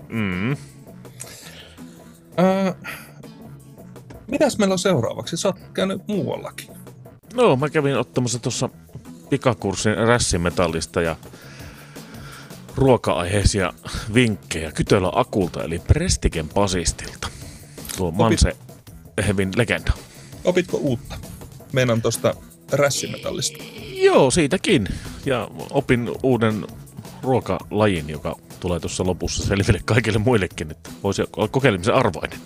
Mm. 0.09 0.57
Ää, 2.37 2.75
mitäs 4.27 4.57
meillä 4.57 4.73
on 4.73 4.79
seuraavaksi? 4.79 5.37
Sä 5.37 5.47
oot 5.47 5.59
käynyt 5.73 6.07
muuallakin. 6.07 6.67
No, 7.33 7.55
mä 7.55 7.69
kävin 7.69 7.97
ottamassa 7.97 8.39
tuossa 8.39 8.69
pikakurssin 9.29 9.97
rässimetallista 9.97 11.01
ja 11.01 11.15
ruoka-aiheisia 12.75 13.73
vinkkejä 14.13 14.71
Kytölä 14.71 15.09
Akulta, 15.15 15.63
eli 15.63 15.79
Prestigen 15.79 16.49
Pasistilta. 16.49 17.27
Tuo 17.97 18.11
Manse 18.11 18.57
Hevin 19.27 19.51
legenda. 19.55 19.91
Opitko 20.43 20.77
uutta? 20.77 21.15
Meinan 21.71 22.01
tosta 22.01 22.35
rässimetallista. 22.71 23.63
Joo, 23.93 24.31
siitäkin. 24.31 24.87
Ja 25.25 25.47
opin 25.69 26.11
uuden 26.23 26.67
ruokalajin, 27.23 28.09
joka 28.09 28.35
tulee 28.59 28.79
tuossa 28.79 29.05
lopussa 29.05 29.45
selville 29.45 29.81
kaikille 29.85 30.19
muillekin, 30.19 30.71
että 30.71 30.89
voisi 31.03 31.21
olla 31.37 31.47
kokeilemisen 31.47 31.93
arvoinen. 31.93 32.39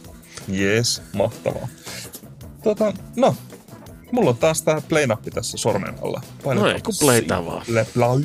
Jees, 0.48 1.02
mahtavaa. 1.14 1.68
Tota, 2.64 2.94
no, 3.16 3.36
mulla 4.12 4.30
on 4.30 4.38
taas 4.38 4.62
tää 4.62 4.82
play-nappi 4.82 5.32
tässä 5.32 5.58
sormen 5.58 5.96
alla. 6.02 6.22
No 6.56 6.68
ei, 6.68 6.82
kun 6.82 6.94
playtä 7.00 7.46
vaan. 7.46 7.66
Le 7.68 7.88
play. 7.94 8.22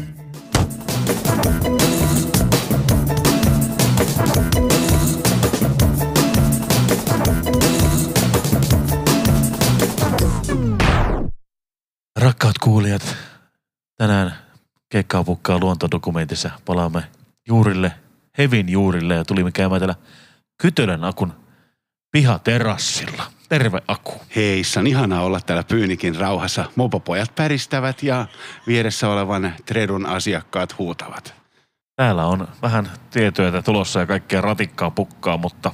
Rakkaat 12.21 12.59
kuulijat, 12.59 13.17
tänään 13.97 14.35
Keikkaa 14.89 15.25
pukkaa 15.25 15.59
luontodokumentissa 15.59 16.51
palaamme 16.65 17.03
juurille, 17.49 17.93
Hevin 18.39 18.69
juurille 18.69 19.15
ja 19.15 19.25
tulimme 19.25 19.53
käymään 19.53 19.81
täällä 19.81 19.95
Kytölän 20.63 21.05
Akun 21.05 21.33
pihaterassilla. 22.13 23.23
Terve 23.49 23.83
Aku. 23.89 24.13
Heissan, 24.37 24.87
ihanaa 24.87 25.23
olla 25.23 25.41
täällä 25.41 25.65
Pyynikin 25.65 26.17
rauhassa. 26.17 26.65
Mopopojat 26.77 27.35
päristävät 27.35 28.03
ja 28.03 28.27
vieressä 28.67 29.09
olevan 29.09 29.55
Tredun 29.67 30.07
asiakkaat 30.07 30.79
huutavat. 30.79 31.35
Täällä 31.97 32.27
on 32.27 32.49
vähän 32.63 32.91
tietoja 33.11 33.63
tulossa 33.63 34.01
ja 34.01 34.07
kaikkea 34.07 34.41
ratikkaa 34.41 34.91
pukkaa, 34.91 35.37
mutta 35.37 35.73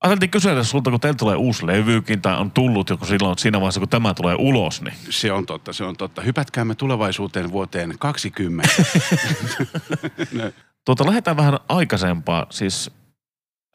ajateltiin 0.00 0.30
kysyä 0.30 0.64
sulta, 0.64 0.90
kun 0.90 1.00
teillä 1.00 1.16
tulee 1.16 1.36
uusi 1.36 1.66
levykin 1.66 2.22
tai 2.22 2.36
on 2.36 2.50
tullut 2.50 2.90
joku 2.90 3.06
silloin 3.06 3.38
siinä 3.38 3.60
vaiheessa, 3.60 3.80
kun 3.80 3.88
tämä 3.88 4.14
tulee 4.14 4.36
ulos, 4.38 4.82
niin 4.82 4.94
Se 5.10 5.32
on 5.32 5.46
totta, 5.46 5.72
se 5.72 5.84
on 5.84 5.96
totta. 5.96 6.22
Hypätkäämme 6.22 6.74
tulevaisuuteen 6.74 7.52
vuoteen 7.52 7.94
20. 7.98 8.68
tuota, 10.84 11.06
lähdetään 11.06 11.36
vähän 11.36 11.58
aikaisempaa. 11.68 12.46
Siis 12.50 12.90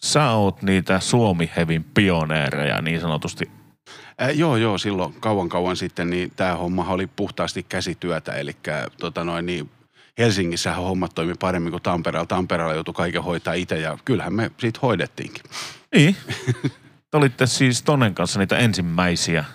sä 0.01 0.29
oot 0.29 0.61
niitä 0.61 0.99
Suomi-hevin 0.99 1.83
pioneereja 1.83 2.81
niin 2.81 3.01
sanotusti. 3.01 3.51
Äh, 4.21 4.29
joo, 4.37 4.57
joo, 4.57 4.77
silloin 4.77 5.13
kauan 5.19 5.49
kauan 5.49 5.77
sitten 5.77 6.09
niin 6.09 6.31
tämä 6.35 6.55
homma 6.55 6.85
oli 6.89 7.07
puhtaasti 7.07 7.63
käsityötä, 7.63 8.33
eli 8.33 8.55
tota 8.99 9.23
noin, 9.23 9.45
niin 9.45 9.69
Helsingissä 10.17 10.73
hommat 10.73 11.11
toimi 11.15 11.33
paremmin 11.39 11.71
kuin 11.71 11.83
Tampereella. 11.83 12.25
Tampereella 12.25 12.73
joutui 12.73 12.93
kaiken 12.93 13.23
hoitaa 13.23 13.53
itse 13.53 13.79
ja 13.79 13.97
kyllähän 14.05 14.33
me 14.33 14.51
siitä 14.57 14.79
hoidettiinkin. 14.81 15.43
Niin. 15.95 16.15
Te 17.11 17.17
olitte 17.17 17.47
siis 17.47 17.83
Tonen 17.83 18.15
kanssa 18.15 18.39
niitä 18.39 18.57
ensimmäisiä 18.57 19.45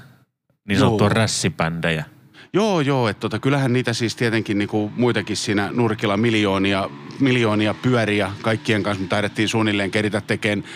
niin 0.69 0.79
sanottuja 0.79 1.09
Joo. 1.09 1.15
rässibändejä. 1.15 2.05
Joo, 2.53 2.81
joo, 2.81 3.09
että 3.09 3.21
tota, 3.21 3.39
kyllähän 3.39 3.73
niitä 3.73 3.93
siis 3.93 4.17
tietenkin 4.17 4.59
niinku 4.59 4.93
muitakin 4.97 5.37
siinä 5.37 5.71
nurkilla 5.73 6.17
miljoonia, 6.17 6.91
miljoonia 7.21 7.75
pyöriä 7.75 8.31
kaikkien 8.43 8.83
kanssa, 8.83 9.01
mutta 9.01 9.17
taidettiin 9.17 9.49
suunnilleen 9.49 9.91
keritä 9.91 10.21
tekemään 10.21 10.71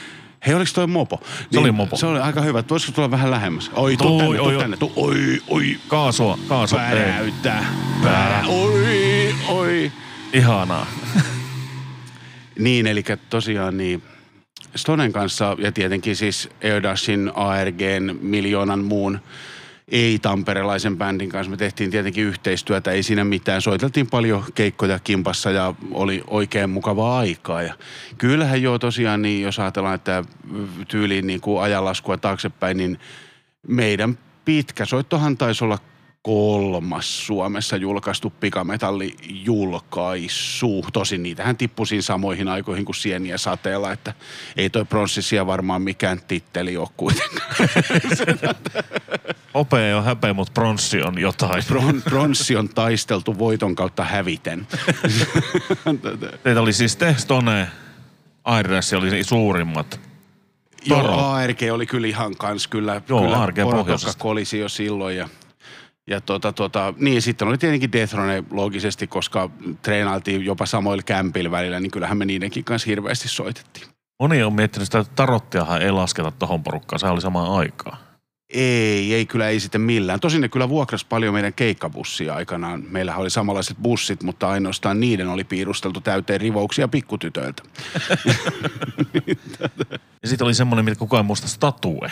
Hei, 0.46 0.54
oliko 0.54 0.70
toi 0.74 0.86
mopo? 0.86 1.20
Se 1.50 1.58
oli 1.58 1.72
mopo. 1.72 1.96
Se 1.96 2.06
oli 2.06 2.20
aika 2.20 2.40
hyvä. 2.40 2.64
Voisiko 2.70 2.92
tulla 2.92 3.10
vähän 3.10 3.30
lähemmäs? 3.30 3.70
Oi, 3.74 3.96
tuu 3.96 4.18
tänne, 4.18 4.38
tuu 4.38 4.58
tänne. 4.58 4.76
Tuu, 4.76 4.92
oi, 4.96 5.42
oi. 5.48 5.76
Kaasua, 5.88 6.38
kaasua. 6.48 6.86
Ei. 6.86 6.96
Päräyttä. 6.96 7.64
Pärä. 8.02 8.44
Oi, 8.46 9.34
oi. 9.48 9.92
Ihanaa. 10.32 10.86
Niin, 12.58 12.86
eli 12.86 13.04
tosiaan 13.30 13.76
niin 13.76 14.02
Stonen 14.76 15.12
kanssa 15.12 15.56
ja 15.58 15.72
tietenkin 15.72 16.16
siis 16.16 16.48
Eodashin, 16.60 17.32
ARGn, 17.34 18.18
miljoonan 18.20 18.84
muun 18.84 19.20
ei-tamperelaisen 19.88 20.98
bändin 20.98 21.28
kanssa 21.28 21.50
me 21.50 21.56
tehtiin 21.56 21.90
tietenkin 21.90 22.24
yhteistyötä, 22.24 22.90
ei 22.90 23.02
siinä 23.02 23.24
mitään. 23.24 23.62
Soiteltiin 23.62 24.06
paljon 24.06 24.44
keikkoja 24.54 24.98
kimpassa 24.98 25.50
ja 25.50 25.74
oli 25.90 26.24
oikein 26.26 26.70
mukavaa 26.70 27.18
aikaa. 27.18 27.62
Ja 27.62 27.74
kyllähän 28.18 28.62
joo 28.62 28.78
tosiaan, 28.78 29.22
niin 29.22 29.42
jos 29.42 29.58
ajatellaan, 29.58 29.94
että 29.94 30.24
tyyliin 30.88 31.26
niin 31.26 31.40
kuin 31.40 31.62
ajanlaskua 31.62 32.16
taaksepäin, 32.16 32.76
niin 32.76 32.98
meidän 33.68 34.18
pitkä 34.44 34.84
soittohan 34.84 35.36
taisi 35.36 35.64
olla 35.64 35.78
kolmas 36.24 37.26
Suomessa 37.26 37.76
julkaistu 37.76 38.30
pikametalli 38.30 39.16
julkaisu. 39.28 40.84
Tosin 40.92 41.22
niitähän 41.22 41.56
tippui 41.56 41.86
siinä 41.86 42.02
samoihin 42.02 42.48
aikoihin 42.48 42.84
kuin 42.84 42.96
sieniä 42.96 43.38
sateella, 43.38 43.92
että 43.92 44.14
ei 44.56 44.70
toi 44.70 44.84
pronssisia 44.84 45.46
varmaan 45.46 45.82
mikään 45.82 46.20
titteli 46.28 46.76
ole 46.76 46.88
kuitenkaan. 46.96 47.68
Hopea 49.54 49.98
on 49.98 50.04
häpeä, 50.04 50.34
mutta 50.34 50.52
pronssi 50.52 51.02
on 51.02 51.18
jotain. 51.18 51.64
Bron, 51.68 52.02
pronssi 52.02 52.56
on 52.56 52.68
taisteltu 52.68 53.38
voiton 53.38 53.74
kautta 53.74 54.04
häviten. 54.04 54.66
Teitä 56.42 56.60
oli 56.60 56.72
siis 56.72 56.96
te, 56.96 57.14
Stone, 57.18 57.68
Aires 58.44 58.92
oli 58.92 59.24
suurimmat. 59.24 60.00
Toro. 60.88 61.02
Joo, 61.02 61.30
ARG 61.30 61.58
oli 61.72 61.86
kyllä 61.86 62.06
ihan 62.06 62.36
kans 62.36 62.68
kyllä. 62.68 63.02
Joo, 63.08 63.22
kyllä 63.22 63.40
ARG 63.40 63.56
pohjoisesta. 63.56 64.22
kolisi 64.22 64.58
jo 64.58 64.68
silloin 64.68 65.16
ja 65.16 65.28
ja 66.06 66.20
tota, 66.20 66.52
tota, 66.52 66.94
niin 66.98 67.22
sitten 67.22 67.48
oli 67.48 67.58
tietenkin 67.58 67.92
Deathrone 67.92 68.44
loogisesti, 68.50 69.06
koska 69.06 69.50
treenailtiin 69.82 70.44
jopa 70.44 70.66
samoilla 70.66 71.02
kämpillä 71.02 71.50
välillä, 71.50 71.80
niin 71.80 71.90
kyllähän 71.90 72.18
me 72.18 72.24
niidenkin 72.24 72.64
kanssa 72.64 72.86
hirveästi 72.86 73.28
soitettiin. 73.28 73.86
Moni 74.20 74.42
on 74.42 74.52
miettinyt 74.52 74.86
sitä, 74.86 74.98
että 74.98 75.12
tarottiahan 75.16 75.82
ei 75.82 75.90
lasketa 75.90 76.30
tohon 76.30 76.62
porukkaan. 76.62 77.00
Se 77.00 77.06
oli 77.06 77.20
samaan 77.20 77.52
aikaan. 77.52 77.98
Ei, 78.54 79.14
ei 79.14 79.26
kyllä 79.26 79.48
ei 79.48 79.60
sitten 79.60 79.80
millään. 79.80 80.20
Tosin 80.20 80.40
ne 80.40 80.48
kyllä 80.48 80.68
vuokras 80.68 81.04
paljon 81.04 81.34
meidän 81.34 81.52
keikkabussia 81.52 82.34
aikanaan. 82.34 82.84
Meillähän 82.88 83.20
oli 83.20 83.30
samanlaiset 83.30 83.76
bussit, 83.82 84.22
mutta 84.22 84.48
ainoastaan 84.48 85.00
niiden 85.00 85.28
oli 85.28 85.44
piirusteltu 85.44 86.00
täyteen 86.00 86.40
rivouksia 86.40 86.88
pikkutytöiltä. 86.88 87.62
Ja 90.22 90.28
sitten 90.28 90.44
oli 90.44 90.54
semmoinen, 90.54 90.84
mitä 90.84 90.98
kukaan 90.98 91.24
ei 91.24 91.26
muista, 91.26 91.48
statue. 91.48 92.10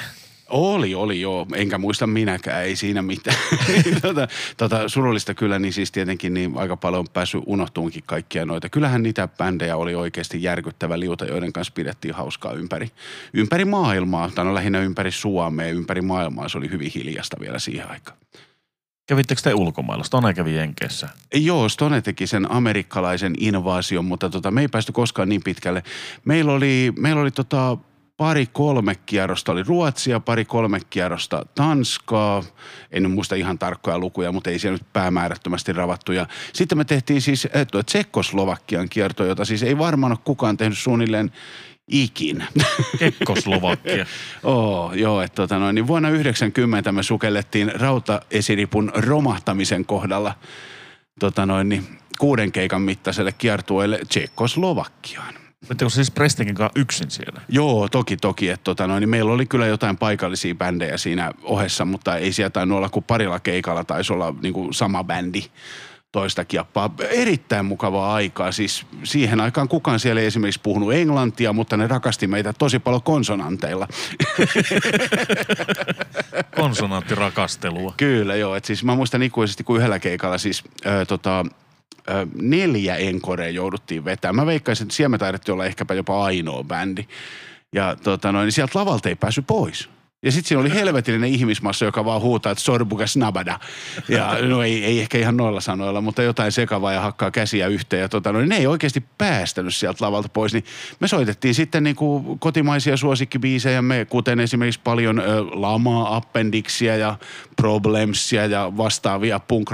Oli, 0.52 0.94
oli 0.94 1.20
joo. 1.20 1.46
Enkä 1.54 1.78
muista 1.78 2.06
minäkään, 2.06 2.64
ei 2.64 2.76
siinä 2.76 3.02
mitään. 3.02 3.36
tota, 4.02 4.28
tota, 4.56 4.88
surullista 4.88 5.34
kyllä, 5.34 5.58
niin 5.58 5.72
siis 5.72 5.92
tietenkin 5.92 6.34
niin 6.34 6.52
aika 6.56 6.76
paljon 6.76 7.00
on 7.00 7.06
päässyt 7.12 7.42
unohtuunkin 7.46 8.02
kaikkia 8.06 8.46
noita. 8.46 8.68
Kyllähän 8.68 9.02
niitä 9.02 9.28
bändejä 9.28 9.76
oli 9.76 9.94
oikeasti 9.94 10.42
järkyttävä 10.42 11.00
liuta, 11.00 11.24
joiden 11.24 11.52
kanssa 11.52 11.72
pidettiin 11.76 12.14
hauskaa 12.14 12.52
ympäri, 12.52 12.90
ympäri 13.34 13.64
maailmaa. 13.64 14.30
Tai 14.34 14.44
no 14.44 14.54
lähinnä 14.54 14.80
ympäri 14.80 15.12
Suomea, 15.12 15.68
ympäri 15.68 16.00
maailmaa. 16.00 16.48
Se 16.48 16.58
oli 16.58 16.70
hyvin 16.70 16.92
hiljasta 16.94 17.36
vielä 17.40 17.58
siihen 17.58 17.90
aikaan. 17.90 18.18
Kävittekö 19.06 19.42
te 19.42 19.54
ulkomailla? 19.54 20.04
Stone 20.04 20.34
kävi 20.34 20.56
Jenkeissä. 20.56 21.08
Joo, 21.34 21.68
Stone 21.68 22.00
teki 22.00 22.26
sen 22.26 22.52
amerikkalaisen 22.52 23.34
invaasion, 23.38 24.04
mutta 24.04 24.30
tota, 24.30 24.50
me 24.50 24.60
ei 24.60 24.68
päästy 24.68 24.92
koskaan 24.92 25.28
niin 25.28 25.42
pitkälle. 25.44 25.82
Meillä 26.24 26.52
oli, 26.52 26.92
meillä 26.98 27.22
oli 27.22 27.30
tota, 27.30 27.78
pari 28.16 28.46
kolme 28.46 28.94
kierrosta 29.06 29.52
oli 29.52 29.62
Ruotsia, 29.62 30.20
pari 30.20 30.44
kolme 30.44 30.80
kierrosta 30.90 31.46
Tanskaa. 31.54 32.42
En 32.90 33.02
nyt 33.02 33.12
muista 33.12 33.34
ihan 33.34 33.58
tarkkoja 33.58 33.98
lukuja, 33.98 34.32
mutta 34.32 34.50
ei 34.50 34.58
siellä 34.58 34.78
nyt 34.78 34.92
päämäärättömästi 34.92 35.72
ravattu. 35.72 36.12
Ja 36.12 36.26
sitten 36.52 36.78
me 36.78 36.84
tehtiin 36.84 37.20
siis 37.20 37.44
eh, 37.44 37.66
tuo 37.66 37.82
Tsekkoslovakian 37.82 38.88
kierto, 38.88 39.24
jota 39.24 39.44
siis 39.44 39.62
ei 39.62 39.78
varmaan 39.78 40.12
ole 40.12 40.18
kukaan 40.24 40.56
tehnyt 40.56 40.78
suunnilleen 40.78 41.32
ikinä. 41.88 42.46
Kekkoslovakia. 42.98 44.06
Oo, 44.42 44.92
joo, 44.94 45.22
että 45.22 45.36
tota 45.36 45.58
noin, 45.58 45.74
niin 45.74 45.86
vuonna 45.86 46.10
90 46.10 46.92
me 46.92 47.02
sukellettiin 47.02 47.80
rautaesiripun 47.80 48.92
romahtamisen 48.94 49.84
kohdalla 49.84 50.34
tota 51.20 51.46
noin, 51.46 51.68
niin 51.68 51.98
kuuden 52.18 52.52
keikan 52.52 52.82
mittaiselle 52.82 53.32
kiertueelle 53.32 54.00
Tsekkoslovakiaan. 54.08 55.41
Oletteko 55.70 55.88
siis 55.88 56.10
Prestingin 56.10 56.54
kanssa 56.54 56.80
yksin 56.80 57.10
siellä? 57.10 57.40
Joo, 57.48 57.88
toki, 57.88 58.16
toki. 58.16 58.48
Että 58.48 58.64
tota 58.64 58.86
noin, 58.86 59.00
niin 59.00 59.08
meillä 59.08 59.32
oli 59.32 59.46
kyllä 59.46 59.66
jotain 59.66 59.98
paikallisia 59.98 60.54
bändejä 60.54 60.96
siinä 60.96 61.32
ohessa, 61.42 61.84
mutta 61.84 62.16
ei 62.16 62.32
sieltä 62.32 62.52
tainnut 62.52 62.78
olla 62.78 62.88
kuin 62.88 63.04
parilla 63.04 63.40
keikalla 63.40 63.84
taisi 63.84 64.12
olla 64.12 64.34
niin 64.42 64.54
kuin 64.54 64.74
sama 64.74 65.04
bändi 65.04 65.42
toista 66.12 66.44
kieppaa. 66.44 66.94
Erittäin 67.10 67.66
mukavaa 67.66 68.14
aikaa. 68.14 68.52
Siis 68.52 68.86
siihen 69.04 69.40
aikaan 69.40 69.68
kukaan 69.68 70.00
siellä 70.00 70.20
ei 70.20 70.26
esimerkiksi 70.26 70.60
puhunut 70.62 70.92
englantia, 70.92 71.52
mutta 71.52 71.76
ne 71.76 71.86
rakasti 71.86 72.26
meitä 72.26 72.52
tosi 72.52 72.78
paljon 72.78 73.02
konsonanteilla. 73.02 73.88
Konsonanttirakastelua. 76.56 77.94
Kyllä, 77.96 78.36
joo. 78.36 78.54
Et 78.54 78.64
siis 78.64 78.84
mä 78.84 78.94
muistan 78.94 79.22
ikuisesti, 79.22 79.64
kun 79.64 79.76
yhdellä 79.76 79.98
keikalla 79.98 80.38
siis 80.38 80.64
ö, 80.86 81.06
tota, 81.06 81.44
neljä 82.34 82.96
enkorea 82.96 83.50
jouduttiin 83.50 84.04
vetämään. 84.04 84.36
Mä 84.36 84.46
veikkaisin, 84.46 84.84
että 84.84 84.94
siellä 84.94 85.08
me 85.08 85.18
taidettiin 85.18 85.52
olla 85.52 85.66
ehkäpä 85.66 85.94
jopa 85.94 86.24
ainoa 86.24 86.64
bändi. 86.64 87.04
Ja 87.72 87.96
tota 87.96 88.32
noin, 88.32 88.44
niin 88.44 88.52
sieltä 88.52 88.78
lavalta 88.78 89.08
ei 89.08 89.14
päässyt 89.14 89.46
pois. 89.46 89.88
Ja 90.24 90.32
sitten 90.32 90.48
siinä 90.48 90.60
oli 90.60 90.74
helvetillinen 90.74 91.30
ihmismassa, 91.30 91.84
joka 91.84 92.04
vaan 92.04 92.20
huutaa, 92.20 92.52
että 92.52 92.64
sorbuka 92.64 93.06
snabada. 93.06 93.58
Ja 94.08 94.36
no 94.48 94.62
ei, 94.62 94.84
ei 94.84 95.00
ehkä 95.00 95.18
ihan 95.18 95.36
noilla 95.36 95.60
sanoilla, 95.60 96.00
mutta 96.00 96.22
jotain 96.22 96.52
sekavaa 96.52 96.92
ja 96.92 97.00
hakkaa 97.00 97.30
käsiä 97.30 97.66
yhteen. 97.66 98.00
Ja 98.00 98.08
tota, 98.08 98.32
no, 98.32 98.40
ne 98.40 98.56
ei 98.56 98.66
oikeasti 98.66 99.04
päästänyt 99.18 99.74
sieltä 99.74 100.04
lavalta 100.04 100.28
pois. 100.28 100.52
Niin 100.52 100.64
me 101.00 101.08
soitettiin 101.08 101.54
sitten 101.54 101.82
niin 101.84 101.96
kuin 101.96 102.38
kotimaisia 102.38 102.96
suosikkibiisejä, 102.96 103.82
me, 103.82 104.04
kuten 104.04 104.40
esimerkiksi 104.40 104.80
paljon 104.84 105.18
ö, 105.18 105.24
Lamaa, 105.52 106.16
Appendixia 106.16 106.96
ja 106.96 107.18
Problemsia 107.56 108.46
ja 108.46 108.72
vastaavia 108.76 109.40
punk 109.40 109.70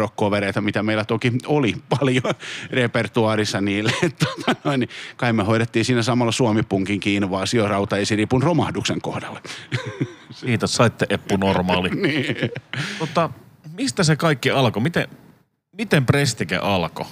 mitä 0.60 0.82
meillä 0.82 1.04
toki 1.04 1.32
oli 1.46 1.74
paljon 1.98 2.34
repertuaarissa 2.70 3.60
niille. 3.60 3.92
Tota, 4.18 4.56
noin, 4.64 4.80
niin 4.80 4.90
kai 5.16 5.32
me 5.32 5.44
hoidettiin 5.44 5.84
siinä 5.84 6.02
samalla 6.02 6.32
Suomi-punkin 6.32 7.00
invaasio 7.04 7.68
rautaesiripun 7.68 8.42
romahduksen 8.42 9.00
kohdalla. 9.00 9.40
Kiitos, 10.40 10.74
saitte 10.74 11.06
Eppu 11.10 11.36
normaali. 11.36 11.90
niin. 12.02 12.36
Mutta 13.00 13.30
mistä 13.76 14.02
se 14.02 14.16
kaikki 14.16 14.50
alkoi? 14.50 14.82
Miten, 14.82 15.08
miten 15.72 16.06
Prestike 16.06 16.56
alkoi? 16.56 17.06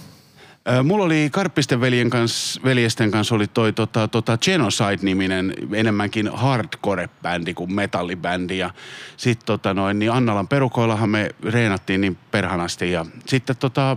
Mulla 0.85 1.05
oli 1.05 1.29
Karppisten 1.33 1.81
veljen 1.81 2.11
kanssa, 2.11 2.61
veljesten 2.65 3.11
kanssa 3.11 3.35
oli 3.35 3.47
toi 3.47 3.73
tota, 3.73 4.09
tota 4.09 4.39
Genocide-niminen 4.39 5.55
enemmänkin 5.73 6.31
hardcore-bändi 6.33 7.55
kuin 7.55 7.75
metallibändi. 7.75 8.59
Ja 8.59 8.71
sit 9.17 9.41
tota 9.45 9.75
noin, 9.75 9.99
niin 9.99 10.13
Annalan 10.13 10.49
perukoillahan 10.49 11.11
me 11.11 11.31
reenattiin 11.43 12.01
niin 12.01 12.19
perhanasti 12.31 12.93
ja 12.93 13.07
sitten 13.27 13.57
tota, 13.57 13.97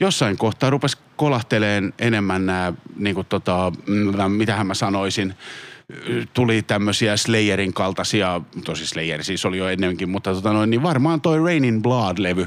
jossain 0.00 0.36
kohtaa 0.36 0.70
rupes 0.70 0.96
kolahteleen 1.16 1.94
enemmän 1.98 2.46
nämä, 2.46 2.72
niin 2.96 3.14
kuin 3.14 3.26
tota, 3.26 3.72
mm, 3.86 4.32
mitähän 4.32 4.66
mä 4.66 4.74
sanoisin, 4.74 5.34
tuli 6.34 6.62
tämmöisiä 6.62 7.16
Slayerin 7.16 7.72
kaltaisia, 7.72 8.40
tosi 8.64 8.86
Slayer 8.86 9.24
siis 9.24 9.44
oli 9.44 9.58
jo 9.58 9.68
ennenkin, 9.68 10.10
mutta 10.10 10.34
tota 10.34 10.52
noin, 10.52 10.70
niin 10.70 10.82
varmaan 10.82 11.20
toi 11.20 11.38
Rain 11.38 11.64
in 11.64 11.82
Blood-levy 11.82 12.46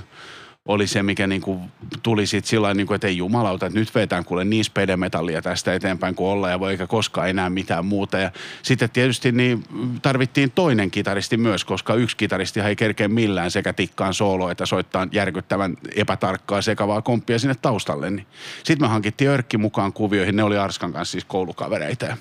oli 0.66 0.88
se, 0.88 1.04
mikä 1.04 1.28
niinku 1.28 1.62
tuli 2.04 2.28
sitten 2.28 2.50
sillä 2.50 2.74
niinku, 2.74 2.94
että 2.94 3.08
ei 3.08 3.18
jumalauta, 3.18 3.66
että 3.66 3.80
nyt 3.80 3.96
vetään 3.96 4.26
kuule 4.26 4.46
niin 4.46 4.66
spedemetallia 4.66 5.42
tästä 5.42 5.74
eteenpäin 5.74 6.16
kuin 6.16 6.28
olla 6.28 6.50
ja 6.50 6.60
voi 6.60 6.72
eikä 6.72 6.88
koskaan 6.88 7.30
enää 7.30 7.50
mitään 7.50 7.86
muuta. 7.86 8.18
Ja 8.18 8.32
sitten 8.64 8.90
tietysti 8.90 9.32
niin 9.32 9.64
tarvittiin 10.02 10.52
toinen 10.52 10.92
kitaristi 10.92 11.38
myös, 11.38 11.66
koska 11.66 11.94
yksi 11.94 12.18
kitaristi 12.18 12.60
ei 12.60 12.76
kerkeä 12.76 13.08
millään 13.08 13.52
sekä 13.52 13.74
tikkaan 13.74 14.14
sooloa 14.14 14.52
että 14.52 14.66
soittaa 14.66 15.08
järkyttävän 15.12 15.78
epätarkkaa 15.96 16.62
sekavaa 16.62 17.02
komppia 17.02 17.40
sinne 17.40 17.56
taustalle. 17.62 18.10
Niin. 18.10 18.28
Sitten 18.64 18.88
me 18.88 18.88
hankittiin 18.88 19.32
Örkki 19.32 19.58
mukaan 19.58 19.94
kuvioihin, 19.94 20.36
ne 20.36 20.44
oli 20.44 20.58
Arskan 20.58 20.94
kanssa 20.94 21.12
siis 21.12 21.26
koulukavereita 21.26 22.18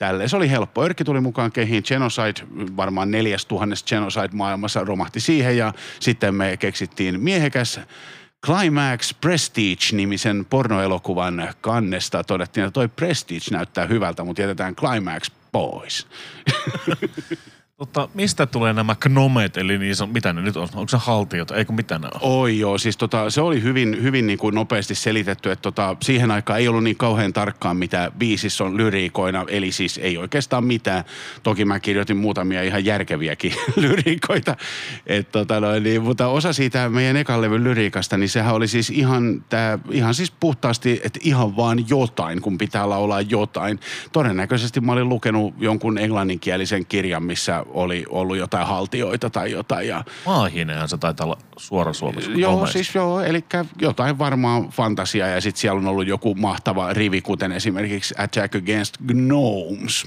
ja 0.00 0.06
tälleen. 0.06 0.28
Se 0.28 0.36
oli 0.36 0.50
helppo. 0.50 0.84
Örkki 0.84 1.04
tuli 1.04 1.20
mukaan 1.20 1.52
kehiin 1.52 1.82
Genocide, 1.86 2.46
varmaan 2.76 3.10
neljäs 3.10 3.46
tuhannes 3.46 3.84
Genocide 3.84 4.28
maailmassa 4.32 4.84
romahti 4.84 5.20
siihen 5.20 5.56
ja 5.56 5.72
sitten 6.00 6.34
me 6.34 6.56
keksittiin 6.56 7.20
miehekäs 7.20 7.80
Climax 8.46 9.14
Prestige-nimisen 9.20 10.46
pornoelokuvan 10.50 11.54
kannesta. 11.60 12.24
Todettiin, 12.24 12.64
että 12.64 12.74
toi 12.74 12.88
Prestige 12.88 13.44
näyttää 13.50 13.86
hyvältä, 13.86 14.24
mutta 14.24 14.42
jätetään 14.42 14.76
Climax 14.76 15.30
pois. 15.52 16.06
Tota, 17.80 18.08
mistä 18.14 18.46
tulee 18.46 18.72
nämä 18.72 18.94
gnomet, 18.94 19.56
eli 19.56 19.78
niin 19.78 19.94
mitä 20.12 20.32
ne 20.32 20.42
nyt 20.42 20.56
on? 20.56 20.68
Onko 20.74 20.88
se 20.88 20.96
haltiot? 20.96 21.50
Eikö 21.50 21.72
mitä 21.72 21.98
ne 21.98 22.06
on? 22.06 22.20
Oi 22.20 22.58
joo, 22.58 22.78
siis 22.78 22.96
tota, 22.96 23.30
se 23.30 23.40
oli 23.40 23.62
hyvin, 23.62 24.02
hyvin 24.02 24.26
niin 24.26 24.38
kuin 24.38 24.54
nopeasti 24.54 24.94
selitetty, 24.94 25.50
että 25.50 25.62
tota, 25.62 25.96
siihen 26.02 26.30
aikaan 26.30 26.58
ei 26.58 26.68
ollut 26.68 26.84
niin 26.84 26.96
kauhean 26.96 27.32
tarkkaan, 27.32 27.76
mitä 27.76 28.12
biisissä 28.18 28.64
on 28.64 28.76
lyriikoina, 28.76 29.44
eli 29.48 29.72
siis 29.72 29.98
ei 29.98 30.18
oikeastaan 30.18 30.64
mitään. 30.64 31.04
Toki 31.42 31.64
mä 31.64 31.80
kirjoitin 31.80 32.16
muutamia 32.16 32.62
ihan 32.62 32.84
järkeviäkin 32.84 33.52
lyriikoita, 33.76 34.56
Et, 35.06 35.32
tota, 35.32 35.60
no, 35.60 35.78
niin, 35.78 36.02
mutta 36.02 36.26
osa 36.26 36.52
siitä 36.52 36.88
meidän 36.88 37.16
ekan 37.16 37.42
levyn 37.42 37.64
lyriikasta, 37.64 38.16
niin 38.16 38.28
sehän 38.28 38.54
oli 38.54 38.68
siis 38.68 38.90
ihan, 38.90 39.44
tää, 39.48 39.78
ihan 39.90 40.14
siis 40.14 40.30
puhtaasti, 40.30 41.00
että 41.04 41.20
ihan 41.22 41.56
vaan 41.56 41.88
jotain, 41.88 42.40
kun 42.40 42.58
pitää 42.58 42.88
laulaa 42.88 43.20
jotain. 43.20 43.80
Todennäköisesti 44.12 44.80
mä 44.80 44.92
olin 44.92 45.08
lukenut 45.08 45.54
jonkun 45.58 45.98
englanninkielisen 45.98 46.86
kirjan, 46.86 47.22
missä 47.22 47.64
oli 47.70 48.04
ollut 48.08 48.36
jotain 48.36 48.66
haltioita 48.66 49.30
tai 49.30 49.50
jotain. 49.50 49.88
Ja, 49.88 50.04
Maahineenhan 50.26 50.88
se 50.88 50.98
taitaa 50.98 51.24
olla 51.24 51.38
suora 51.56 51.92
suomessa. 51.92 52.30
Joo, 52.30 52.52
Gnomeista. 52.52 52.72
siis 52.72 52.94
joo, 52.94 53.20
eli 53.20 53.44
jotain 53.80 54.18
varmaan 54.18 54.68
fantasiaa 54.68 55.28
ja 55.28 55.40
sitten 55.40 55.60
siellä 55.60 55.78
on 55.78 55.86
ollut 55.86 56.06
joku 56.06 56.34
mahtava 56.34 56.92
rivi, 56.92 57.20
kuten 57.20 57.52
esimerkiksi 57.52 58.14
Attack 58.18 58.54
Against 58.54 58.94
Gnomes. 59.06 60.06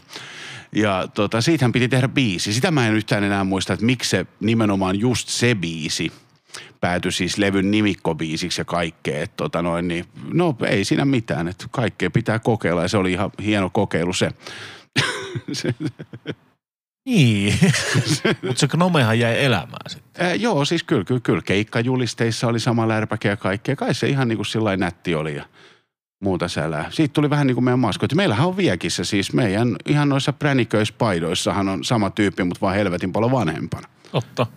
Ja 0.75 1.07
tota, 1.13 1.41
siitähän 1.41 1.71
piti 1.71 1.87
tehdä 1.87 2.07
biisi. 2.07 2.53
Sitä 2.53 2.71
mä 2.71 2.87
en 2.87 2.93
yhtään 2.93 3.23
enää 3.23 3.43
muista, 3.43 3.73
että 3.73 3.85
miksi 3.85 4.09
se 4.09 4.25
nimenomaan 4.39 4.99
just 4.99 5.27
se 5.27 5.55
biisi 5.55 6.11
päätyi 6.81 7.11
siis 7.11 7.37
levyn 7.37 7.71
nimikkobiisiksi 7.71 8.61
ja 8.61 8.65
kaikkea. 8.65 9.23
Et 9.23 9.35
tota 9.35 9.61
noin, 9.61 9.87
niin, 9.87 10.05
no 10.33 10.55
ei 10.67 10.85
siinä 10.85 11.05
mitään, 11.05 11.47
että 11.47 11.65
kaikkea 11.71 12.11
pitää 12.11 12.39
kokeilla 12.39 12.81
ja 12.81 12.87
se 12.87 12.97
oli 12.97 13.11
ihan 13.11 13.31
hieno 13.43 13.69
kokeilu 13.69 14.13
se. 14.13 14.31
se 15.51 15.75
Niin. 17.05 17.59
Mutta 18.47 18.59
se 18.59 18.67
Gnomehan 18.67 19.19
jäi 19.19 19.45
elämään 19.45 19.89
sitten. 19.89 20.25
ää, 20.25 20.33
joo, 20.33 20.65
siis 20.65 20.83
kyllä, 20.83 21.03
kyllä, 21.03 21.21
kyllä 21.23 21.41
keikkajulisteissa 21.41 22.47
oli 22.47 22.59
sama 22.59 22.87
lärpäke 22.87 23.29
ja 23.29 23.37
kaikkea. 23.37 23.75
Kai 23.75 23.93
se 23.93 24.07
ihan 24.07 24.27
niin 24.27 24.37
kuin 24.37 24.45
sillä 24.45 24.77
nätti 24.77 25.15
oli 25.15 25.35
ja 25.35 25.45
muuta 26.19 26.47
sälää. 26.47 26.87
Siitä 26.89 27.13
tuli 27.13 27.29
vähän 27.29 27.47
niin 27.47 27.55
kuin 27.55 27.63
meidän 27.63 27.79
maskotti. 27.79 28.15
Meillähän 28.15 28.47
on 28.47 28.57
viekissä 28.57 29.03
siis 29.03 29.33
meidän 29.33 29.75
ihan 29.85 30.09
noissa 30.09 30.33
präniköispaidoissahan 30.33 31.69
on 31.69 31.83
sama 31.83 32.09
tyyppi, 32.09 32.43
mutta 32.43 32.61
vaan 32.61 32.75
helvetin 32.75 33.11
paljon 33.11 33.31
vanhempana. 33.31 33.87
Totta. 34.11 34.47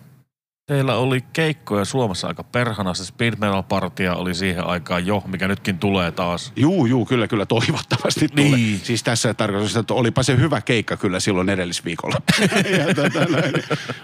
Teillä 0.67 0.97
oli 0.97 1.21
keikkoja 1.33 1.85
Suomessa 1.85 2.29
aika 2.29 2.45
perhana. 2.45 2.95
Se 2.95 3.05
Speed 3.05 3.35
Metal 3.39 3.63
Partia 3.63 4.15
oli 4.15 4.35
siihen 4.35 4.67
aikaan 4.67 5.07
jo, 5.07 5.23
mikä 5.27 5.49
nytkin 5.49 5.79
tulee 5.79 6.13
taas. 6.13 6.53
Juu, 6.57 6.87
juu, 6.87 7.07
kyllä, 7.07 7.29
kyllä, 7.29 7.47
toivottavasti 7.47 8.27
Niin. 8.35 8.51
tulee. 8.51 8.79
Siis 8.83 9.03
tässä 9.03 9.35
tarkoitus, 9.35 9.77
että 9.77 9.95
olipa 9.95 10.23
se 10.23 10.37
hyvä 10.37 10.61
keikka 10.61 10.97
kyllä 10.97 11.21
silloin 11.21 11.49
edellisviikolla. 11.49 12.17
ja 12.79 12.95
tota, 12.95 13.25
näin, 13.25 13.55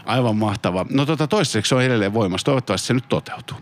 aivan 0.04 0.36
mahtava. 0.36 0.86
No 0.90 1.06
tota, 1.06 1.26
toistaiseksi 1.26 1.68
se 1.68 1.74
on 1.74 1.82
edelleen 1.82 2.14
voimassa. 2.14 2.44
Toivottavasti 2.44 2.86
se 2.86 2.94
nyt 2.94 3.08
toteutuu. 3.08 3.56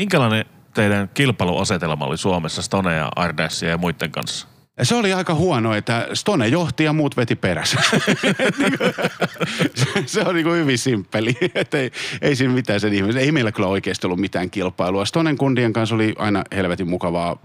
Minkälainen 0.00 0.44
teidän 0.74 1.08
kilpailuasetelma 1.14 2.04
oli 2.06 2.18
Suomessa 2.18 2.62
Stone 2.62 2.96
ja 2.96 3.12
Ardessia 3.16 3.68
ja 3.68 3.78
muiden 3.78 4.10
kanssa? 4.10 4.48
Ja 4.78 4.84
se 4.84 4.94
oli 4.94 5.12
aika 5.12 5.34
huono, 5.34 5.74
että 5.74 6.08
Stone 6.14 6.48
johti 6.48 6.84
ja 6.84 6.92
muut 6.92 7.16
veti 7.16 7.36
perässä. 7.36 7.80
Et 8.38 8.58
niinku, 8.58 8.84
se- 10.06 10.20
on 10.20 10.34
niinku 10.34 10.52
hyvin 10.52 10.78
simppeli. 10.78 11.36
Et 11.54 11.74
ei, 11.74 11.90
ei 12.22 12.36
siinä 12.36 12.54
mitään 12.54 12.80
sen 12.80 12.94
ihmisen. 12.94 13.22
Ei 13.22 13.32
meillä 13.32 13.52
kyllä 13.52 13.68
oikeasti 13.68 14.06
ollut 14.06 14.20
mitään 14.20 14.50
kilpailua. 14.50 15.04
Stonen 15.04 15.38
kundien 15.38 15.72
kanssa 15.72 15.94
oli 15.94 16.14
aina 16.18 16.44
helvetin 16.52 16.88
mukavaa. 16.88 17.36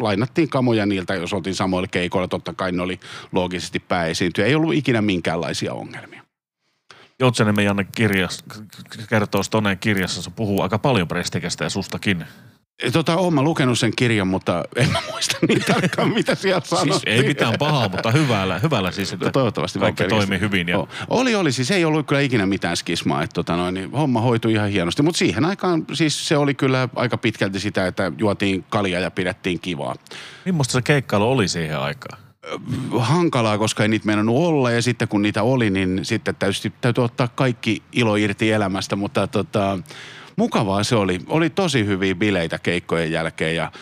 Lainattiin 0.00 0.48
kamoja 0.48 0.86
niiltä, 0.86 1.14
jos 1.14 1.32
oltiin 1.32 1.54
samoilla 1.54 1.88
keikoilla. 1.88 2.28
Totta 2.28 2.54
kai 2.54 2.72
ne 2.72 2.82
oli 2.82 3.00
loogisesti 3.32 3.78
pääesiintyjä. 3.78 4.46
Ei 4.46 4.54
ollut 4.54 4.74
ikinä 4.74 5.02
minkäänlaisia 5.02 5.72
ongelmia. 5.74 6.22
Joutseniemen 7.20 7.64
Janne 7.64 7.86
kirjas, 7.94 8.44
kertoo 9.08 9.42
Stoneen 9.42 9.78
kirjassa, 9.78 10.22
se 10.22 10.30
puhuu 10.30 10.62
aika 10.62 10.78
paljon 10.78 11.08
Prestikästä 11.08 11.64
ja 11.64 11.70
sustakin. 11.70 12.24
Tota, 12.92 13.16
oon 13.16 13.34
mä 13.34 13.42
lukenut 13.42 13.78
sen 13.78 13.92
kirjan, 13.96 14.26
mutta 14.26 14.64
en 14.76 14.92
mä 14.92 14.98
muista 15.10 15.38
niin 15.48 15.64
tarkkaan, 15.64 16.10
mitä 16.18 16.34
siellä 16.34 16.60
sanottiin. 16.64 16.92
Siis 16.94 17.02
ei 17.06 17.28
mitään 17.28 17.54
pahaa, 17.58 17.88
mutta 17.88 18.10
hyvällä, 18.10 18.58
hyvällä 18.58 18.90
siis, 18.90 19.12
että 19.12 19.30
toivottavasti 19.30 19.78
kaikki 19.78 20.04
toimi 20.04 20.40
hyvin. 20.40 20.68
Ja. 20.68 20.86
Oli, 21.10 21.34
oli. 21.34 21.52
Siis 21.52 21.70
ei 21.70 21.84
ollut 21.84 22.06
kyllä 22.06 22.20
ikinä 22.20 22.46
mitään 22.46 22.76
skismaa. 22.76 23.22
Että 23.22 23.34
tota 23.34 23.56
noin, 23.56 23.74
niin 23.74 23.90
homma 23.90 24.20
hoitui 24.20 24.52
ihan 24.52 24.70
hienosti. 24.70 25.02
Mutta 25.02 25.18
siihen 25.18 25.44
aikaan 25.44 25.84
siis 25.92 26.28
se 26.28 26.36
oli 26.36 26.54
kyllä 26.54 26.88
aika 26.96 27.18
pitkälti 27.18 27.60
sitä, 27.60 27.86
että 27.86 28.12
juotiin 28.18 28.64
kaljaa 28.68 29.00
ja 29.00 29.10
pidettiin 29.10 29.60
kivaa. 29.60 29.94
Millaista 30.44 30.72
se 30.72 30.82
keikkailu 30.82 31.30
oli 31.30 31.48
siihen 31.48 31.78
aikaan? 31.78 32.18
Hankalaa, 32.98 33.58
koska 33.58 33.82
ei 33.82 33.88
niitä 33.88 34.06
meinannut 34.06 34.36
olla. 34.36 34.70
Ja 34.70 34.82
sitten 34.82 35.08
kun 35.08 35.22
niitä 35.22 35.42
oli, 35.42 35.70
niin 35.70 36.00
sitten 36.02 36.34
täytyy, 36.34 36.72
täytyy 36.80 37.04
ottaa 37.04 37.28
kaikki 37.28 37.82
ilo 37.92 38.16
irti 38.16 38.50
elämästä. 38.50 38.96
Mutta 38.96 39.26
tota, 39.26 39.78
mukavaa 40.36 40.84
se 40.84 40.96
oli. 40.96 41.18
Oli 41.26 41.50
tosi 41.50 41.86
hyviä 41.86 42.14
bileitä 42.14 42.58
keikkojen 42.58 43.12
jälkeen 43.12 43.56
ja 43.56 43.72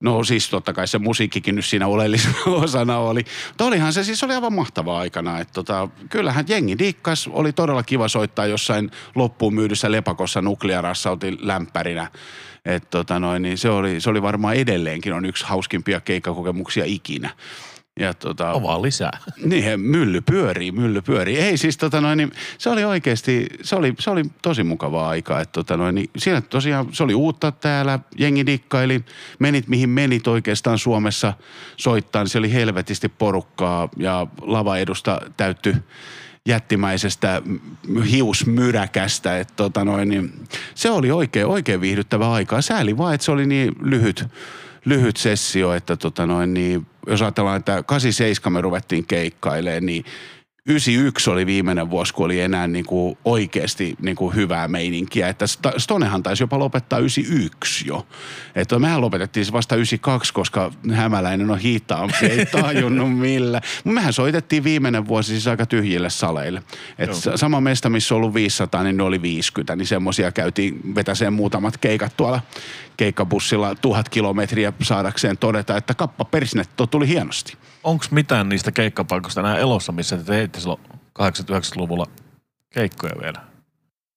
No 0.00 0.24
siis 0.24 0.50
totta 0.50 0.72
kai 0.72 0.88
se 0.88 0.98
musiikkikin 0.98 1.54
nyt 1.54 1.64
siinä 1.64 1.86
oleellisena 1.86 2.38
osana 2.64 2.98
oli. 2.98 3.24
Mutta 3.48 3.64
olihan 3.64 3.92
se 3.92 4.04
siis 4.04 4.24
oli 4.24 4.34
aivan 4.34 4.52
mahtavaa 4.52 4.98
aikana. 4.98 5.40
Että 5.40 5.52
tota, 5.52 5.88
kyllähän 6.10 6.44
jengi 6.48 6.78
dikkas. 6.78 7.28
Oli 7.32 7.52
todella 7.52 7.82
kiva 7.82 8.08
soittaa 8.08 8.46
jossain 8.46 8.90
loppuun 9.14 9.54
myydyssä 9.54 9.90
lepakossa 9.90 10.42
nuklearassa 10.42 11.10
oltiin 11.10 11.38
lämpärinä. 11.40 12.10
Et 12.64 12.90
tota 12.90 13.18
noin, 13.18 13.42
niin 13.42 13.58
se, 13.58 13.70
oli, 13.70 14.00
se 14.00 14.10
oli 14.10 14.22
varmaan 14.22 14.54
edelleenkin 14.54 15.12
on 15.12 15.24
yksi 15.24 15.44
hauskimpia 15.44 16.00
keikkakokemuksia 16.00 16.84
ikinä. 16.86 17.30
Ja 17.98 18.14
tota, 18.14 18.52
On 18.52 18.62
vaan 18.62 18.82
lisää. 18.82 19.18
niin, 19.44 19.80
mylly 19.80 20.20
pyörii, 20.20 20.72
mylly 20.72 21.02
pyörii. 21.02 21.38
Ei 21.38 21.56
siis 21.56 21.76
tota 21.76 22.00
noin, 22.00 22.16
niin 22.16 22.32
se 22.58 22.70
oli 22.70 22.84
oikeasti, 22.84 23.46
se 23.62 23.76
oli, 23.76 23.94
se 23.98 24.10
oli 24.10 24.24
tosi 24.42 24.64
mukavaa 24.64 25.08
aikaa. 25.08 25.40
Että 25.40 25.52
tota 25.52 25.76
noin, 25.76 25.94
niin 25.94 26.10
siinä 26.16 26.40
tosiaan, 26.40 26.86
se 26.92 27.02
oli 27.02 27.14
uutta 27.14 27.52
täällä, 27.52 27.98
jengi 28.18 28.46
dikkaili, 28.46 29.04
menit 29.38 29.68
mihin 29.68 29.90
menit 29.90 30.26
oikeastaan 30.26 30.78
Suomessa 30.78 31.32
soittaa, 31.76 32.22
niin 32.22 32.30
se 32.30 32.38
oli 32.38 32.52
helvetisti 32.52 33.08
porukkaa 33.08 33.88
ja 33.96 34.26
lava 34.42 34.76
edusta 34.76 35.20
täytty 35.36 35.76
jättimäisestä 36.48 37.42
hiusmyräkästä. 38.10 39.38
Että 39.38 39.54
tota 39.56 39.84
noin, 39.84 40.08
niin 40.08 40.32
se 40.74 40.90
oli 40.90 41.10
oikein, 41.10 41.46
oikein 41.46 41.80
viihdyttävä 41.80 42.32
aikaa. 42.32 42.62
Sääli 42.62 42.98
vaan, 42.98 43.14
että 43.14 43.24
se 43.24 43.32
oli 43.32 43.46
niin 43.46 43.72
lyhyt, 43.80 44.24
lyhyt 44.84 45.16
sessio, 45.16 45.72
että 45.72 45.96
tota 45.96 46.26
noin, 46.26 46.54
niin, 46.54 46.86
jos 47.06 47.22
ajatellaan, 47.22 47.56
että 47.56 47.82
87 47.82 48.52
me 48.52 48.60
ruvettiin 48.60 49.06
keikkailemaan, 49.06 49.86
niin 49.86 50.04
91 50.68 51.30
oli 51.30 51.46
viimeinen 51.46 51.90
vuosi, 51.90 52.14
kun 52.14 52.24
oli 52.24 52.40
enää 52.40 52.66
niin 52.66 52.84
kuin 52.86 53.18
oikeasti 53.24 53.96
niin 54.02 54.16
kuin 54.16 54.34
hyvää 54.34 54.68
meininkiä. 54.68 55.28
Että 55.28 55.44
Stonehan 55.76 56.22
taisi 56.22 56.42
jopa 56.42 56.58
lopettaa 56.58 56.98
91 56.98 57.88
jo. 57.88 58.06
Että 58.54 58.78
mehän 58.78 59.00
lopetettiin 59.00 59.46
se 59.46 59.52
vasta 59.52 59.74
92, 59.74 60.32
koska 60.32 60.70
hämäläinen 60.92 61.50
on 61.50 61.58
hitaampi, 61.58 62.26
ei 62.26 62.46
tajunnut 62.62 63.18
millä. 63.18 63.60
Mutta 63.84 63.94
mehän 63.94 64.12
soitettiin 64.12 64.64
viimeinen 64.64 65.08
vuosi 65.08 65.28
siis 65.28 65.46
aika 65.46 65.66
tyhjille 65.66 66.10
saleille. 66.10 66.62
Et 66.98 67.14
sa- 67.14 67.36
sama 67.36 67.60
mesta, 67.60 67.90
missä 67.90 68.14
on 68.14 68.16
ollut 68.16 68.34
500, 68.34 68.82
niin 68.82 68.96
ne 68.96 69.02
oli 69.02 69.22
50. 69.22 69.76
Niin 69.76 69.86
semmoisia 69.86 70.32
käytiin 70.32 70.94
vetäseen 70.94 71.32
muutamat 71.32 71.76
keikat 71.76 72.16
tuolla 72.16 72.40
keikkabussilla 72.98 73.74
tuhat 73.74 74.08
kilometriä 74.08 74.72
saadakseen 74.82 75.38
todeta, 75.38 75.76
että 75.76 75.94
kappa 75.94 76.24
persnetto 76.24 76.86
tuli 76.86 77.08
hienosti. 77.08 77.56
Onko 77.88 78.04
mitään 78.10 78.48
niistä 78.48 78.72
keikkapaikoista 78.72 79.40
enää 79.40 79.56
elossa, 79.58 79.92
missä 79.92 80.16
te 80.16 80.24
teitte 80.24 80.60
silloin 80.60 80.80
80-90-luvulla 81.22 82.06
keikkoja 82.70 83.14
vielä? 83.22 83.48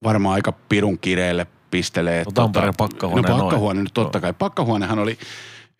varmaan 0.03 0.33
aika 0.35 0.51
pirun 0.51 0.99
kireelle 0.99 1.47
pistelee. 1.71 2.23
No 2.23 2.31
Tampereen 2.31 2.73
pakkahuone 2.77 3.21
No 3.21 3.27
noin. 3.29 3.41
pakkahuone 3.41 3.81
nyt 3.83 3.93
totta 3.93 4.19
kai. 4.19 4.33
Pakkahuonehan 4.33 4.99
oli 4.99 5.17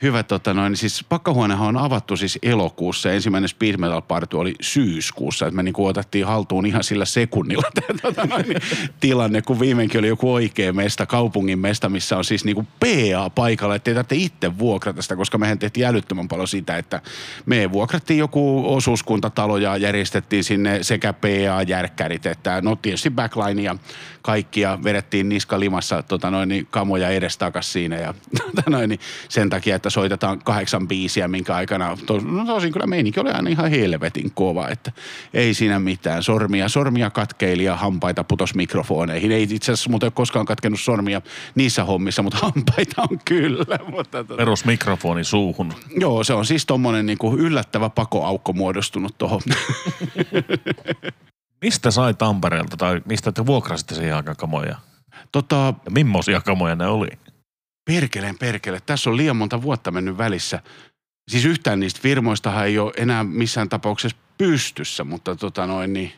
hyvä, 0.01 0.23
tota 0.23 0.53
noin, 0.53 0.77
siis 0.77 1.05
pakkahuonehan 1.09 1.67
on 1.67 1.77
avattu 1.77 2.17
siis 2.17 2.39
elokuussa 2.43 3.11
ensimmäinen 3.11 3.49
speed 3.49 3.77
metal 3.77 4.01
party 4.01 4.37
oli 4.37 4.55
syyskuussa. 4.61 5.47
Että 5.47 5.55
me 5.55 5.63
niinku 5.63 5.85
otettiin 5.85 6.25
haltuun 6.25 6.65
ihan 6.65 6.83
sillä 6.83 7.05
sekunnilla 7.05 7.71
tämä 7.75 7.99
tota 8.01 8.25
noin, 8.25 8.45
niin 8.47 8.61
tilanne, 8.99 9.41
kun 9.41 9.59
viimeinkin 9.59 9.99
oli 9.99 10.07
joku 10.07 10.33
oikea 10.33 10.73
mesta, 10.73 11.05
kaupungin 11.05 11.59
mesta, 11.59 11.89
missä 11.89 12.17
on 12.17 12.25
siis 12.25 12.45
niinku 12.45 12.63
PA 12.79 13.29
paikalla, 13.29 13.75
että 13.75 13.91
ei 13.91 13.95
tarvitse 13.95 14.15
itse 14.15 14.57
vuokrata 14.57 15.01
sitä, 15.01 15.15
koska 15.15 15.37
mehän 15.37 15.59
tehtiin 15.59 15.85
älyttömän 15.85 16.27
paljon 16.27 16.47
sitä, 16.47 16.77
että 16.77 17.01
me 17.45 17.71
vuokrattiin 17.71 18.19
joku 18.19 18.73
osuuskuntatalo 18.73 19.57
ja 19.57 19.77
järjestettiin 19.77 20.43
sinne 20.43 20.83
sekä 20.83 21.13
PA-järkkärit, 21.13 22.25
että 22.25 22.61
no 22.61 22.75
tietysti 22.75 23.09
backline 23.09 23.61
ja 23.61 23.75
kaikkia 24.21 24.79
vedettiin 24.83 25.29
niska 25.29 25.59
limassa 25.59 26.03
tota 26.03 26.31
noin, 26.31 26.49
niin 26.49 26.67
kamoja 26.71 27.09
edestakas 27.09 27.73
siinä 27.73 27.95
ja 27.95 28.13
tota 28.55 28.69
noin, 28.69 28.89
niin 28.89 28.99
sen 29.29 29.49
takia, 29.49 29.75
että 29.75 29.90
soitetaan 29.91 30.39
kahdeksan 30.39 30.87
biisiä, 30.87 31.27
minkä 31.27 31.55
aikana, 31.55 31.97
to, 32.05 32.17
no 32.17 32.45
tosin 32.45 32.73
kyllä 32.73 32.87
meininki 32.87 33.19
oli 33.19 33.29
aina 33.29 33.49
ihan 33.49 33.69
helvetin 33.69 34.31
kova, 34.31 34.69
että 34.69 34.91
ei 35.33 35.53
siinä 35.53 35.79
mitään. 35.79 36.23
Sormia, 36.23 36.69
sormia 36.69 37.09
katkeili 37.09 37.63
ja 37.63 37.75
hampaita 37.75 38.23
putos 38.23 38.55
mikrofoneihin. 38.55 39.31
Ei 39.31 39.43
itse 39.43 39.71
asiassa 39.71 39.89
muuten 39.89 40.07
ole 40.07 40.11
koskaan 40.15 40.45
katkenut 40.45 40.79
sormia 40.79 41.21
niissä 41.55 41.83
hommissa, 41.83 42.23
mutta 42.23 42.37
hampaita 42.45 43.01
on 43.01 43.19
kyllä. 43.25 43.79
Mutta 43.89 44.23
tota, 44.23 44.35
Perusmikrofoni 44.37 45.23
suuhun. 45.23 45.73
joo, 45.99 46.23
se 46.23 46.33
on 46.33 46.45
siis 46.45 46.65
tommonen 46.65 47.05
niinku 47.05 47.35
yllättävä 47.37 47.89
pakoaukko 47.89 48.53
muodostunut 48.53 49.17
tuohon. 49.17 49.41
Mistä 51.61 51.91
sai 51.91 52.13
Tampereelta 52.13 52.77
tai 52.77 53.01
mistä 53.05 53.31
te 53.31 53.45
vuokrasitte 53.45 53.95
siihen 53.95 54.15
aikaan 54.15 54.37
kamoja? 54.37 54.75
tota, 55.31 55.73
Ja 55.85 55.91
millaisia 55.91 56.41
kamoja 56.41 56.75
ne 56.75 56.87
oli? 56.87 57.07
Perkeleen 57.85 58.37
perkele. 58.37 58.79
Tässä 58.85 59.09
on 59.09 59.17
liian 59.17 59.35
monta 59.35 59.61
vuotta 59.61 59.91
mennyt 59.91 60.17
välissä. 60.17 60.61
Siis 61.31 61.45
yhtään 61.45 61.79
niistä 61.79 61.99
firmoistahan 62.01 62.65
ei 62.65 62.79
ole 62.79 62.93
enää 62.97 63.23
missään 63.23 63.69
tapauksessa 63.69 64.17
pystyssä, 64.37 65.03
mutta 65.03 65.35
tota 65.35 65.67
noin 65.67 65.93
niin... 65.93 66.11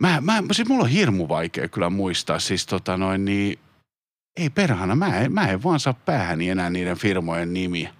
Mä, 0.00 0.20
mä, 0.20 0.42
siis 0.52 0.68
mulla 0.68 0.84
on 0.84 0.90
hirmu 0.90 1.28
vaikea 1.28 1.68
kyllä 1.68 1.90
muistaa. 1.90 2.38
Siis 2.38 2.66
tota 2.66 2.96
noin 2.96 3.24
niin... 3.24 3.58
Ei 4.36 4.50
perhana, 4.50 4.96
mä 4.96 5.16
en, 5.18 5.32
mä 5.32 5.46
en 5.46 5.62
vaan 5.62 5.80
saa 5.80 5.94
päähäni 5.94 6.48
enää 6.48 6.70
niiden 6.70 6.98
firmojen 6.98 7.54
nimiä. 7.54 7.94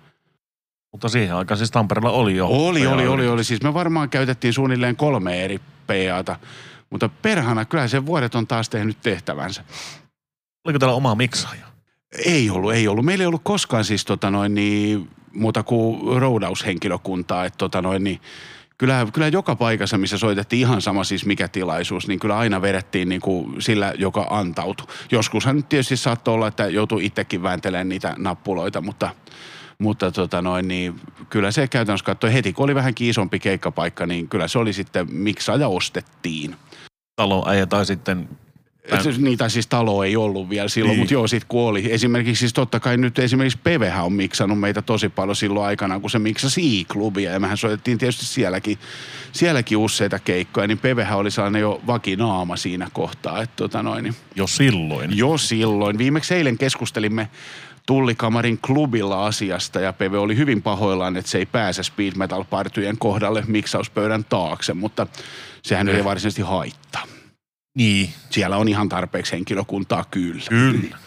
Mutta 0.92 1.08
siihen 1.08 1.34
aikaan 1.34 1.58
siis 1.58 1.70
Tampereella 1.70 2.10
oli 2.10 2.36
jo. 2.36 2.46
Oli, 2.46 2.86
oli, 2.86 3.06
oli, 3.06 3.28
oli. 3.28 3.44
Siis 3.44 3.62
me 3.62 3.74
varmaan 3.74 4.10
käytettiin 4.10 4.52
suunnilleen 4.52 4.96
kolme 4.96 5.44
eri 5.44 5.60
PAta. 5.86 6.38
Mutta 6.90 7.08
perhana, 7.08 7.64
kyllä 7.64 7.88
se 7.88 8.06
vuodet 8.06 8.34
on 8.34 8.46
taas 8.46 8.68
tehnyt 8.68 9.00
tehtävänsä. 9.02 9.64
Oliko 10.64 10.78
teillä 10.78 10.94
oma 10.94 11.14
miksaaja? 11.14 11.65
Ei 12.12 12.50
ollut, 12.50 12.72
ei 12.72 12.88
ollut. 12.88 13.04
Meillä 13.04 13.22
ei 13.22 13.26
ollut 13.26 13.44
koskaan 13.44 13.84
siis 13.84 14.04
tota 14.04 14.30
noin 14.30 14.54
niin, 14.54 15.08
muuta 15.32 15.62
kuin 15.62 16.20
roudaushenkilökuntaa. 16.20 17.44
Että 17.44 17.58
tota 17.58 17.82
noin 17.82 18.04
niin, 18.04 18.20
kyllä, 18.78 19.06
kyllä 19.12 19.28
joka 19.28 19.56
paikassa, 19.56 19.98
missä 19.98 20.18
soitettiin 20.18 20.60
ihan 20.60 20.82
sama 20.82 21.04
siis 21.04 21.26
mikä 21.26 21.48
tilaisuus, 21.48 22.08
niin 22.08 22.18
kyllä 22.20 22.38
aina 22.38 22.62
vedettiin 22.62 23.08
niin 23.08 23.20
kuin 23.20 23.62
sillä, 23.62 23.92
joka 23.98 24.26
antautui. 24.30 24.86
Joskushan 25.10 25.64
tietysti 25.64 25.96
saattoi 25.96 26.34
olla, 26.34 26.48
että 26.48 26.66
joutui 26.66 27.04
itsekin 27.04 27.42
vääntelemään 27.42 27.88
niitä 27.88 28.14
nappuloita, 28.18 28.80
mutta, 28.80 29.10
mutta 29.78 30.12
tota 30.12 30.42
noin, 30.42 30.68
niin 30.68 31.00
kyllä 31.30 31.50
se 31.50 31.68
käytännössä 31.68 32.06
katsoi 32.06 32.32
heti, 32.32 32.52
kun 32.52 32.64
oli 32.64 32.74
vähän 32.74 32.92
isompi 33.00 33.38
keikkapaikka, 33.38 34.06
niin 34.06 34.28
kyllä 34.28 34.48
se 34.48 34.58
oli 34.58 34.72
sitten 34.72 35.06
miksaaja 35.12 35.68
ostettiin. 35.68 36.56
Taloäijä 37.16 37.66
tai 37.66 37.86
sitten 37.86 38.28
Se- 39.02 39.14
Niitä 39.18 39.48
siis 39.48 39.66
talo 39.66 40.04
ei 40.04 40.16
ollut 40.16 40.50
vielä 40.50 40.68
silloin, 40.68 40.90
niin. 40.90 40.98
mutta 41.00 41.14
joo, 41.14 41.26
sit 41.26 41.44
kun 41.48 41.62
oli. 41.62 41.92
Esimerkiksi 41.92 42.40
siis 42.40 42.52
totta 42.52 42.80
kai 42.80 42.96
nyt 42.96 43.18
esimerkiksi 43.18 43.58
Pevehän 43.64 44.04
on 44.04 44.12
miksannut 44.12 44.60
meitä 44.60 44.82
tosi 44.82 45.08
paljon 45.08 45.36
silloin 45.36 45.66
aikana, 45.66 46.00
kun 46.00 46.10
se 46.10 46.18
miksasi 46.18 46.80
I-klubia. 46.80 47.32
Ja 47.32 47.40
mehän 47.40 47.56
soitettiin 47.56 47.98
tietysti 47.98 48.26
sielläkin, 48.26 48.78
sielläkin 49.32 49.78
useita 49.78 50.18
keikkoja, 50.18 50.66
niin 50.66 50.78
Pevehän 50.78 51.18
oli 51.18 51.30
sellainen 51.30 51.60
jo 51.60 51.80
vakinaama 51.86 52.56
siinä 52.56 52.88
kohtaa. 52.92 53.42
Että 53.42 53.56
tota 53.56 53.82
noin, 53.82 54.04
niin 54.04 54.14
jo 54.34 54.46
silloin. 54.46 55.16
jo 55.16 55.38
silloin. 55.38 55.98
Viimeksi 55.98 56.34
eilen 56.34 56.58
keskustelimme 56.58 57.28
Tullikamarin 57.86 58.58
klubilla 58.58 59.26
asiasta 59.26 59.80
ja 59.80 59.92
Peve 59.92 60.18
oli 60.18 60.36
hyvin 60.36 60.62
pahoillaan, 60.62 61.16
että 61.16 61.30
se 61.30 61.38
ei 61.38 61.46
pääse 61.46 61.82
speed 61.82 62.12
metal 62.16 62.44
partyjen 62.44 62.98
kohdalle 62.98 63.44
miksauspöydän 63.46 64.24
taakse, 64.24 64.74
mutta 64.74 65.06
sehän 65.62 65.88
ei 65.88 66.04
varsinaisesti 66.04 66.42
haittaa. 66.42 67.02
Niin, 67.76 68.10
Siellä 68.30 68.56
on 68.56 68.68
ihan 68.68 68.88
tarpeeksi 68.88 69.32
henkilökuntaa 69.32 70.04
kyllä. 70.10 70.42
kyllä. 70.48 70.98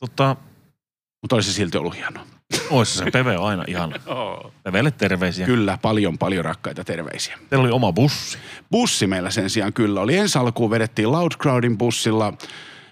Tota, 0.00 0.36
Mutta 1.22 1.36
olisi 1.36 1.52
se 1.52 1.56
silti 1.56 1.78
ollut 1.78 1.96
hienoa. 1.96 2.26
oissa 2.70 3.04
se 3.04 3.10
Peve 3.10 3.38
on 3.38 3.46
aina 3.48 3.64
ihan. 3.68 3.94
Pevelle 4.64 4.90
terveisiä. 4.90 5.46
Kyllä, 5.46 5.78
paljon, 5.82 6.18
paljon 6.18 6.44
rakkaita 6.44 6.84
terveisiä. 6.84 7.38
Teillä 7.50 7.62
oli 7.64 7.72
oma 7.72 7.92
bussi. 7.92 8.38
Bussi 8.70 9.06
meillä 9.06 9.30
sen 9.30 9.50
sijaan 9.50 9.72
kyllä 9.72 10.00
oli. 10.00 10.16
Ensi 10.16 10.38
alkuun 10.38 10.70
vedettiin 10.70 11.12
Loud 11.12 11.32
Crowdin 11.42 11.78
bussilla. 11.78 12.32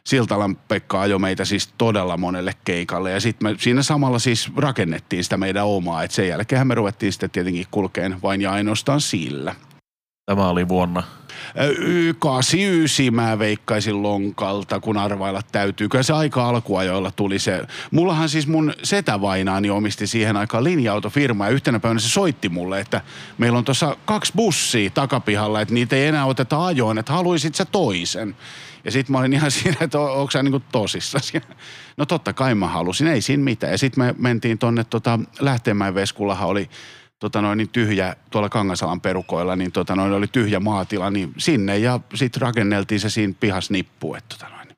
Siltalan 0.05 0.57
Pekka 0.57 1.01
ajoi 1.01 1.19
meitä 1.19 1.45
siis 1.45 1.69
todella 1.79 2.17
monelle 2.17 2.53
keikalle 2.65 3.11
ja 3.11 3.21
sitten 3.21 3.51
me 3.51 3.57
siinä 3.59 3.83
samalla 3.83 4.19
siis 4.19 4.57
rakennettiin 4.57 5.25
sitä 5.25 5.37
meidän 5.37 5.67
omaa. 5.67 6.03
Et 6.03 6.11
sen 6.11 6.29
jälkeen 6.29 6.67
me 6.67 6.75
ruvettiin 6.75 7.13
sitten 7.13 7.31
tietenkin 7.31 7.67
kulkeen 7.71 8.23
vain 8.23 8.41
ja 8.41 8.53
ainoastaan 8.53 9.01
sillä. 9.01 9.55
Tämä 10.29 10.49
oli 10.49 10.69
vuonna. 10.69 11.03
Ö, 11.61 11.75
y- 11.79 12.15
89 12.19 13.15
mä 13.15 13.39
veikkaisin 13.39 14.03
lonkalta, 14.03 14.81
kun 14.81 14.97
arvailla 14.97 15.41
täytyy. 15.53 15.89
Kyllä 15.89 16.03
se 16.03 16.13
aika 16.13 16.49
alkuajoilla 16.49 17.11
tuli 17.11 17.39
se. 17.39 17.63
Mullahan 17.91 18.29
siis 18.29 18.47
mun 18.47 18.73
setävainaani 18.83 19.71
omisti 19.71 20.07
siihen 20.07 20.37
aikaan 20.37 20.65
linja-autofirma 20.65 21.47
ja 21.47 21.51
yhtenä 21.53 21.81
päivänä 21.81 22.01
se 22.01 22.09
soitti 22.09 22.49
mulle, 22.49 22.81
että 22.81 23.01
meillä 23.39 23.59
on 23.59 23.65
tuossa 23.65 23.97
kaksi 24.05 24.33
bussia 24.37 24.91
takapihalla, 24.91 25.61
että 25.61 25.75
niitä 25.75 25.97
ei 25.97 26.07
enää 26.07 26.27
oteta 26.27 26.67
ajoon, 26.67 26.99
että 26.99 27.13
haluaisit 27.13 27.55
sä 27.55 27.65
toisen. 27.65 28.37
Ja 28.85 28.91
sitten 28.91 29.13
mä 29.13 29.19
olin 29.19 29.33
ihan 29.33 29.51
siinä, 29.61 29.77
että 29.81 30.01
onko 30.01 30.31
sä 30.31 30.43
niinku 30.43 30.63
tosissas. 30.73 31.35
Ja 31.35 31.41
No 31.97 32.07
totta 32.07 32.33
kai 32.33 32.55
mä 32.55 32.67
halusin, 32.67 33.07
ei 33.07 33.21
siinä 33.21 33.43
mitään. 33.43 33.73
Ja 33.73 33.79
sitten 33.79 34.05
me 34.05 34.15
mentiin 34.19 34.59
tonne 34.59 34.85
tota, 34.85 35.19
Lähteenmäen 35.41 35.95
Veskullahan 35.95 36.49
oli 36.49 36.71
tota 37.19 37.43
noin, 37.43 37.57
niin 37.57 37.69
tyhjä 37.69 38.17
tuolla 38.31 38.49
Kangasalan 38.49 39.01
perukoilla, 39.01 39.57
niin 39.57 39.73
tota 39.73 39.97
noin, 39.97 40.13
oli 40.13 40.27
tyhjä 40.27 40.61
maatila, 40.61 41.11
niin 41.11 41.33
sinne 41.39 41.79
ja 41.79 42.01
sitten 42.15 42.43
rakenneltiin 42.43 43.01
se 43.01 43.11
siinä 43.11 43.35
pihas 43.41 43.71
nippu. 43.71 44.15
Että 44.15 44.37
tota 44.39 44.49
noin. 44.49 44.69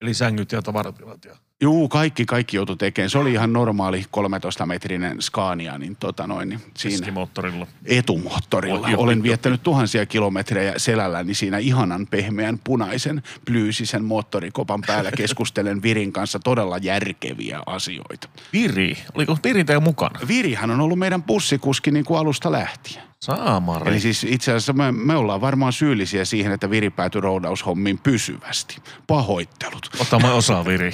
Eli 0.00 0.14
sängyt 0.14 0.52
ja 0.52 0.62
tavaratilat. 0.62 1.24
Ja... 1.24 1.36
Juu, 1.62 1.88
kaikki, 1.88 2.26
kaikki 2.26 2.56
joutui 2.56 2.76
tekemään. 2.76 3.10
Se 3.10 3.18
oli 3.18 3.32
ihan 3.32 3.52
normaali 3.52 4.04
13-metrinen 4.16 5.20
Scania, 5.22 5.78
niin, 5.78 5.96
tota 5.96 6.26
noin, 6.26 6.48
niin 6.48 6.60
siinä 6.76 6.98
Keskimoottorilla. 6.98 7.66
etumoottorilla. 7.84 8.88
Joo, 8.88 9.00
Olen 9.02 9.22
viettänyt 9.22 9.62
tuhansia 9.62 10.06
kilometrejä 10.06 10.74
selälläni 10.76 11.34
siinä 11.34 11.58
ihanan 11.58 12.06
pehmeän 12.06 12.58
punaisen 12.64 13.22
plyysisen 13.44 14.04
moottorikopan 14.04 14.82
päällä 14.86 15.10
keskustelen 15.16 15.82
Virin 15.86 16.12
kanssa 16.12 16.38
todella 16.38 16.78
järkeviä 16.78 17.60
asioita. 17.66 18.28
Viri. 18.52 18.98
Oliko 19.14 19.38
Viri 19.44 19.64
teidän 19.64 19.82
mukana? 19.82 20.20
Virihän 20.28 20.70
on 20.70 20.80
ollut 20.80 20.98
meidän 20.98 21.22
bussikuski 21.22 21.90
niin 21.90 22.04
kuin 22.04 22.18
alusta 22.18 22.52
lähtien. 22.52 23.09
Saamari. 23.24 23.90
Eli 23.90 24.00
siis 24.00 24.24
itse 24.24 24.50
asiassa 24.52 24.72
me, 24.72 24.92
me 24.92 25.16
ollaan 25.16 25.40
varmaan 25.40 25.72
syyllisiä 25.72 26.24
siihen, 26.24 26.52
että 26.52 26.70
Viri 26.70 26.90
päätyi 26.90 27.20
roudaushommiin 27.20 27.98
pysyvästi. 27.98 28.76
Pahoittelut. 29.06 29.90
Otamme 29.98 30.30
osaa 30.30 30.64
Viri. 30.64 30.92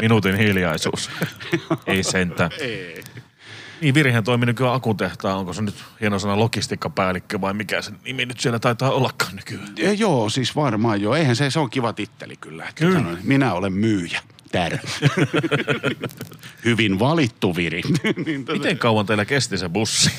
Minuutin 0.00 0.36
hiljaisuus. 0.36 1.10
Ei 1.86 2.02
sentään. 2.02 2.50
Ei. 2.60 3.02
Niin, 3.80 3.94
Virihän 3.94 4.24
toimii 4.24 4.46
nykyään 4.46 4.74
akutehtaan. 4.74 5.38
Onko 5.38 5.52
se 5.52 5.62
nyt 5.62 5.74
hieno 6.00 6.18
sana 6.18 6.38
logistiikkapäällikkö 6.38 7.40
vai 7.40 7.54
mikä 7.54 7.82
se 7.82 7.92
nimi 8.04 8.26
nyt 8.26 8.40
siellä 8.40 8.58
taitaa 8.58 8.90
ollakaan 8.90 9.36
nykyään? 9.36 9.72
Ja 9.76 9.92
joo, 9.92 10.28
siis 10.30 10.56
varmaan 10.56 11.00
joo. 11.02 11.14
Eihän 11.14 11.36
se, 11.36 11.50
se 11.50 11.58
on 11.58 11.70
kiva 11.70 11.92
titteli 11.92 12.36
kyllä. 12.36 12.62
Että 12.68 12.74
Kyllä. 12.84 12.98
Sanoin, 12.98 13.18
minä 13.22 13.52
olen 13.52 13.72
myyjä. 13.72 14.20
Tär. 14.52 14.78
Hyvin 16.64 16.98
valittu 16.98 17.56
Viri. 17.56 17.82
niin, 18.26 18.44
tota- 18.48 18.52
Miten 18.52 18.78
kauan 18.78 19.06
teillä 19.06 19.24
kesti 19.24 19.58
se 19.58 19.68
bussi? 19.68 20.10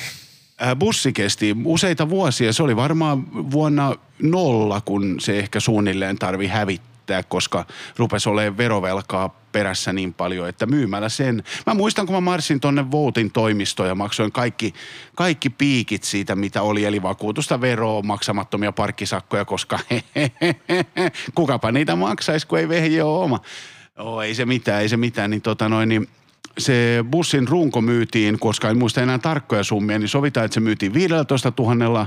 Ää, 0.62 0.76
bussi 0.76 1.12
kesti 1.12 1.56
useita 1.64 2.08
vuosia. 2.08 2.52
Se 2.52 2.62
oli 2.62 2.76
varmaan 2.76 3.50
vuonna 3.50 3.96
nolla, 4.22 4.80
kun 4.80 5.20
se 5.20 5.38
ehkä 5.38 5.60
suunnilleen 5.60 6.18
tarvi 6.18 6.46
hävittää, 6.46 7.22
koska 7.22 7.64
rupesi 7.96 8.28
olemaan 8.28 8.56
verovelkaa 8.56 9.28
perässä 9.52 9.92
niin 9.92 10.14
paljon, 10.14 10.48
että 10.48 10.66
myymällä 10.66 11.08
sen. 11.08 11.42
Mä 11.66 11.74
muistan, 11.74 12.06
kun 12.06 12.14
mä 12.14 12.20
marssin 12.20 12.60
tonne 12.60 12.90
Voutin 12.90 13.30
toimistoon 13.30 13.88
ja 13.88 13.94
maksoin 13.94 14.32
kaikki, 14.32 14.74
kaikki 15.14 15.50
piikit 15.50 16.02
siitä, 16.04 16.36
mitä 16.36 16.62
oli, 16.62 16.84
eli 16.84 17.02
vakuutusta, 17.02 17.60
veroa, 17.60 18.02
maksamattomia 18.02 18.72
parkkisakkoja, 18.72 19.44
koska 19.44 19.78
kukapa 21.34 21.72
niitä 21.72 21.96
maksaisi, 21.96 22.46
kun 22.46 22.58
ei 22.58 22.68
vehje 22.68 23.02
ole 23.02 23.24
oma. 23.24 23.40
Oo, 23.98 24.22
ei 24.22 24.34
se 24.34 24.44
mitään, 24.44 24.82
ei 24.82 24.88
se 24.88 24.96
mitään, 24.96 25.30
niin 25.30 25.42
tota 25.42 25.68
noin, 25.68 25.88
niin 25.88 26.08
se 26.58 27.04
bussin 27.10 27.48
runko 27.48 27.80
myytiin, 27.80 28.38
koska 28.38 28.70
en 28.70 28.78
muista 28.78 29.02
enää 29.02 29.18
tarkkoja 29.18 29.64
summia, 29.64 29.98
niin 29.98 30.08
sovitaan, 30.08 30.44
että 30.44 30.54
se 30.54 30.60
myytiin 30.60 30.94
15 30.94 31.52
000 31.58 32.06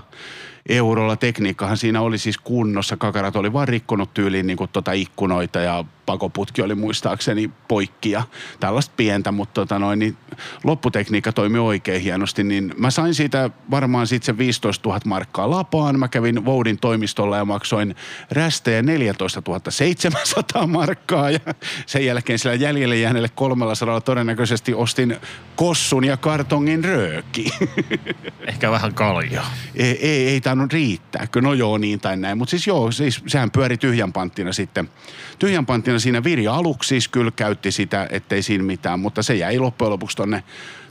eurolla. 0.69 1.15
Tekniikkahan 1.15 1.77
siinä 1.77 2.01
oli 2.01 2.17
siis 2.17 2.37
kunnossa. 2.37 2.97
Kakarat 2.97 3.35
oli 3.35 3.53
vaan 3.53 3.67
rikkonut 3.67 4.13
tyyliin 4.13 4.47
niin 4.47 4.57
tota 4.73 4.91
ikkunoita 4.91 5.59
ja 5.59 5.85
pakoputki 6.05 6.61
oli 6.61 6.75
muistaakseni 6.75 7.51
poikki 7.67 8.11
ja 8.11 8.23
tällaista 8.59 8.93
pientä, 8.97 9.31
mutta 9.31 9.53
tota 9.53 9.79
noin, 9.79 9.99
niin 9.99 10.17
lopputekniikka 10.63 11.31
toimi 11.31 11.59
oikein 11.59 12.01
hienosti, 12.01 12.43
niin 12.43 12.73
mä 12.77 12.91
sain 12.91 13.13
siitä 13.13 13.49
varmaan 13.71 14.07
sitten 14.07 14.25
se 14.25 14.37
15 14.37 14.89
000 14.89 15.01
markkaa 15.05 15.49
lapaan. 15.49 15.99
Mä 15.99 16.07
kävin 16.07 16.45
Voudin 16.45 16.77
toimistolla 16.77 17.37
ja 17.37 17.45
maksoin 17.45 17.95
rästejä 18.31 18.81
14 18.81 19.41
700 19.69 20.67
markkaa 20.77 21.31
ja 21.31 21.39
sen 21.85 22.05
jälkeen 22.05 22.39
sillä 22.39 22.55
jäljelle 22.55 22.97
jääneelle 22.97 23.29
300 23.35 24.01
todennäköisesti 24.01 24.73
ostin 24.73 25.17
kossun 25.55 26.03
ja 26.03 26.17
kartongin 26.17 26.83
rööki. 26.83 27.51
Ehkä 28.47 28.71
vähän 28.71 28.93
kaljaa. 28.93 29.51
ei, 29.75 30.07
ei, 30.07 30.27
ei 30.27 30.41
tainnut 30.41 30.73
riittää. 30.73 31.27
No 31.41 31.53
joo, 31.53 31.77
niin 31.77 31.99
tai 31.99 32.17
näin. 32.17 32.37
Mutta 32.37 32.49
siis 32.49 32.67
joo, 32.67 32.91
siis 32.91 33.23
sehän 33.27 33.51
pyöri 33.51 33.77
tyhjän 33.77 34.13
panttina 34.13 34.53
sitten. 34.53 34.89
Tyhjän 35.39 35.65
panttina 35.65 35.99
siinä 35.99 36.23
Viri 36.23 36.47
aluksi 36.47 36.87
siis 36.87 37.07
kyllä 37.07 37.31
käytti 37.31 37.71
sitä, 37.71 38.07
ettei 38.11 38.41
siinä 38.41 38.63
mitään, 38.63 38.99
mutta 38.99 39.23
se 39.23 39.35
jäi 39.35 39.59
loppujen 39.59 39.91
lopuksi 39.91 40.17
tonne 40.17 40.43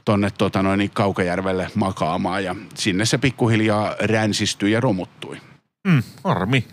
tonne 0.04 0.30
tota 0.38 0.62
noin, 0.62 0.78
niin 0.78 0.90
Kaukajärvelle 0.90 1.70
makaamaan 1.74 2.44
ja 2.44 2.56
sinne 2.74 3.04
se 3.04 3.18
pikkuhiljaa 3.18 3.94
ränsistyi 4.00 4.72
ja 4.72 4.80
romuttui. 4.80 5.40
Mm, 5.86 6.02
harmi. 6.24 6.64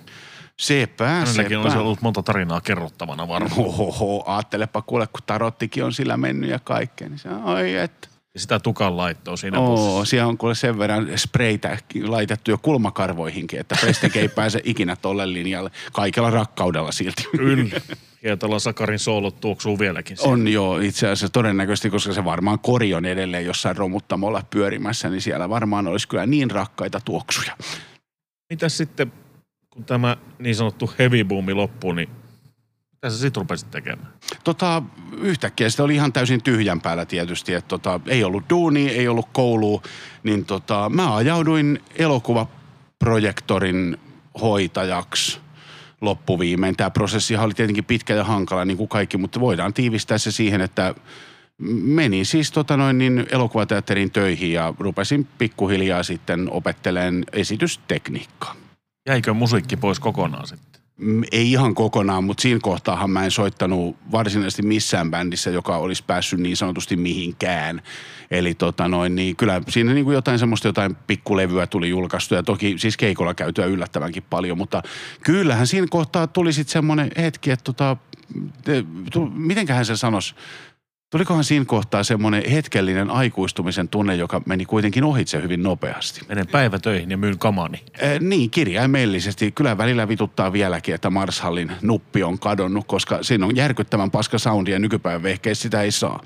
Sepä, 0.58 1.08
Hänelläkin 1.08 1.58
olisi 1.58 1.72
sepä. 1.72 1.82
ollut 1.82 2.02
monta 2.02 2.24
tarinaa 2.24 2.62
kerrottavana 2.62 3.28
varmaan. 3.28 3.60
Ohoho, 3.60 4.24
ajattelepa 4.26 4.82
kuule, 4.82 5.08
kun 5.08 5.22
tarottikin 5.26 5.84
on 5.84 5.94
sillä 5.94 6.18
mennyt 6.18 6.50
ja 6.50 6.60
kaikkea, 6.60 7.10
niin 7.10 7.20
se 7.20 7.30
oi 7.30 7.76
että. 7.76 8.08
Ja 8.34 8.40
sitä 8.40 8.60
tukan 8.60 8.98
laittoa 8.98 9.38
siinä 9.38 9.60
Oo, 9.60 9.76
bussissa. 9.76 10.06
siellä 10.06 10.28
on 10.28 10.38
kuule 10.38 10.56
sen 10.56 10.78
verran 10.80 11.08
spreitä 11.16 11.78
laitettu 12.04 12.52
jo 12.52 12.58
kulmakarvoihinkin, 12.58 13.60
että 13.60 13.76
Prestek 13.82 14.16
ei 14.16 14.28
pääse 14.28 14.62
ikinä 14.64 14.96
tolle 14.96 15.34
linjalle. 15.34 15.72
Kaikella 15.94 16.30
rakkaudella 16.30 16.92
silti. 16.92 17.24
Kyllä. 17.38 17.82
Hietala 18.24 18.60
Sakarin 18.60 19.00
soolot 19.00 19.40
tuoksuu 19.40 19.80
vieläkin. 19.80 20.18
siellä. 20.18 20.34
On 20.34 20.48
jo 20.48 20.80
itse 20.80 21.06
asiassa 21.08 21.30
todennäköisesti, 21.30 21.90
koska 21.90 22.14
se 22.14 22.26
varmaan 22.26 22.60
kori 22.60 22.94
on 22.94 23.06
edelleen 23.06 23.46
jossain 23.46 23.78
romuttamolla 23.78 24.44
pyörimässä, 24.50 25.10
niin 25.10 25.22
siellä 25.22 25.50
varmaan 25.50 25.88
olisi 25.88 26.08
kyllä 26.08 26.26
niin 26.26 26.52
rakkaita 26.52 27.02
tuoksuja. 27.06 27.58
Mitäs 28.50 28.78
sitten, 28.78 29.14
kun 29.70 29.86
tämä 29.86 30.18
niin 30.40 30.56
sanottu 30.56 30.92
heavy 31.00 31.24
boomi 31.24 31.54
loppuu, 31.54 31.92
niin 31.92 32.10
mitä 33.02 33.10
sä 33.10 33.22
sit 33.22 33.38
rupesit 33.38 33.72
tekemään? 33.72 34.14
Tota, 34.44 34.84
yhtäkkiä 35.18 35.70
se 35.70 35.84
oli 35.84 35.96
ihan 35.96 36.14
täysin 36.14 36.44
tyhjän 36.44 36.82
päällä 36.82 37.06
tietysti, 37.06 37.54
että 37.54 37.68
tota, 37.68 38.00
ei 38.08 38.24
ollut 38.24 38.44
duuni, 38.50 38.90
ei 38.90 39.08
ollut 39.08 39.28
koulua, 39.34 39.82
niin 40.24 40.46
tota, 40.46 40.90
mä 40.90 41.16
ajauduin 41.16 41.80
elokuvaprojektorin 41.96 43.98
hoitajaksi 44.42 45.40
loppuviimein. 46.02 46.78
Tämä 46.78 46.90
prosessi 46.90 47.38
oli 47.38 47.54
tietenkin 47.54 47.86
pitkä 47.86 48.16
ja 48.16 48.24
hankala 48.24 48.66
niin 48.66 48.78
kuin 48.78 48.90
kaikki, 48.90 49.18
mutta 49.18 49.40
voidaan 49.40 49.74
tiivistää 49.74 50.18
se 50.18 50.32
siihen, 50.32 50.62
että 50.62 50.96
menin 51.84 52.26
siis 52.26 52.52
tota 52.52 52.78
noin 52.78 52.98
niin 52.98 53.26
elokuvateatterin 53.32 54.12
töihin 54.12 54.54
ja 54.54 54.74
rupesin 54.80 55.28
pikkuhiljaa 55.38 56.04
sitten 56.04 56.52
opetteleen 56.52 57.26
esitystekniikkaa. 57.34 58.56
Jäikö 59.10 59.34
musiikki 59.34 59.78
pois 59.78 60.00
kokonaan 60.00 60.48
sitten? 60.48 60.71
Ei 61.32 61.52
ihan 61.52 61.76
kokonaan, 61.76 62.24
mutta 62.24 62.42
siinä 62.42 62.60
kohtaahan 62.64 63.10
mä 63.10 63.26
en 63.26 63.32
soittanut 63.32 63.98
varsinaisesti 64.12 64.62
missään 64.62 65.12
bändissä, 65.12 65.50
joka 65.50 65.78
olisi 65.78 66.04
päässyt 66.08 66.40
niin 66.40 66.58
sanotusti 66.58 66.96
mihinkään. 66.96 67.82
Eli 68.32 68.54
tota 68.54 68.88
noin, 68.88 69.16
niin 69.16 69.36
kyllä 69.36 69.62
siinä 69.70 69.94
niin 69.94 70.06
kuin 70.06 70.16
jotain 70.16 70.40
semmoista 70.40 70.68
jotain 70.68 70.96
pikkulevyä 70.96 71.68
tuli 71.68 71.90
julkaistu 71.90 72.36
ja 72.36 72.44
toki 72.44 72.76
siis 72.78 72.98
keikolla 72.98 73.34
käytyä 73.34 73.66
yllättävänkin 73.66 74.24
paljon, 74.30 74.58
mutta 74.58 74.84
kyllähän 75.24 75.68
siinä 75.68 75.88
kohtaa 75.90 76.28
tuli 76.28 76.54
sitten 76.54 76.74
semmoinen 76.74 77.12
hetki, 77.18 77.52
että 77.52 77.64
tota, 77.64 77.98
mitenköhän 79.34 79.86
se 79.86 79.98
sanoisi, 79.98 80.36
tulikohan 81.12 81.44
siinä 81.44 81.66
kohtaa 81.66 82.04
semmoinen 82.04 82.50
hetkellinen 82.52 83.10
aikuistumisen 83.10 83.88
tunne, 83.88 84.16
joka 84.16 84.42
meni 84.46 84.66
kuitenkin 84.66 85.04
ohitse 85.04 85.42
hyvin 85.42 85.64
nopeasti. 85.64 86.22
Menen 86.30 86.48
päivätöihin 86.48 87.12
ja 87.12 87.18
myyn 87.18 87.40
kamani. 87.40 87.84
Eh, 88.00 88.20
niin, 88.20 88.50
kirjaimellisesti. 88.50 89.52
Kyllä 89.52 89.78
välillä 89.78 90.08
vituttaa 90.08 90.54
vieläkin, 90.54 90.96
että 90.96 91.10
Marshallin 91.10 91.72
nuppi 91.82 92.24
on 92.24 92.40
kadonnut, 92.40 92.88
koska 92.88 93.24
siinä 93.24 93.46
on 93.46 93.56
järkyttävän 93.56 94.12
paska 94.12 94.38
soundi 94.38 94.72
ja 94.72 94.80
nykypäivän 94.80 95.24
vehkeissä 95.24 95.62
sitä 95.62 95.82
ei 95.82 95.92
saa. 95.92 96.24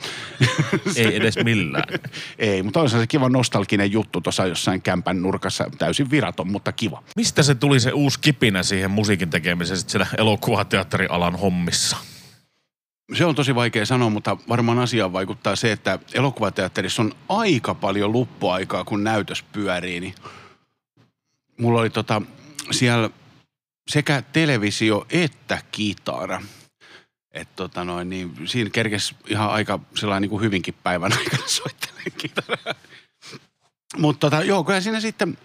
Ei 0.95 1.15
edes 1.15 1.35
millään. 1.43 1.99
ei, 2.39 2.63
mutta 2.63 2.81
olisi 2.81 2.99
se 2.99 3.07
kiva 3.07 3.29
nostalginen 3.29 3.91
juttu 3.91 4.21
tuossa 4.21 4.45
jossain 4.45 4.81
kämpän 4.81 5.21
nurkassa. 5.21 5.71
Täysin 5.77 6.11
viraton, 6.11 6.51
mutta 6.51 6.71
kiva. 6.71 7.03
Mistä 7.15 7.43
se 7.43 7.55
tuli 7.55 7.79
se 7.79 7.91
uusi 7.91 8.19
kipinä 8.19 8.63
siihen 8.63 8.91
musiikin 8.91 9.29
tekemiseen 9.29 9.79
siellä 9.79 10.07
elokuvateatterialan 10.17 11.35
hommissa? 11.35 12.14
Se 13.13 13.25
on 13.25 13.35
tosi 13.35 13.55
vaikea 13.55 13.85
sanoa, 13.85 14.09
mutta 14.09 14.37
varmaan 14.49 14.79
asiaan 14.79 15.13
vaikuttaa 15.13 15.55
se, 15.55 15.71
että 15.71 15.99
elokuvateatterissa 16.13 17.01
on 17.01 17.11
aika 17.29 17.75
paljon 17.75 18.11
luppuaikaa, 18.11 18.83
kun 18.83 19.03
näytös 19.03 19.43
pyörii. 19.43 19.99
Niin 19.99 20.15
mulla 21.57 21.79
oli 21.79 21.89
tota, 21.89 22.21
siellä 22.71 23.09
sekä 23.87 24.21
televisio 24.21 25.05
että 25.09 25.61
kitara. 25.71 26.41
Et 27.31 27.55
tota 27.55 27.83
noin, 27.83 28.09
niin 28.09 28.33
siinä 28.45 28.69
kerkes 28.69 29.15
ihan 29.27 29.49
aika 29.49 29.79
sellainen 29.95 30.21
niin 30.21 30.29
kuin 30.29 30.41
hyvinkin 30.41 30.75
päivän 30.83 31.13
aikana 31.19 31.43
soittelen 31.47 32.11
kitaraa. 32.17 32.75
Mutta 33.97 34.29
tota, 34.29 34.43
joo, 34.43 34.63
kyllä 34.63 34.81
siinä 34.81 34.99
sitten 34.99 35.37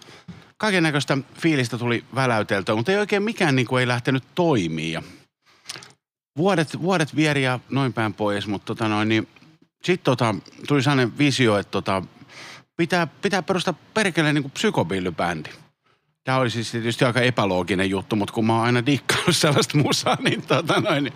kaiken 0.57 0.83
näköistä 0.83 1.17
fiilistä 1.41 1.77
tuli 1.77 2.05
väläyteltyä, 2.15 2.75
mutta 2.75 2.91
ei 2.91 2.97
oikein 2.97 3.23
mikään 3.23 3.55
niin 3.55 3.67
kuin 3.67 3.79
ei 3.79 3.87
lähtenyt 3.87 4.23
toimia. 4.35 5.03
Vuodet, 6.37 6.81
vuodet 6.81 7.15
vieri 7.15 7.43
ja 7.43 7.59
noin 7.69 7.93
päin 7.93 8.13
pois, 8.13 8.47
mutta 8.47 8.65
tota 8.65 8.87
noin, 8.87 9.09
niin 9.09 9.27
sitten 9.83 10.05
tota, 10.05 10.35
tuli 10.67 10.83
sellainen 10.83 11.17
visio, 11.17 11.57
että 11.57 11.71
tota, 11.71 12.03
pitää, 12.77 13.07
pitää 13.07 13.41
perustaa 13.43 13.73
perkeleen 13.93 14.35
niin 14.35 14.51
psykobillybändi. 14.51 15.49
Tämä 16.23 16.37
oli 16.37 16.49
siis 16.49 16.71
tietysti 16.71 17.05
aika 17.05 17.21
epälooginen 17.21 17.89
juttu, 17.89 18.15
mutta 18.15 18.33
kun 18.33 18.45
mä 18.45 18.55
oon 18.55 18.65
aina 18.65 18.85
dikkaillut 18.85 19.35
sellaista 19.45 19.77
musaa, 19.77 20.17
niin, 20.21 20.41
tota 20.41 20.81
noin, 20.81 21.03
niin 21.03 21.13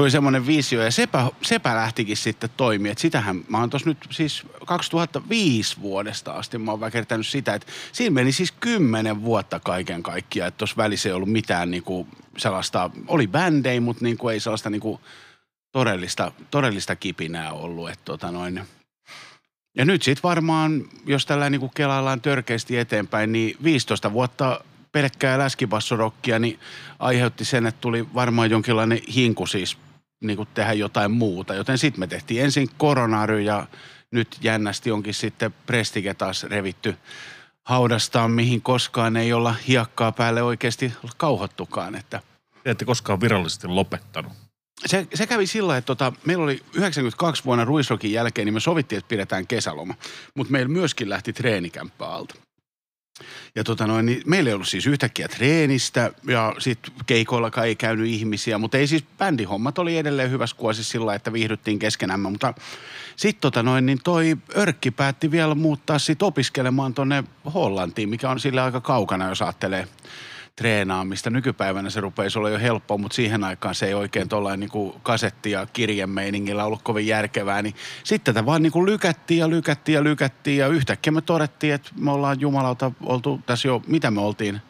tuli 0.00 0.10
semmoinen 0.10 0.46
visio 0.46 0.82
ja 0.82 0.90
sepä, 0.90 1.30
sepä 1.42 1.76
lähtikin 1.76 2.16
sitten 2.16 2.50
toimia. 2.56 2.92
Että 2.92 3.02
sitähän 3.02 3.44
mä 3.48 3.58
oon 3.58 3.70
tuossa 3.70 3.88
nyt 3.88 3.98
siis 4.10 4.42
2005 4.66 5.76
vuodesta 5.80 6.32
asti 6.32 6.58
mä 6.58 6.70
oon 6.70 6.80
väkertänyt 6.80 7.26
sitä, 7.26 7.54
että 7.54 7.72
siinä 7.92 8.14
meni 8.14 8.32
siis 8.32 8.52
kymmenen 8.52 9.22
vuotta 9.22 9.60
kaiken 9.60 10.02
kaikkiaan, 10.02 10.48
että 10.48 10.58
tuossa 10.58 10.76
välissä 10.76 11.08
ei 11.08 11.12
ollut 11.12 11.28
mitään 11.28 11.70
niinku 11.70 12.08
sellaista, 12.36 12.90
oli 13.06 13.26
bändei, 13.26 13.80
mutta 13.80 14.04
niinku 14.04 14.28
ei 14.28 14.40
sellaista 14.40 14.70
niinku 14.70 15.00
todellista, 15.72 16.32
todellista 16.50 16.96
kipinää 16.96 17.52
ollut. 17.52 17.90
Että 17.90 18.04
tota 18.04 18.30
noin, 18.30 18.60
ja 19.76 19.84
nyt 19.84 20.02
sitten 20.02 20.22
varmaan, 20.22 20.84
jos 21.06 21.26
tällä 21.26 21.50
niinku 21.50 21.68
kelaillaan 21.68 22.20
törkeästi 22.20 22.78
eteenpäin, 22.78 23.32
niin 23.32 23.56
15 23.62 24.12
vuotta 24.12 24.64
pelkkää 24.92 25.38
läskibassorokkia, 25.38 26.38
niin 26.38 26.60
aiheutti 26.98 27.44
sen, 27.44 27.66
että 27.66 27.80
tuli 27.80 28.14
varmaan 28.14 28.50
jonkinlainen 28.50 29.00
hinku 29.14 29.46
siis 29.46 29.76
niin 30.20 30.36
kuin 30.36 30.48
tehdä 30.54 30.72
jotain 30.72 31.10
muuta. 31.10 31.54
Joten 31.54 31.78
sitten 31.78 32.00
me 32.00 32.06
tehtiin 32.06 32.44
ensin 32.44 32.68
koronary 32.78 33.40
ja 33.40 33.66
nyt 34.10 34.38
jännästi 34.40 34.90
onkin 34.90 35.14
sitten 35.14 35.54
Prestige 35.66 36.14
taas 36.14 36.44
revitty 36.44 36.96
haudastaan, 37.64 38.30
mihin 38.30 38.62
koskaan 38.62 39.16
ei 39.16 39.32
olla 39.32 39.54
hiekkaa 39.68 40.12
päälle 40.12 40.42
oikeasti 40.42 40.92
kauhottukaan. 41.16 41.94
Että 41.94 42.20
Te 42.64 42.70
ette 42.70 42.84
koskaan 42.84 43.20
virallisesti 43.20 43.66
lopettanut. 43.66 44.32
se, 44.86 45.06
se 45.14 45.26
kävi 45.26 45.46
sillä, 45.46 45.76
että 45.76 45.86
tota, 45.86 46.12
meillä 46.24 46.44
oli 46.44 46.62
92 46.74 47.44
vuonna 47.44 47.64
Ruisrokin 47.64 48.12
jälkeen, 48.12 48.46
niin 48.46 48.54
me 48.54 48.60
sovittiin, 48.60 48.98
että 48.98 49.08
pidetään 49.08 49.46
kesäloma. 49.46 49.94
Mutta 50.34 50.52
meillä 50.52 50.68
myöskin 50.68 51.08
lähti 51.08 51.32
treenikämppä 51.32 52.06
alta. 52.06 52.34
Ja 53.54 53.64
tota 53.64 53.86
noin, 53.86 54.06
niin 54.06 54.22
meillä 54.26 54.48
ei 54.48 54.54
ollut 54.54 54.68
siis 54.68 54.86
yhtäkkiä 54.86 55.28
treenistä 55.28 56.10
ja 56.26 56.54
sitten 56.58 56.92
keikoillakaan 57.06 57.66
ei 57.66 57.76
käynyt 57.76 58.06
ihmisiä, 58.06 58.58
mutta 58.58 58.78
ei 58.78 58.86
siis 58.86 59.04
bändihommat 59.18 59.78
oli 59.78 59.98
edelleen 59.98 60.30
hyvässä 60.30 60.56
kuosissa 60.56 60.92
sillä, 60.92 61.14
että 61.14 61.32
viihdyttiin 61.32 61.78
keskenämme, 61.78 62.30
mutta 62.30 62.54
sitten 63.16 63.40
tota 63.40 63.62
noin, 63.62 63.86
niin 63.86 63.98
toi 64.04 64.36
Örkki 64.56 64.90
päätti 64.90 65.30
vielä 65.30 65.54
muuttaa 65.54 65.98
sit 65.98 66.22
opiskelemaan 66.22 66.94
tonne 66.94 67.24
Hollantiin, 67.54 68.08
mikä 68.08 68.30
on 68.30 68.40
sille 68.40 68.60
aika 68.60 68.80
kaukana, 68.80 69.28
jos 69.28 69.42
ajattelee 69.42 69.88
treenaamista. 70.56 71.30
Nykypäivänä 71.30 71.90
se 71.90 72.00
rupeisi 72.00 72.38
olla 72.38 72.50
jo 72.50 72.58
helppoa, 72.58 72.98
mutta 72.98 73.14
siihen 73.14 73.44
aikaan 73.44 73.74
se 73.74 73.86
ei 73.86 73.94
oikein 73.94 74.28
tuollainen 74.28 74.68
niin 74.74 74.92
kasetti- 75.02 75.50
ja 75.50 75.66
kirjemeiningillä 75.72 76.64
ollut 76.64 76.82
kovin 76.82 77.06
järkevää. 77.06 77.62
Niin 77.62 77.74
sitten 78.04 78.34
tätä 78.34 78.46
vaan 78.46 78.62
niin 78.62 78.72
kuin 78.72 78.86
lykättiin 78.86 79.40
ja 79.40 79.50
lykättiin 79.50 79.94
ja 79.94 80.04
lykättiin 80.04 80.58
ja 80.58 80.68
yhtäkkiä 80.68 81.12
me 81.12 81.20
todettiin, 81.20 81.74
että 81.74 81.90
me 81.96 82.10
ollaan 82.10 82.40
jumalauta 82.40 82.92
oltu 83.02 83.40
tässä 83.46 83.68
jo, 83.68 83.82
mitä 83.86 84.10
me 84.10 84.20
oltiin? 84.20 84.60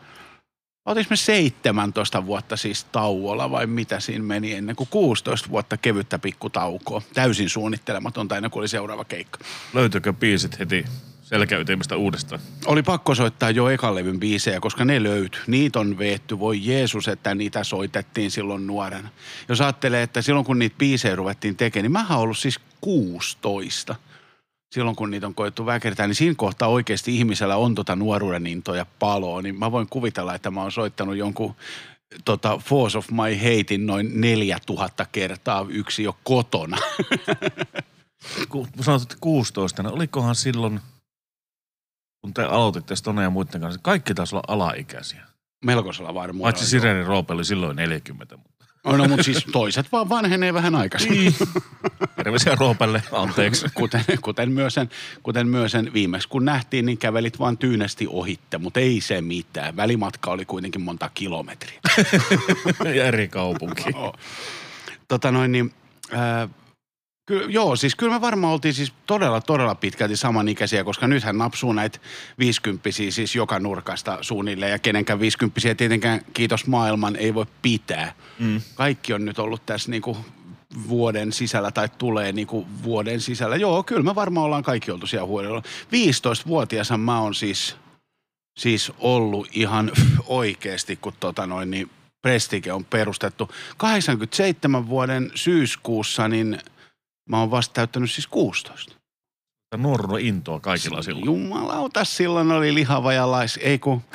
Oltiinko 0.86 1.10
me 1.10 1.16
17 1.16 2.26
vuotta 2.26 2.56
siis 2.56 2.84
tauolla 2.84 3.50
vai 3.50 3.66
mitä 3.66 4.00
siinä 4.00 4.24
meni 4.24 4.54
ennen 4.54 4.76
kuin 4.76 4.88
16 4.90 5.48
vuotta 5.50 5.76
kevyttä 5.76 6.18
pikkutaukoa. 6.18 7.02
Täysin 7.14 7.48
suunnittelematonta 7.48 8.36
ennen 8.36 8.50
kuin 8.50 8.60
oli 8.60 8.68
seuraava 8.68 9.04
keikka. 9.04 9.38
Löytyykö 9.74 10.12
biisit 10.12 10.58
heti 10.58 10.84
selkäytimistä 11.30 11.96
uudestaan? 11.96 12.40
Oli 12.66 12.82
pakko 12.82 13.14
soittaa 13.14 13.50
jo 13.50 13.68
ekan 13.68 13.94
levyn 13.94 14.20
biisejä, 14.20 14.60
koska 14.60 14.84
ne 14.84 15.02
löytyi. 15.02 15.40
Niitä 15.46 15.80
on 15.80 15.98
veetty. 15.98 16.38
Voi 16.38 16.66
Jeesus, 16.66 17.08
että 17.08 17.34
niitä 17.34 17.64
soitettiin 17.64 18.30
silloin 18.30 18.66
nuorena. 18.66 19.08
Jos 19.48 19.60
ajattelee, 19.60 20.02
että 20.02 20.22
silloin 20.22 20.46
kun 20.46 20.58
niitä 20.58 20.76
biisejä 20.78 21.16
ruvettiin 21.16 21.56
tekemään, 21.56 21.84
niin 21.84 21.92
mähän 21.92 22.18
oon 22.18 22.22
ollut 22.22 22.38
siis 22.38 22.60
16. 22.80 23.96
Silloin 24.72 24.96
kun 24.96 25.10
niitä 25.10 25.26
on 25.26 25.34
koettu 25.34 25.66
väkertää, 25.66 26.06
niin 26.06 26.14
siinä 26.14 26.34
kohtaa 26.36 26.68
oikeasti 26.68 27.16
ihmisellä 27.16 27.56
on 27.56 27.74
tota 27.74 27.96
nuoruuden 27.96 28.46
intoja 28.46 28.86
paloa. 28.98 29.42
Niin 29.42 29.58
mä 29.58 29.72
voin 29.72 29.86
kuvitella, 29.90 30.34
että 30.34 30.50
mä 30.50 30.62
oon 30.62 30.72
soittanut 30.72 31.16
jonkun 31.16 31.54
tota, 32.24 32.58
Force 32.58 32.98
of 32.98 33.10
My 33.10 33.36
Hatein 33.36 33.86
noin 33.86 34.20
4000 34.20 35.06
kertaa 35.12 35.66
yksi 35.68 36.02
jo 36.02 36.16
kotona. 36.24 36.76
Kun 38.48 38.68
sanoit, 38.80 39.02
että 39.02 39.16
16, 39.20 39.82
niin 39.82 39.92
olikohan 39.92 40.34
silloin, 40.34 40.80
kun 42.22 42.34
te 42.34 42.42
aloititte 42.42 42.96
Stone 42.96 43.22
ja 43.22 43.30
muiden 43.30 43.60
kanssa, 43.60 43.80
kaikki 43.82 44.14
taisi 44.14 44.34
olla 44.34 44.44
alaikäisiä. 44.48 45.22
Melkoisella 45.64 46.14
varmuudella. 46.14 46.52
Paitsi 46.52 46.66
Sireni 46.66 47.04
Roope 47.04 47.32
oli 47.32 47.44
silloin 47.44 47.76
40. 47.76 48.36
Mutta 48.36 48.60
No, 48.84 48.96
no 48.96 49.08
mutta 49.08 49.22
siis 49.22 49.46
toiset 49.52 49.92
vaan 49.92 50.08
vanhenee 50.08 50.54
vähän 50.54 50.74
aikaisemmin. 50.74 51.34
terveisiä 52.16 52.54
Roopelle, 52.60 53.02
anteeksi. 53.12 53.66
kuten, 53.74 54.04
kuten, 54.22 54.52
myös 54.52 54.74
sen, 54.74 54.90
kuten 55.22 55.48
myös 55.48 55.72
sen 55.72 55.92
viimeksi 55.92 56.28
kun 56.28 56.44
nähtiin, 56.44 56.86
niin 56.86 56.98
kävelit 56.98 57.38
vaan 57.38 57.58
tyynesti 57.58 58.06
ohitte, 58.08 58.58
mutta 58.58 58.80
ei 58.80 59.00
se 59.00 59.20
mitään. 59.20 59.76
Välimatka 59.76 60.30
oli 60.30 60.44
kuitenkin 60.44 60.80
monta 60.80 61.10
kilometriä. 61.14 61.80
ja 62.96 63.04
eri 63.04 63.28
kaupunki. 63.28 63.84
Tota 65.08 65.30
noin, 65.32 65.52
niin, 65.52 65.74
ää, 66.12 66.48
ky, 67.30 67.46
joo, 67.48 67.76
siis 67.76 67.94
kyllä 67.94 68.12
me 68.12 68.20
varmaan 68.20 68.52
oltiin 68.52 68.74
siis 68.74 68.92
todella, 69.06 69.40
todella 69.40 69.74
pitkälti 69.74 70.16
samanikäisiä, 70.16 70.84
koska 70.84 71.08
nythän 71.08 71.38
napsuu 71.38 71.72
näitä 71.72 71.98
50 72.38 72.90
siis 72.90 73.34
joka 73.34 73.58
nurkasta 73.58 74.18
suunnilleen 74.20 74.72
ja 74.72 74.78
kenenkään 74.78 75.20
50 75.20 75.74
tietenkään, 75.74 76.20
kiitos 76.32 76.66
maailman, 76.66 77.16
ei 77.16 77.34
voi 77.34 77.46
pitää. 77.62 78.12
Mm. 78.38 78.60
Kaikki 78.74 79.12
on 79.12 79.24
nyt 79.24 79.38
ollut 79.38 79.66
tässä 79.66 79.90
niinku 79.90 80.16
vuoden 80.88 81.32
sisällä 81.32 81.70
tai 81.70 81.88
tulee 81.98 82.32
niinku 82.32 82.66
vuoden 82.82 83.20
sisällä. 83.20 83.56
Joo, 83.56 83.82
kyllä 83.82 84.02
me 84.02 84.14
varmaan 84.14 84.46
ollaan 84.46 84.62
kaikki 84.62 84.90
oltu 84.90 85.06
siellä 85.06 85.26
huolella. 85.26 85.62
15-vuotiaassa 85.86 86.96
mä 86.96 87.20
oon 87.20 87.34
siis, 87.34 87.76
siis 88.58 88.92
ollut 88.98 89.48
ihan 89.52 89.92
oikeasti, 90.26 90.96
kun 90.96 91.12
tota 91.20 91.46
noin, 91.46 91.70
niin 91.70 91.90
Prestige 92.22 92.72
on 92.72 92.84
perustettu. 92.84 93.50
87 93.76 94.88
vuoden 94.88 95.30
syyskuussa, 95.34 96.28
niin 96.28 96.58
mä 97.30 97.40
oon 97.40 97.50
vasta 97.50 97.74
täyttänyt 97.74 98.10
siis 98.10 98.26
16. 98.26 98.96
Nuoruuden 99.76 100.26
intoa 100.26 100.60
kaikilla 100.60 101.02
silloin. 101.02 101.24
Jumalauta, 101.24 102.04
silloin 102.04 102.52
oli 102.52 102.74
lihava 102.74 103.12
ja 103.12 103.30
lais. 103.30 103.58
Ei 103.62 103.78
kun, 103.78 104.02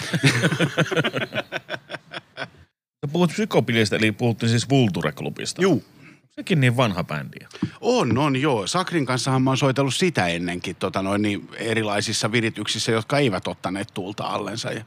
Sä 3.05 3.11
puhut 3.11 3.29
psykopilistä, 3.29 3.95
eli 3.95 4.11
puhuttiin 4.11 4.49
siis 4.49 4.69
Vulture-klubista. 4.69 5.61
juu, 5.61 5.83
Sekin 6.29 6.59
niin 6.59 6.77
vanha 6.77 7.03
bändi. 7.03 7.37
On, 7.81 8.17
on 8.17 8.41
joo. 8.41 8.67
Sakrin 8.67 9.05
kanssahan 9.05 9.41
mä 9.41 9.49
oon 9.49 9.57
soitellut 9.57 9.95
sitä 9.95 10.27
ennenkin 10.27 10.75
tota 10.75 11.01
noin, 11.01 11.21
niin 11.21 11.49
erilaisissa 11.57 12.31
virityksissä, 12.31 12.91
jotka 12.91 13.17
eivät 13.17 13.47
ottaneet 13.47 13.87
tulta 13.93 14.23
allensa. 14.23 14.71
Ja, 14.71 14.85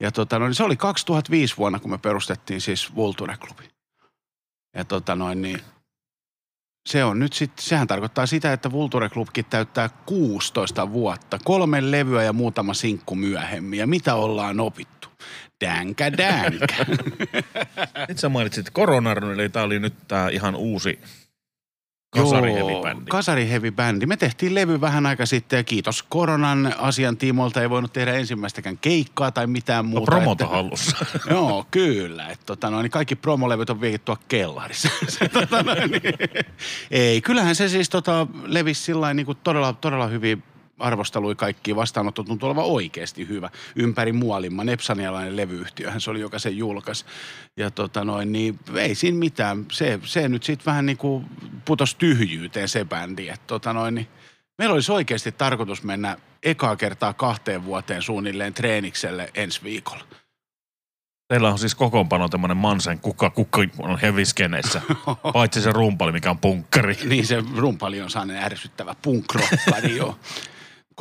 ja 0.00 0.12
tota 0.12 0.38
noin, 0.38 0.54
se 0.54 0.64
oli 0.64 0.76
2005 0.76 1.56
vuonna, 1.56 1.78
kun 1.78 1.90
me 1.90 1.98
perustettiin 1.98 2.60
siis 2.60 2.94
Vulture-klubi. 2.94 3.70
Ja 4.76 4.84
tota 4.84 5.14
noin, 5.14 5.42
niin 5.42 5.60
se 6.86 7.04
on 7.04 7.18
nyt 7.18 7.32
sitten, 7.32 7.64
sehän 7.64 7.86
tarkoittaa 7.86 8.26
sitä, 8.26 8.52
että 8.52 8.72
Vulture 8.72 9.08
Clubkin 9.08 9.44
täyttää 9.44 9.88
16 10.06 10.92
vuotta. 10.92 11.38
Kolme 11.44 11.90
levyä 11.90 12.22
ja 12.22 12.32
muutama 12.32 12.74
sinkku 12.74 13.14
myöhemmin. 13.14 13.78
Ja 13.78 13.86
mitä 13.86 14.14
ollaan 14.14 14.60
opittu? 14.60 15.08
Dänkä, 15.60 16.12
dänkä. 16.16 16.86
Nyt 18.08 18.18
sä 18.18 18.28
mainitsit 18.28 18.70
koronan, 18.70 19.32
eli 19.32 19.48
tää 19.48 19.62
oli 19.62 19.78
nyt 19.78 19.94
tää 20.08 20.28
ihan 20.28 20.54
uusi 20.56 20.98
kasarihevibändi. 22.20 23.04
Kasarihevibändi. 23.10 24.06
Me 24.06 24.16
tehtiin 24.16 24.54
levy 24.54 24.80
vähän 24.80 25.06
aika 25.06 25.26
sitten 25.26 25.56
ja 25.56 25.64
kiitos 25.64 26.02
koronan 26.02 26.74
asian 26.78 27.16
tiimoilta 27.16 27.62
ei 27.62 27.70
voinut 27.70 27.92
tehdä 27.92 28.14
ensimmäistäkään 28.14 28.78
keikkaa 28.78 29.30
tai 29.32 29.46
mitään 29.46 29.84
No, 29.84 29.88
muuta. 29.90 30.04
promota 30.12 30.44
että- 30.44 30.56
hallussa. 30.56 31.06
Joo, 31.30 31.66
kyllä. 31.70 32.28
Et, 32.28 32.40
tota, 32.46 32.70
noin, 32.70 32.90
kaikki 32.90 33.16
promolevyt 33.16 33.70
on 33.70 33.80
tuolla 34.04 34.22
kellarissa. 34.28 34.88
Se, 35.08 35.28
tota, 35.28 35.62
noin, 35.62 35.90
niin, 35.90 36.02
ei, 36.90 37.20
kyllähän 37.20 37.54
se 37.54 37.68
siis 37.68 37.90
tota, 37.90 38.26
levisi 38.46 38.82
sillä 38.82 39.14
niin 39.14 39.26
todella, 39.44 39.72
todella 39.72 40.06
hyvin 40.06 40.42
arvostelui 40.78 41.34
kaikki 41.34 41.76
vastaanotto 41.76 42.22
tuntui 42.22 42.46
olevan 42.46 42.64
oikeasti 42.64 43.28
hyvä. 43.28 43.50
Ympäri 43.76 44.12
muolimma, 44.12 44.64
nepsanialainen 44.64 45.36
levyyhtiöhän 45.36 46.00
se 46.00 46.10
oli, 46.10 46.20
joka 46.20 46.38
sen 46.38 46.56
julkaisi. 46.56 47.04
Ja 47.56 47.70
tota 47.70 48.04
noin, 48.04 48.32
niin 48.32 48.58
ei 48.76 48.94
siinä 48.94 49.18
mitään. 49.18 49.66
Se, 49.72 50.00
se 50.04 50.28
nyt 50.28 50.42
sitten 50.42 50.66
vähän 50.66 50.86
niin 50.86 50.96
kuin 50.96 51.26
putos 51.64 51.94
tyhjyyteen 51.94 52.68
se 52.68 52.84
bändi. 52.84 53.28
Et, 53.28 53.46
tota 53.46 53.72
noin, 53.72 53.94
niin, 53.94 54.08
meillä 54.58 54.74
olisi 54.74 54.92
oikeasti 54.92 55.32
tarkoitus 55.32 55.82
mennä 55.82 56.16
ekaa 56.42 56.76
kertaa 56.76 57.12
kahteen 57.12 57.64
vuoteen 57.64 58.02
suunnilleen 58.02 58.54
treenikselle 58.54 59.30
ensi 59.34 59.62
viikolla. 59.64 60.04
Teillä 61.28 61.50
on 61.50 61.58
siis 61.58 61.74
kokoonpano 61.74 62.28
tämmönen 62.28 62.56
Mansen 62.56 62.98
kukka 62.98 63.30
kukka 63.30 63.60
on 63.78 63.98
heviskeneissä. 63.98 64.82
Paitsi 65.32 65.60
se 65.60 65.72
rumpali, 65.72 66.12
mikä 66.12 66.30
on 66.30 66.38
punkkari. 66.38 66.96
Niin 67.04 67.26
se 67.26 67.42
rumpali 67.56 68.00
on 68.00 68.10
sellainen 68.10 68.42
ärsyttävä 68.42 68.94
punkrokka, 69.02 69.78
joo. 69.96 70.18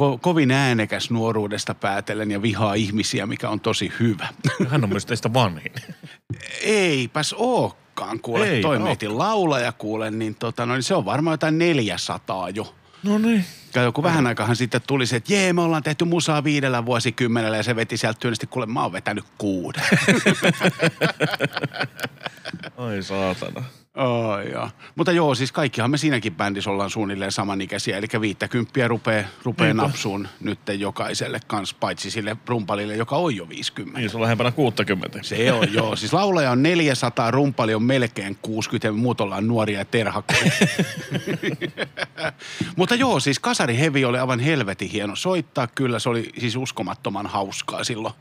Ko- 0.02 0.18
kovin 0.22 0.52
äänekäs 0.52 1.12
nuoruudesta 1.12 1.74
päätellen 1.74 2.32
ja 2.32 2.42
vihaa 2.42 2.74
ihmisiä, 2.74 3.26
mikä 3.26 3.50
on 3.50 3.60
tosi 3.60 3.92
hyvä. 4.00 4.28
Hän 4.70 4.84
on 4.84 4.90
myös 4.90 5.06
teistä 5.06 5.34
vanhin. 5.34 5.72
Eipäs 6.62 7.36
ookaan, 7.38 8.20
kuule. 8.20 8.50
Ei 8.50 8.62
toi 8.62 8.80
meitin 8.80 9.18
laulaja, 9.18 9.72
kuule, 9.72 10.12
niin, 10.12 10.36
tota, 10.36 10.66
no, 10.66 10.74
niin 10.74 10.84
se 10.84 10.96
on 10.96 11.06
varmaan 11.06 11.34
jotain 11.34 11.58
400 11.58 12.50
jo. 12.50 12.76
No 13.04 13.18
niin. 13.18 13.46
Ja 13.76 13.82
joku 13.82 14.04
vähän 14.04 14.28
aikahan 14.28 14.56
sitten 14.56 14.82
tuli 14.88 15.06
se, 15.06 15.16
että 15.16 15.34
jee, 15.34 15.54
me 15.54 15.62
ollaan 15.62 15.84
tehty 15.84 16.06
musaa 16.06 16.44
viidellä 16.44 16.86
vuosikymmenellä 16.86 17.58
ja 17.58 17.64
se 17.64 17.76
veti 17.76 17.98
sieltä 17.98 18.20
tyynesti, 18.20 18.48
kuule 18.48 18.66
mä 18.66 18.84
oon 18.84 18.92
vetänyt 18.92 19.26
kuuden. 19.38 19.84
Ai 22.78 23.04
saatana. 23.04 23.64
Oh, 23.98 24.40
joo. 24.52 24.70
Mutta 24.96 25.12
joo, 25.12 25.36
siis 25.36 25.52
kaikkihan 25.52 25.92
me 25.92 25.98
siinäkin 25.98 26.36
bändissä 26.36 26.70
ollaan 26.70 26.90
suunnilleen 26.90 27.32
samanikäisiä, 27.32 27.98
eli 27.98 28.08
viittäkymppiä 28.22 28.88
rupeaa 28.88 29.28
rupee 29.44 29.68
Niinpä. 29.68 29.84
napsuun 29.84 30.28
nyt 30.40 30.60
jokaiselle 30.78 31.40
kans, 31.48 31.74
paitsi 31.74 32.12
sille 32.12 32.38
rumpalille, 32.48 32.96
joka 32.96 33.16
on 33.16 33.36
jo 33.36 33.50
50. 33.50 34.00
Niin, 34.00 34.10
se 34.10 34.18
on 34.18 34.22
lähempänä 34.22 34.52
60. 34.52 35.20
Se 35.22 35.52
on 35.52 35.74
joo, 35.74 35.96
siis 35.96 36.14
laulaja 36.14 36.52
on 36.52 36.64
400, 36.64 37.32
rumpali 37.32 37.74
on 37.74 37.84
melkein 37.84 38.38
60 38.42 38.88
ja 38.88 38.92
muut 38.92 39.22
ollaan 39.22 39.48
nuoria 39.48 39.80
ja 39.80 39.86
terhakkoja. 39.86 40.52
Mutta 42.78 42.96
joo, 42.96 43.20
siis 43.20 43.40
Kasari 43.40 43.78
Hevi 43.78 44.06
oli 44.06 44.18
aivan 44.18 44.40
helvetin 44.40 44.90
hieno 44.90 45.16
soittaa 45.16 45.68
kyllä, 45.68 46.00
se 46.00 46.10
oli 46.10 46.30
siis 46.38 46.56
uskomattoman 46.56 47.28
hauskaa 47.28 47.84
silloin. 47.84 48.14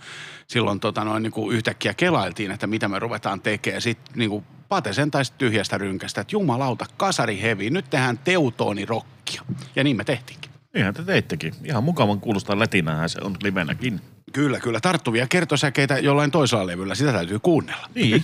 Silloin 0.46 0.80
tota 0.80 1.04
noin, 1.04 1.22
niin 1.22 1.32
kuin 1.32 1.56
yhtäkkiä 1.56 1.94
kelailtiin, 1.94 2.50
että 2.50 2.66
mitä 2.66 2.88
me 2.88 2.98
ruvetaan 2.98 3.40
tekemään. 3.40 3.82
Sitten 3.82 4.18
niin 4.18 4.30
kuin 4.30 4.44
Pate 4.70 4.92
sen 4.92 5.10
taisi 5.10 5.32
tyhjästä 5.38 5.78
rynkästä, 5.78 6.20
että 6.20 6.34
jumalauta, 6.34 6.86
Kasari 6.96 7.40
Hevi, 7.42 7.70
nyt 7.70 7.90
tehdään 7.90 8.18
teutoonirokkia. 8.18 9.42
Ja 9.76 9.84
niin 9.84 9.96
me 9.96 10.04
tehtiinkin. 10.04 10.50
Niinhän 10.74 10.94
te 10.94 11.02
teittekin. 11.02 11.54
Ihan 11.64 11.84
mukavan 11.84 12.20
kuulostaa 12.20 12.58
lätinähän 12.58 13.08
se 13.08 13.20
on 13.22 13.36
livenäkin. 13.42 14.00
Kyllä, 14.32 14.60
kyllä. 14.60 14.80
Tarttuvia 14.80 15.26
kertosäkeitä 15.26 15.98
jollain 15.98 16.30
toisella 16.30 16.66
levyllä, 16.66 16.94
sitä 16.94 17.12
täytyy 17.12 17.38
kuunnella. 17.38 17.88
Niin. 17.94 18.22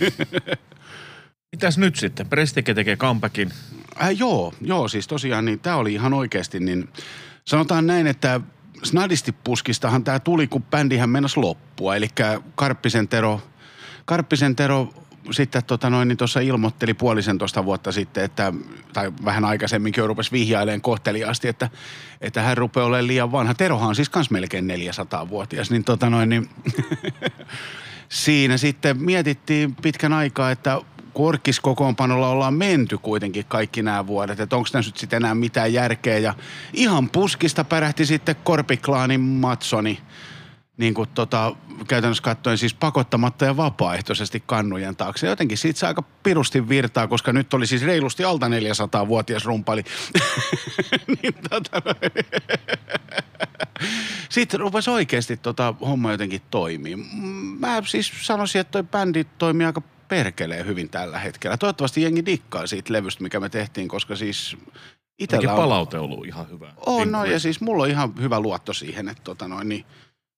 Mitäs 1.51 1.77
nyt 1.77 1.95
sitten? 1.95 2.29
Prestike 2.29 2.73
tekee 2.73 2.95
comebackin. 2.95 3.51
Äh, 4.01 4.09
joo, 4.19 4.53
joo, 4.61 4.87
siis 4.87 5.07
tosiaan 5.07 5.45
niin 5.45 5.59
tämä 5.59 5.75
oli 5.75 5.93
ihan 5.93 6.13
oikeasti, 6.13 6.59
niin 6.59 6.89
sanotaan 7.47 7.87
näin, 7.87 8.07
että 8.07 8.41
snadisti 8.83 9.31
puskistahan 9.43 10.03
tämä 10.03 10.19
tuli, 10.19 10.47
kun 10.47 10.63
bändihän 10.63 11.09
mennäs 11.09 11.37
loppua. 11.37 11.95
Eli 11.95 12.07
Karppisen 12.55 13.07
Tero, 13.07 13.41
Karppisen 14.05 14.55
Tero 14.55 14.93
sitten 15.31 15.63
tota 15.63 15.89
niin 15.89 16.17
tuossa 16.17 16.39
ilmoitteli 16.39 16.93
puolisentoista 16.93 17.65
vuotta 17.65 17.91
sitten, 17.91 18.23
että, 18.23 18.53
tai 18.93 19.11
vähän 19.25 19.45
aikaisemminkin 19.45 20.01
jo 20.01 20.07
rupesi 20.07 20.31
vihjailemaan 20.31 20.81
kohteliaasti, 20.81 21.47
että, 21.47 21.69
että 22.21 22.41
hän 22.41 22.57
rupeaa 22.57 22.85
olemaan 22.85 23.07
liian 23.07 23.31
vanha. 23.31 23.53
Terohan 23.53 23.89
on 23.89 23.95
siis 23.95 24.09
kans 24.09 24.31
melkein 24.31 24.69
400-vuotias, 24.69 25.71
niin 25.71 25.83
tota 25.83 26.09
noin, 26.09 26.29
niin 26.29 26.49
siinä 28.09 28.57
sitten 28.57 29.03
mietittiin 29.03 29.75
pitkän 29.75 30.13
aikaa, 30.13 30.51
että 30.51 30.81
kun 31.13 31.27
orkkiskokoonpanolla 31.27 32.29
ollaan 32.29 32.53
menty 32.53 32.97
kuitenkin 32.97 33.45
kaikki 33.45 33.81
nämä 33.83 34.07
vuodet, 34.07 34.39
että 34.39 34.55
onko 34.55 34.69
tässä 34.71 34.89
nyt 34.89 34.97
sitten 34.97 35.17
enää 35.17 35.35
mitään 35.35 35.73
järkeä. 35.73 36.17
Ja 36.17 36.33
ihan 36.73 37.09
puskista 37.09 37.63
pärähti 37.63 38.05
sitten 38.05 38.35
Korpiklaanin 38.43 39.21
Matsoni, 39.21 39.99
niin 40.77 40.93
kuin 40.93 41.09
tota, 41.13 41.55
käytännössä 41.87 42.23
katsoen 42.23 42.57
siis 42.57 42.73
pakottamatta 42.73 43.45
ja 43.45 43.57
vapaaehtoisesti 43.57 44.43
kannujen 44.45 44.95
taakse. 44.95 45.27
Jotenkin 45.27 45.57
siitä 45.57 45.79
se 45.79 45.87
aika 45.87 46.03
pirusti 46.23 46.69
virtaa, 46.69 47.07
koska 47.07 47.33
nyt 47.33 47.53
oli 47.53 47.67
siis 47.67 47.85
reilusti 47.85 48.23
alta 48.23 48.47
400-vuotias 48.47 49.45
rumpali. 49.45 49.83
niin, 51.21 51.33
tota, 51.49 51.81
sitten 54.29 54.59
rupesi 54.59 54.89
oikeasti 54.89 55.37
tota 55.37 55.73
homma 55.81 56.11
jotenkin 56.11 56.41
toimii. 56.49 56.95
Mä 57.59 57.81
siis 57.85 58.11
sanoisin, 58.21 58.61
että 58.61 58.71
toi 58.71 58.83
bändi 58.83 59.23
toimii 59.23 59.65
aika 59.65 59.81
perkeleen 60.07 60.65
hyvin 60.65 60.89
tällä 60.89 61.19
hetkellä. 61.19 61.57
Toivottavasti 61.57 62.01
jengi 62.01 62.25
dikkaa 62.25 62.67
siitä 62.67 62.93
levystä, 62.93 63.23
mikä 63.23 63.39
me 63.39 63.49
tehtiin, 63.49 63.87
koska 63.87 64.15
siis 64.15 64.57
itsellä 65.19 65.51
on... 65.51 65.57
palaute 65.57 65.99
ollut 65.99 66.25
ihan 66.25 66.49
hyvä. 66.49 66.73
On, 66.85 67.11
no, 67.11 67.23
Niin, 67.23 67.33
ja 67.33 67.39
siis 67.39 67.61
mulla 67.61 67.83
on 67.83 67.89
ihan 67.89 68.13
hyvä 68.21 68.39
luotto 68.39 68.73
siihen, 68.73 69.09
että 69.09 69.23
tota 69.23 69.47
noin, 69.47 69.69
niin 69.69 69.85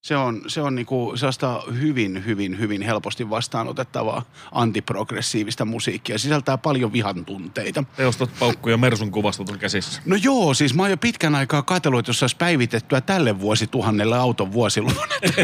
se 0.02 0.18
on, 0.18 0.42
se 0.48 0.62
on 0.62 0.76
niinku 0.76 1.14
sellaista 1.16 1.64
hyvin, 1.80 2.26
hyvin, 2.26 2.60
hyvin 2.60 2.82
helposti 2.82 3.30
vastaanotettavaa 3.30 4.26
antiprogressiivista 4.52 5.66
musiikkia. 5.66 6.18
Sisältää 6.18 6.58
paljon 6.58 6.94
vihan 6.94 7.26
tunteita. 7.26 7.84
Teostot, 7.96 8.30
paukku 8.40 8.70
ja 8.70 8.78
Mersun 8.78 9.12
kuvastot 9.12 9.50
on 9.50 9.60
käsissä. 9.60 10.02
No 10.06 10.16
joo, 10.24 10.54
siis 10.54 10.74
mä 10.74 10.84
oon 10.84 10.92
jo 10.92 10.98
pitkän 10.98 11.36
aikaa 11.36 11.62
katsellut, 11.62 12.08
jos 12.08 12.20
saisi 12.20 12.36
päivitettyä 12.38 13.02
tälle 13.02 13.40
vuosituhannelle 13.40 14.18
auton 14.18 14.52
vuosiluvun. 14.52 15.08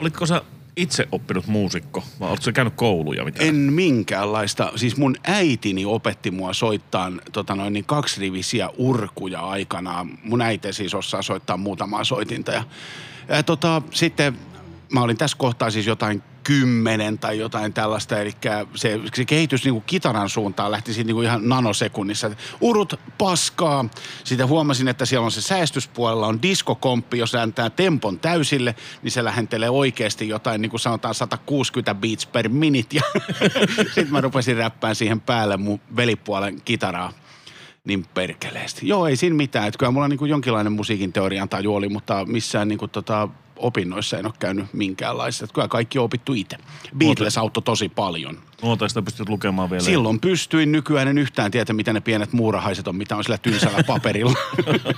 Olitko 0.00 0.26
sä 0.26 0.42
itse 0.78 1.08
oppinut 1.12 1.46
muusikko 1.46 2.04
vai 2.20 2.28
oletko 2.28 2.52
käynyt 2.54 2.74
kouluja 2.76 3.24
mitään? 3.24 3.48
En 3.48 3.54
minkäänlaista. 3.54 4.72
Siis 4.76 4.96
mun 4.96 5.16
äitini 5.24 5.84
opetti 5.84 6.30
mua 6.30 6.52
soittaa 6.52 7.12
tota 7.32 7.54
noin, 7.54 7.72
niin 7.72 7.84
kaksirivisiä 7.84 8.70
urkuja 8.78 9.40
aikanaan. 9.40 10.18
Mun 10.24 10.42
äiti 10.42 10.72
siis 10.72 10.94
osaa 10.94 11.22
soittaa 11.22 11.56
muutamaa 11.56 12.04
soitinta. 12.04 12.52
Ja, 12.52 12.64
ja 13.28 13.42
tota, 13.42 13.82
sitten 13.90 14.38
mä 14.92 15.02
olin 15.02 15.16
tässä 15.16 15.36
kohtaa 15.38 15.70
siis 15.70 15.86
jotain 15.86 16.22
kymmenen 16.48 17.18
tai 17.18 17.38
jotain 17.38 17.72
tällaista. 17.72 18.20
Eli 18.20 18.32
se, 18.74 19.00
se 19.14 19.24
kehitys 19.24 19.64
niin 19.64 19.74
kuin 19.74 19.84
kitaran 19.86 20.28
suuntaan 20.28 20.70
lähti 20.70 20.94
siitä 20.94 21.06
niin 21.06 21.14
kuin 21.14 21.26
ihan 21.26 21.48
nanosekunnissa. 21.48 22.30
Urut 22.60 23.00
paskaa. 23.18 23.84
Sitten 24.24 24.48
huomasin, 24.48 24.88
että 24.88 25.06
siellä 25.06 25.24
on 25.24 25.30
se 25.30 25.42
säästyspuolella 25.42 26.26
on 26.26 26.42
diskokomppi, 26.42 27.18
jos 27.18 27.34
ääntää 27.34 27.70
tempon 27.70 28.20
täysille, 28.20 28.74
niin 29.02 29.10
se 29.10 29.24
lähentelee 29.24 29.70
oikeasti 29.70 30.28
jotain, 30.28 30.62
niin 30.62 30.70
kuin 30.70 30.80
sanotaan 30.80 31.14
160 31.14 31.94
beats 31.94 32.26
per 32.26 32.48
minute. 32.48 32.96
Ja 32.96 33.02
sitten 33.94 34.12
mä 34.12 34.20
rupesin 34.20 34.56
räppään 34.56 34.94
siihen 34.94 35.20
päälle 35.20 35.56
mun 35.56 35.80
velipuolen 35.96 36.62
kitaraa 36.64 37.12
niin 37.84 38.06
perkeleesti. 38.14 38.88
Joo, 38.88 39.06
ei 39.06 39.16
siinä 39.16 39.36
mitään. 39.36 39.68
Että 39.68 39.78
kyllä 39.78 39.92
mulla 39.92 40.08
niin 40.08 40.18
kuin 40.18 40.30
jonkinlainen 40.30 40.72
musiikin 40.72 41.12
teorian 41.12 41.48
taju 41.48 41.74
oli, 41.74 41.88
mutta 41.88 42.24
missään 42.24 42.68
niin 42.68 42.78
kuin 42.78 42.90
tota 42.90 43.28
opinnoissa 43.58 44.18
en 44.18 44.26
ole 44.26 44.34
käynyt 44.38 44.66
minkäänlaista. 44.72 45.44
Että 45.44 45.54
Kyllä 45.54 45.68
kaikki 45.68 45.98
on 45.98 46.04
opittu 46.04 46.34
itse. 46.34 46.56
Beatles 46.98 47.38
auttoi 47.38 47.62
tosi 47.62 47.88
paljon. 47.88 48.38
Nuotaista 48.62 49.02
pystyt 49.02 49.28
lukemaan 49.28 49.70
vielä. 49.70 49.84
Silloin 49.84 50.20
pystyin, 50.20 50.72
nykyään 50.72 51.08
en 51.08 51.18
yhtään 51.18 51.50
tiedä, 51.50 51.72
mitä 51.72 51.92
ne 51.92 52.00
pienet 52.00 52.32
muurahaiset 52.32 52.88
on, 52.88 52.96
mitä 52.96 53.16
on 53.16 53.24
sillä 53.24 53.38
tylsällä 53.38 53.84
paperilla. 53.86 54.38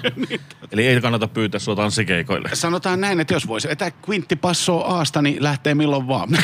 Eli 0.73 0.87
ei 0.87 1.01
kannata 1.01 1.29
pyytää 1.29 1.61
sua 1.61 1.77
tanssikeikoille. 1.77 2.51
Sanotaan 2.53 3.01
näin, 3.01 3.21
että 3.21 3.35
jos 3.35 3.49
voisi 3.49 3.69
vetää 3.69 3.93
Quintti 4.09 4.37
Passoa 4.37 4.85
Aasta, 4.85 5.23
niin 5.23 5.43
lähtee 5.43 5.75
milloin 5.75 6.09
vaan. 6.09 6.29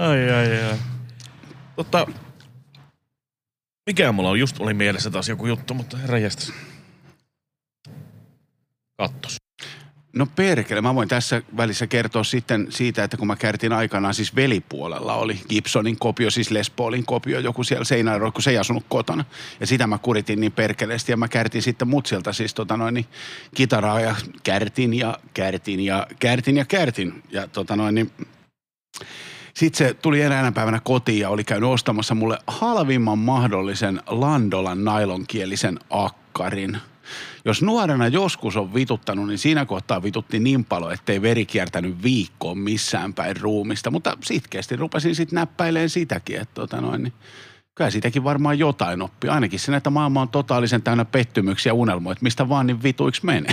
Ai, 0.00 0.30
ai, 0.30 0.62
ai. 0.62 0.78
Totta, 1.76 2.06
mikä 3.86 4.12
mulla 4.12 4.30
on? 4.30 4.38
Just 4.38 4.60
oli 4.60 4.74
mielessä 4.74 5.10
taas 5.10 5.28
joku 5.28 5.46
juttu, 5.46 5.74
mutta 5.74 5.96
herra 5.96 6.18
jästäs. 6.18 6.52
Kattos. 8.98 9.36
No 10.16 10.26
perkele, 10.36 10.80
mä 10.80 10.94
voin 10.94 11.08
tässä 11.08 11.42
välissä 11.56 11.86
kertoa 11.86 12.24
sitten 12.24 12.66
siitä, 12.70 13.04
että 13.04 13.16
kun 13.16 13.26
mä 13.26 13.36
kärtin 13.36 13.72
aikanaan, 13.72 14.14
siis 14.14 14.36
velipuolella 14.36 15.14
oli 15.14 15.40
Gibsonin 15.48 15.96
kopio, 15.98 16.30
siis 16.30 16.50
Les 16.50 16.70
Paulin 16.70 17.06
kopio, 17.06 17.40
joku 17.40 17.64
siellä 17.64 17.84
seinällä, 17.84 18.30
kun 18.30 18.42
se 18.42 18.50
ei 18.50 18.58
asunut 18.58 18.84
kotona. 18.88 19.24
Ja 19.60 19.66
sitä 19.66 19.86
mä 19.86 19.98
kuritin 19.98 20.40
niin 20.40 20.52
perkeleesti 20.52 21.12
ja 21.12 21.16
mä 21.16 21.28
kärtin 21.28 21.62
sitten 21.62 21.88
mutsilta 21.88 22.32
siis 22.32 22.54
tota 22.54 22.76
noin, 22.76 22.94
niin, 22.94 23.06
kitaraa 23.54 24.00
ja 24.00 24.16
kärtin 24.42 24.94
ja 24.94 25.18
kärtin 25.34 25.80
ja 25.80 26.06
kärtin 26.18 26.56
ja 26.56 26.64
kärtin. 26.64 27.22
Ja 27.30 27.48
tota 27.48 27.76
noin, 27.76 27.94
niin, 27.94 28.10
sitten 29.54 29.88
se 29.88 29.94
tuli 29.94 30.20
eräänä 30.20 30.52
päivänä 30.52 30.80
kotiin 30.84 31.20
ja 31.20 31.30
oli 31.30 31.44
käynyt 31.44 31.70
ostamassa 31.70 32.14
mulle 32.14 32.38
halvimman 32.46 33.18
mahdollisen 33.18 34.00
Landolan 34.06 34.84
nailonkielisen 34.84 35.78
akkarin. 35.90 36.78
Jos 37.44 37.62
nuorena 37.62 38.08
joskus 38.08 38.56
on 38.56 38.74
vituttanut, 38.74 39.26
niin 39.26 39.38
siinä 39.38 39.66
kohtaa 39.66 40.02
vitutti 40.02 40.38
niin 40.38 40.64
paljon, 40.64 40.92
ettei 40.92 41.22
veri 41.22 41.46
kiertänyt 41.46 42.02
viikkoon 42.02 42.58
missään 42.58 43.14
päin 43.14 43.40
ruumista. 43.40 43.90
Mutta 43.90 44.18
sitkeästi 44.24 44.76
rupesin 44.76 45.14
sitten 45.14 45.36
näppäileen 45.36 45.90
sitäkin, 45.90 46.40
että 46.40 46.54
tota 46.54 46.80
noin, 46.80 47.02
niin 47.02 47.12
kyllä 47.74 47.90
siitäkin 47.90 48.24
varmaan 48.24 48.58
jotain 48.58 49.02
oppii. 49.02 49.30
Ainakin 49.30 49.60
sen, 49.60 49.74
että 49.74 49.90
maailma 49.90 50.20
on 50.20 50.28
totaalisen 50.28 50.82
täynnä 50.82 51.04
pettymyksiä 51.04 51.70
ja 51.70 51.74
unelmoja, 51.74 52.12
että 52.12 52.22
mistä 52.22 52.48
vaan 52.48 52.66
niin 52.66 52.82
vituiksi 52.82 53.26
menee. 53.26 53.52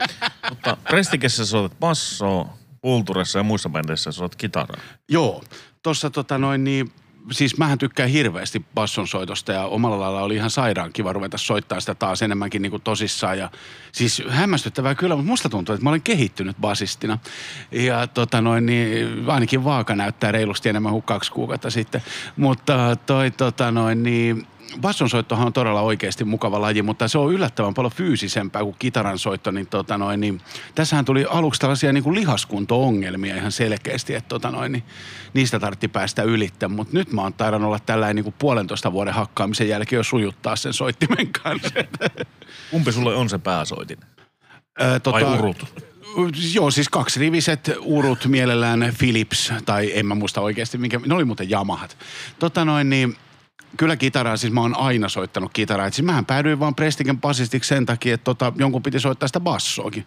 Mutta 0.50 0.76
Prestikessä 0.84 1.46
soitat 1.46 1.80
bassoa, 1.80 2.48
Kulttuurissa 2.80 3.38
ja 3.38 3.42
muissa 3.42 3.68
bändeissä 3.68 4.12
soitat 4.12 4.36
kitaraa. 4.36 4.80
Joo, 5.08 5.42
tuossa 5.82 6.10
tota 6.10 6.38
noin 6.38 6.64
niin, 6.64 6.92
siis 7.30 7.58
mähän 7.58 7.78
tykkään 7.78 8.08
hirveästi 8.08 8.64
basson 8.74 9.08
soitosta 9.08 9.52
ja 9.52 9.64
omalla 9.64 10.00
lailla 10.00 10.22
oli 10.22 10.34
ihan 10.34 10.50
sairaan 10.50 10.92
kiva 10.92 11.12
ruveta 11.12 11.38
soittaa 11.38 11.80
sitä 11.80 11.94
taas 11.94 12.22
enemmänkin 12.22 12.62
niin 12.62 12.70
kuin 12.70 12.82
tosissaan. 12.82 13.38
Ja 13.38 13.50
siis 13.92 14.22
hämmästyttävää 14.28 14.94
kyllä, 14.94 15.16
mutta 15.16 15.30
musta 15.30 15.48
tuntuu, 15.48 15.74
että 15.74 15.84
mä 15.84 15.90
olen 15.90 16.02
kehittynyt 16.02 16.56
basistina. 16.60 17.18
Ja 17.72 18.06
tota 18.06 18.40
noin 18.40 18.66
niin, 18.66 19.08
ainakin 19.26 19.64
vaaka 19.64 19.96
näyttää 19.96 20.32
reilusti 20.32 20.68
enemmän 20.68 20.92
kuin 20.92 21.02
kaksi 21.02 21.32
kuukautta 21.32 21.70
sitten. 21.70 22.02
Mutta 22.36 22.96
toi 23.06 23.30
tota 23.30 23.70
noin 23.70 24.02
niin, 24.02 24.46
bassonsoittohan 24.80 25.46
on 25.46 25.52
todella 25.52 25.80
oikeasti 25.80 26.24
mukava 26.24 26.60
laji, 26.60 26.82
mutta 26.82 27.08
se 27.08 27.18
on 27.18 27.32
yllättävän 27.32 27.74
paljon 27.74 27.92
fyysisempää 27.92 28.62
kuin 28.62 28.76
kitaran 28.78 29.18
soitto. 29.18 29.50
Niin, 29.50 29.66
tota 29.66 29.98
noin, 29.98 30.20
niin 30.20 30.40
tässähän 30.74 31.04
tuli 31.04 31.26
aluksi 31.30 31.60
tällaisia 31.60 31.92
niin 31.92 32.04
kuin 32.04 32.14
lihaskunto-ongelmia 32.14 33.36
ihan 33.36 33.52
selkeästi, 33.52 34.14
että 34.14 34.28
tota 34.28 34.50
noin, 34.50 34.72
niin 34.72 34.84
niistä 35.34 35.60
tartti 35.60 35.88
päästä 35.88 36.22
ylittämään. 36.22 36.76
Mutta 36.76 36.96
nyt 36.96 37.12
mä 37.12 37.22
oon 37.22 37.34
taidan 37.34 37.64
olla 37.64 37.78
tällainen 37.78 38.16
niin 38.16 38.24
kuin 38.24 38.34
puolentoista 38.38 38.92
vuoden 38.92 39.14
hakkaamisen 39.14 39.68
jälkeen 39.68 39.98
jo 39.98 40.04
sujuttaa 40.04 40.56
sen 40.56 40.72
soittimen 40.72 41.32
kanssa. 41.42 41.70
Kumpi 42.70 42.92
sulle 42.92 43.14
on 43.14 43.28
se 43.28 43.38
pääsoitin? 43.38 43.98
Ö, 44.80 45.12
Vai 45.12 45.38
urut? 45.38 45.90
Joo, 46.54 46.70
siis 46.70 46.88
kaksiriviset 46.88 47.70
urut 47.80 48.26
mielellään 48.26 48.94
Philips, 48.98 49.52
tai 49.64 49.92
en 49.94 50.06
mä 50.06 50.14
muista 50.14 50.40
oikeasti, 50.40 50.78
mikä, 50.78 51.00
ne 51.06 51.14
oli 51.14 51.24
muuten 51.24 51.50
Yamahat. 51.50 51.96
Tota 52.38 52.64
noin, 52.64 52.90
niin 52.90 53.16
kyllä 53.76 53.96
kitaraa, 53.96 54.36
siis 54.36 54.52
mä 54.52 54.60
oon 54.60 54.76
aina 54.76 55.08
soittanut 55.08 55.50
kitaraa. 55.52 55.86
Et 55.86 55.94
siis 55.94 56.06
mähän 56.06 56.26
päädyin 56.26 56.60
vaan 56.60 56.74
Prestigen 56.74 57.20
basistiksi 57.20 57.68
sen 57.68 57.86
takia, 57.86 58.14
että 58.14 58.24
tota, 58.24 58.52
jonkun 58.56 58.82
piti 58.82 59.00
soittaa 59.00 59.26
sitä 59.26 59.40
bassoakin. 59.40 60.06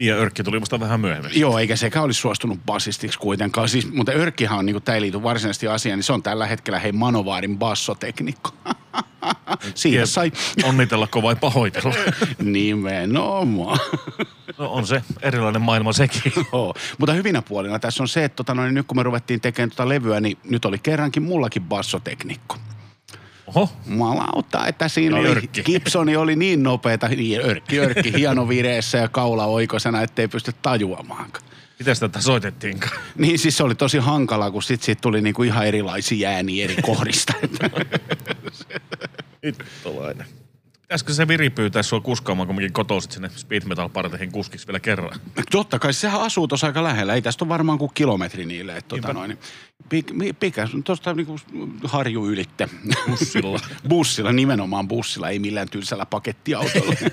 Ja 0.00 0.16
Örkki 0.16 0.44
tuli 0.44 0.58
musta 0.58 0.80
vähän 0.80 1.00
myöhemmin. 1.00 1.40
Joo, 1.40 1.58
eikä 1.58 1.76
sekään 1.76 2.04
olisi 2.04 2.20
suostunut 2.20 2.58
basistiksi 2.66 3.18
kuitenkaan. 3.18 3.68
Siis, 3.68 3.92
mutta 3.92 4.12
Örkkihan 4.12 4.58
on, 4.58 4.66
niin 4.66 4.82
tämä 4.82 4.94
ei 4.94 5.00
liity 5.00 5.22
varsinaisesti 5.22 5.68
asiaan, 5.68 5.98
niin 5.98 6.04
se 6.04 6.12
on 6.12 6.22
tällä 6.22 6.46
hetkellä 6.46 6.78
hei 6.78 6.92
Manovaarin 6.92 7.58
bassoteknikko. 7.58 8.50
Siitä 9.74 10.06
sai 10.06 10.32
Onnitellako 10.64 11.22
vai 11.22 11.36
pahoitella? 11.36 11.94
nimenomaan. 12.42 13.78
No 14.58 14.72
on 14.72 14.86
se 14.86 15.02
erilainen 15.22 15.62
maailma 15.62 15.92
sekin. 15.92 16.32
Joo. 16.52 16.74
Mutta 16.98 17.12
hyvinä 17.12 17.42
puolina 17.42 17.78
tässä 17.78 18.02
on 18.02 18.08
se, 18.08 18.24
että 18.24 18.36
tota, 18.36 18.54
noin, 18.54 18.74
nyt 18.74 18.86
kun 18.86 18.96
me 18.96 19.02
ruvettiin 19.02 19.40
tekemään 19.40 19.70
tota 19.70 19.88
levyä, 19.88 20.20
niin 20.20 20.38
nyt 20.44 20.64
oli 20.64 20.78
kerrankin 20.78 21.22
mullakin 21.22 21.62
bassoteknikko. 21.62 22.56
Oho, 23.54 23.68
Malauta, 23.86 24.66
että 24.66 24.88
siinä 24.88 25.18
Eli 25.18 25.26
oli, 25.26 25.36
Örkki. 25.36 25.62
Gibsoni 25.62 26.16
oli 26.16 26.36
niin 26.36 26.62
nopeeta, 26.62 27.08
niin 27.08 27.40
örkki, 27.40 27.80
örkki, 27.80 28.12
hieno 28.18 28.48
vireessä 28.48 28.98
ja 28.98 29.08
kaula 29.08 29.44
oikosena, 29.44 30.02
ettei 30.02 30.28
pysty 30.28 30.52
tajuamaankaan. 30.62 31.44
miten 31.78 31.96
tätä 32.00 32.20
soitettiinkaan? 32.20 32.92
Niin 33.18 33.38
siis 33.38 33.56
se 33.56 33.62
oli 33.62 33.74
tosi 33.74 33.98
hankalaa, 33.98 34.50
kun 34.50 34.62
sit 34.62 34.82
siitä 34.82 35.00
tuli 35.00 35.20
niinku 35.22 35.42
ihan 35.42 35.66
erilaisia 35.66 36.28
ääniä 36.30 36.64
eri 36.64 36.76
kohdista. 36.82 37.32
Hittolainen. 39.46 40.26
Pitäisikö 40.84 41.12
se 41.12 41.28
Viri 41.28 41.50
pyytää 41.50 41.82
sua 41.82 42.00
kuskaamaan 42.00 42.46
kumminkin 42.46 42.72
kotoisit 42.72 43.12
sinne 43.12 43.30
speed 43.36 43.62
metal 43.64 43.88
parteihin 43.88 44.32
kuskiksi 44.32 44.66
vielä 44.66 44.80
kerran? 44.80 45.20
Totta 45.50 45.78
kai, 45.78 45.92
sehän 45.92 46.20
asuu 46.20 46.48
tuossa 46.48 46.66
aika 46.66 46.84
lähellä. 46.84 47.14
Ei 47.14 47.22
tästä 47.22 47.44
ole 47.44 47.48
varmaan 47.48 47.78
kuin 47.78 47.90
kilometri 47.94 48.46
niille. 48.46 48.76
Että 48.76 48.88
tota 48.88 49.12
noin, 49.12 49.38
pik, 49.88 50.12
pikä, 50.40 50.68
tuosta 50.84 51.14
niinku 51.14 51.36
harju 51.84 52.26
ylitte. 52.26 52.68
Bussilla. 53.10 53.60
bussilla, 53.88 54.32
nimenomaan 54.32 54.88
bussilla, 54.88 55.28
ei 55.28 55.38
millään 55.38 55.68
tylsällä 55.70 56.06
pakettiautolla. 56.06 56.94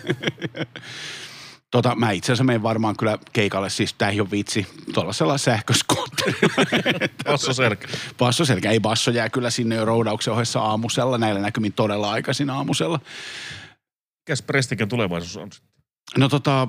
Tota, 1.71 1.95
mä 1.95 2.11
itse 2.11 2.25
asiassa 2.25 2.43
menen 2.43 2.63
varmaan 2.63 2.97
kyllä 2.97 3.17
keikalle, 3.33 3.69
siis 3.69 3.93
tää 3.93 4.09
ei 4.09 4.21
ole 4.21 4.31
vitsi, 4.31 4.67
tuollaisella 4.93 5.37
sähköskootterilla. 5.37 6.65
Basso 7.25 7.53
Serkä. 7.53 7.87
Basso 8.17 8.45
selkä, 8.45 8.71
ei 8.71 8.79
basso 8.79 9.11
jää 9.11 9.29
kyllä 9.29 9.49
sinne 9.49 9.75
jo 9.75 9.85
roudauksen 9.85 10.33
ohessa 10.33 10.59
aamusella, 10.61 11.17
näillä 11.17 11.41
näkymin 11.41 11.73
todella 11.73 12.11
aikaisin 12.11 12.49
aamusella. 12.49 12.99
Mikäs 14.21 14.41
Prestigen 14.41 14.87
tulevaisuus 14.87 15.37
on 15.37 15.51
sitten? 15.51 15.71
No 16.17 16.29
tota, 16.29 16.67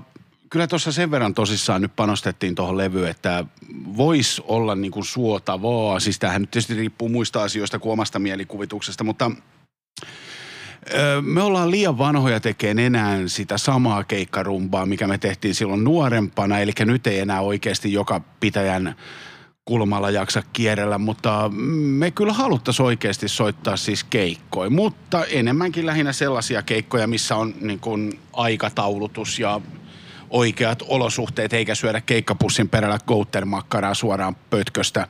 kyllä 0.51 0.67
tuossa 0.67 0.93
sen 0.93 1.11
verran 1.11 1.35
tosissaan 1.35 1.83
nyt 1.83 1.97
panostettiin 1.97 2.55
tuohon 2.55 2.79
levyyn, 2.79 3.11
että 3.11 3.45
voisi 3.97 4.43
olla 4.47 4.75
niin 4.75 4.93
kuin 4.93 5.05
suotavaa. 5.05 6.01
Siis 6.01 6.19
tämähän 6.19 6.43
nyt 6.43 6.51
tietysti 6.51 6.75
riippuu 6.75 7.09
muista 7.09 7.43
asioista 7.43 7.79
kuin 7.79 7.93
omasta 7.93 8.19
mielikuvituksesta, 8.19 9.05
mutta 9.05 9.31
me 11.21 11.43
ollaan 11.43 11.71
liian 11.71 11.99
vanhoja 11.99 12.41
tekemään 12.41 12.79
enää 12.79 13.29
sitä 13.29 13.59
samaa 13.59 14.05
keikkarumpaa, 14.05 14.87
mikä 14.87 15.07
me 15.07 15.19
tehtiin 15.19 15.55
silloin 15.55 15.85
nuorempana. 15.85 16.59
Eli 16.59 16.73
nyt 16.85 17.07
ei 17.07 17.19
enää 17.19 17.41
oikeasti 17.41 17.93
joka 17.93 18.21
pitäjän 18.41 18.95
kulmalla 19.65 20.11
jaksa 20.11 20.43
kierrellä, 20.53 20.99
mutta 20.99 21.51
me 21.99 22.11
kyllä 22.11 22.33
haluttaisiin 22.33 22.87
oikeasti 22.87 23.29
soittaa 23.29 23.77
siis 23.77 24.05
keikkoja, 24.05 24.71
mutta 24.71 25.25
enemmänkin 25.25 25.87
lähinnä 25.87 26.13
sellaisia 26.13 26.63
keikkoja, 26.63 27.07
missä 27.07 27.37
on 27.37 27.55
niin 27.61 27.81
kuin 27.81 28.21
aikataulutus 28.33 29.39
ja 29.39 29.61
oikeat 30.31 30.83
olosuhteet, 30.89 31.53
eikä 31.53 31.75
syödä 31.75 32.01
keikkapussin 32.01 32.69
perällä 32.69 32.99
kouttermakkaraa 33.07 33.95
suoraan 33.95 34.35
pötköstä, 34.51 35.09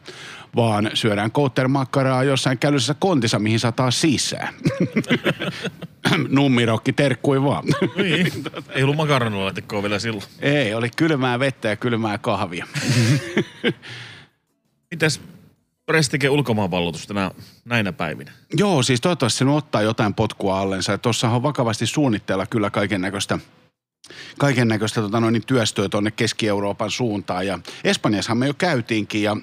vaan 0.57 0.91
syödään 0.95 1.31
kouttermakkaraa 1.31 2.24
jossain 2.24 2.59
kälyisessä 2.59 2.95
kontissa, 2.95 3.39
mihin 3.39 3.61
sataa 3.61 3.91
sisään. 3.91 4.55
Nummirokki, 6.29 6.93
terkkui 6.93 7.43
vaan. 7.43 7.65
Niin. 7.97 8.33
Ei 8.70 8.83
ollut 8.83 8.97
makaronilaatikkoa 8.97 9.83
vielä 9.83 9.99
silloin. 9.99 10.24
Ei, 10.41 10.74
oli 10.74 10.91
kylmää 10.97 11.39
vettä 11.39 11.69
ja 11.69 11.77
kylmää 11.77 12.19
kahvia. 12.19 12.66
Mites 14.93 15.20
Prestigen 15.86 16.31
ulkomaanvalloitus 16.31 17.06
tänä, 17.06 17.31
näinä 17.64 17.93
päivinä? 17.93 18.32
Joo, 18.55 18.82
siis 18.82 19.01
toivottavasti 19.01 19.39
se 19.39 19.44
ottaa 19.44 19.82
jotain 19.82 20.14
potkua 20.14 20.60
allensa. 20.60 20.98
Tuossa 20.98 21.28
on 21.28 21.43
vakavasti 21.43 21.86
suunnitteilla 21.86 22.47
kyllä 22.47 22.70
kaiken 22.70 23.01
näköistä 23.01 23.39
kaiken 24.39 24.69
näköistä 24.69 25.01
tota 25.01 25.20
noin, 25.20 25.32
niin 25.32 25.47
työstöä 25.47 25.89
tuonne 25.89 26.10
Keski-Euroopan 26.10 26.90
suuntaan. 26.90 27.47
Ja 27.47 27.59
Espanjassahan 27.85 28.39
me 28.39 28.47
jo 28.47 28.55
käytiinkin 28.55 29.23
ja 29.23 29.36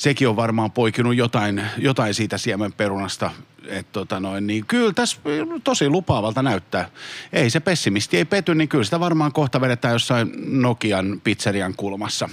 sekin 0.00 0.28
on 0.28 0.36
varmaan 0.36 0.70
poikinut 0.70 1.16
jotain, 1.16 1.62
jotain 1.78 2.14
siitä 2.14 2.38
siemenperunasta. 2.38 3.30
Et 3.66 3.92
tota 3.92 4.20
noin, 4.20 4.46
niin 4.46 4.66
kyllä 4.66 4.92
tässä 4.92 5.16
tosi 5.64 5.88
lupaavalta 5.88 6.42
näyttää. 6.42 6.90
Ei 7.32 7.50
se 7.50 7.60
pessimisti 7.60 8.16
ei 8.16 8.24
pety, 8.24 8.54
niin 8.54 8.68
kyllä 8.68 8.84
sitä 8.84 9.00
varmaan 9.00 9.32
kohta 9.32 9.60
vedetään 9.60 9.92
jossain 9.92 10.32
Nokian 10.62 11.20
pizzerian 11.24 11.74
kulmassa. 11.76 12.28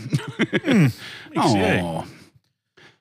Mm, 0.74 0.92
miksi 1.36 1.58
ei? 1.70 1.82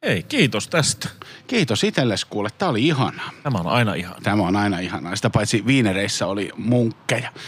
Ei, 0.02 0.22
kiitos 0.22 0.68
tästä. 0.68 1.08
Kiitos 1.46 1.84
itsellesi 1.84 2.26
kuule, 2.30 2.48
tää 2.58 2.68
oli 2.68 2.86
ihanaa. 2.86 3.30
Tämä 3.42 3.58
on 3.58 3.66
aina 3.66 3.94
ihan. 3.94 4.14
Tämä 4.22 4.42
on 4.42 4.56
aina 4.56 4.78
ihanaa. 4.78 5.16
Sitä 5.16 5.30
paitsi 5.30 5.66
viinereissä 5.66 6.26
oli 6.26 6.50
munkkeja. 6.56 7.32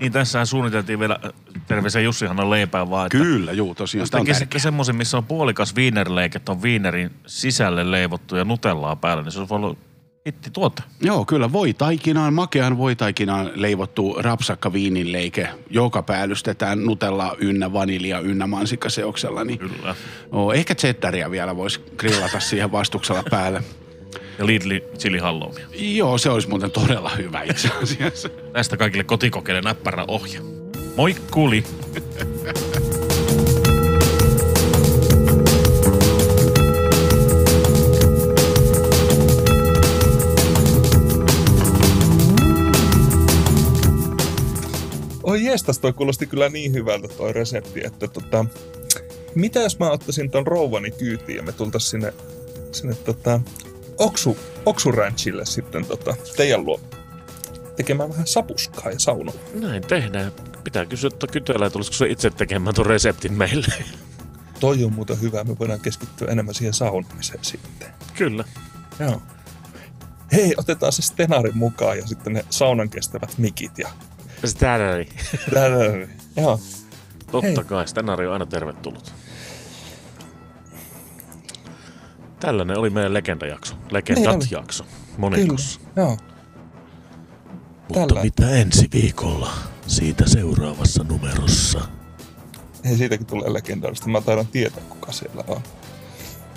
Niin 0.00 0.12
tässähän 0.12 0.46
suunniteltiin 0.46 0.98
vielä, 1.00 1.18
terveisiä 1.66 2.00
Jussi 2.00 2.26
Hanna 2.26 2.50
leipää 2.50 2.90
vaan, 2.90 3.08
Kyllä, 3.10 3.52
juu, 3.52 3.74
tosiaan. 3.74 4.02
jos 4.02 4.14
on 4.14 4.20
tekisitte 4.20 4.44
tärkeää. 4.46 4.62
semmoisen, 4.62 4.96
missä 4.96 5.16
on 5.16 5.24
puolikas 5.24 5.74
viinerleike, 5.74 6.36
että 6.36 6.52
on 6.52 6.62
viinerin 6.62 7.10
sisälle 7.26 7.90
leivottu 7.90 8.36
ja 8.36 8.44
nutellaa 8.44 8.96
päällä, 8.96 9.22
niin 9.22 9.32
se 9.32 9.38
olisi 9.38 9.54
ollut 9.54 9.78
hitti 10.28 10.50
tuote. 10.50 10.82
Joo, 11.00 11.24
kyllä 11.24 11.52
voi 11.52 11.74
taikinaan, 11.74 12.34
makean 12.34 12.78
voi 12.78 12.96
taikinaan 12.96 13.50
leivottu 13.54 14.16
rapsakka 14.18 14.72
viininleike, 14.72 15.48
joka 15.70 16.02
päällystetään 16.02 16.84
nutella 16.84 17.36
ynnä 17.38 17.72
vanilja 17.72 18.20
ynnä 18.20 18.46
mansikkaseoksella. 18.46 19.44
Niin, 19.44 19.58
Kyllä. 19.58 19.94
oo, 20.32 20.52
ehkä 20.52 20.74
cheddaria 20.74 21.30
vielä 21.30 21.56
voisi 21.56 21.80
grillata 21.96 22.40
siihen 22.40 22.72
vastuksella 22.72 23.22
päälle. 23.30 23.62
Ja 24.38 24.46
Lidli 24.46 24.84
chili 24.98 25.18
halloumia. 25.18 25.66
Joo, 25.74 26.18
se 26.18 26.30
olisi 26.30 26.48
muuten 26.48 26.70
todella 26.70 27.10
hyvä 27.10 27.42
itse 27.42 27.70
asiassa. 27.82 28.28
Tästä 28.52 28.76
kaikille 28.76 29.04
kotikokeille 29.04 29.60
näppärä 29.60 30.04
ohje. 30.08 30.40
Moi 30.96 31.16
kuli. 31.30 31.64
Jestas, 45.48 45.78
toi 45.78 45.92
kuulosti 45.92 46.26
kyllä 46.26 46.48
niin 46.48 46.72
hyvältä 46.72 47.08
toi 47.08 47.32
resepti, 47.32 47.80
että 47.84 48.08
tota, 48.08 48.44
mitä 49.34 49.60
jos 49.60 49.78
mä 49.78 49.90
ottaisin 49.90 50.30
ton 50.30 50.46
rouvani 50.46 50.90
kyytiin 50.90 51.36
ja 51.36 51.42
me 51.42 51.52
tultais 51.52 51.90
sinne, 51.90 52.14
sinne 52.72 52.94
tota, 52.94 53.40
Oksu, 53.98 54.38
Oksu 54.66 54.92
Ranchille 54.92 55.46
sitten 55.46 55.84
tota, 55.84 56.16
teidän 56.36 56.64
luo 56.64 56.80
tekemään 57.76 58.10
vähän 58.10 58.26
sapuskaa 58.26 58.90
ja 58.90 58.98
saunaa. 58.98 59.34
Näin 59.54 59.82
tehdään. 59.82 60.32
Pitää 60.64 60.86
kysyä 60.86 61.10
tuota 61.10 61.26
kytöllä, 61.26 61.66
että 61.66 61.78
olisiko 61.78 61.96
se 61.96 62.08
itse 62.08 62.30
tekemään 62.30 62.74
tuon 62.74 62.86
reseptin 62.86 63.32
meille. 63.32 63.74
Toi 64.60 64.84
on 64.84 64.92
muuten 64.92 65.20
hyvä, 65.20 65.44
me 65.44 65.58
voidaan 65.58 65.80
keskittyä 65.80 66.28
enemmän 66.28 66.54
siihen 66.54 66.74
saunamiseen 66.74 67.44
sitten. 67.44 67.88
Kyllä. 68.14 68.44
Joo. 69.00 69.22
Hei, 70.32 70.54
otetaan 70.56 70.92
se 70.92 71.02
stenaari 71.02 71.50
mukaan 71.54 71.98
ja 71.98 72.06
sitten 72.06 72.32
ne 72.32 72.44
saunan 72.50 72.90
kestävät 72.90 73.38
mikit 73.38 73.78
ja... 73.78 73.88
Stänari. 74.44 75.08
Joo. 76.36 76.60
Totta 77.30 77.46
Hei. 77.46 77.64
kai, 77.66 77.88
Stänari 77.88 78.26
on 78.26 78.32
aina 78.32 78.46
tervetullut. 78.46 79.12
Tällainen 82.40 82.78
oli 82.78 82.90
meidän 82.90 83.14
legendajakso. 83.14 83.74
Niin 83.74 83.84
Legendat-jakso. 83.90 84.84
Monikossa. 85.18 85.80
Kyllä. 85.80 85.90
Joo. 85.96 86.16
Mutta 87.88 88.06
Tällä. 88.06 88.22
mitä 88.22 88.50
ensi 88.50 88.88
viikolla? 88.92 89.52
Siitä 89.86 90.28
seuraavassa 90.28 91.04
numerossa. 91.04 91.80
Hei, 92.84 92.96
siitäkin 92.96 93.26
tulee 93.26 93.52
legendaarista. 93.52 94.08
Mä 94.08 94.20
taidan 94.20 94.46
tietää, 94.46 94.82
kuka 94.88 95.12
siellä 95.12 95.44
on. 95.48 95.60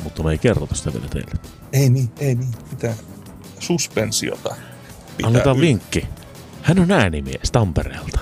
Mutta 0.03 0.23
me 0.23 0.31
ei 0.31 0.37
kerrota 0.37 0.75
sitä 0.75 0.93
vielä 0.93 1.07
teille. 1.07 1.31
Ei 1.73 1.89
niin, 1.89 2.11
ei 2.19 2.35
niin. 2.35 2.53
Mitä 2.71 2.93
suspensiota 3.59 4.55
pitää 5.17 5.27
Annetaan 5.27 5.57
yl- 5.57 5.61
vinkki. 5.61 6.07
Hän 6.63 6.79
on 6.79 6.91
äänimies 6.91 7.51
Tampereelta. 7.51 8.19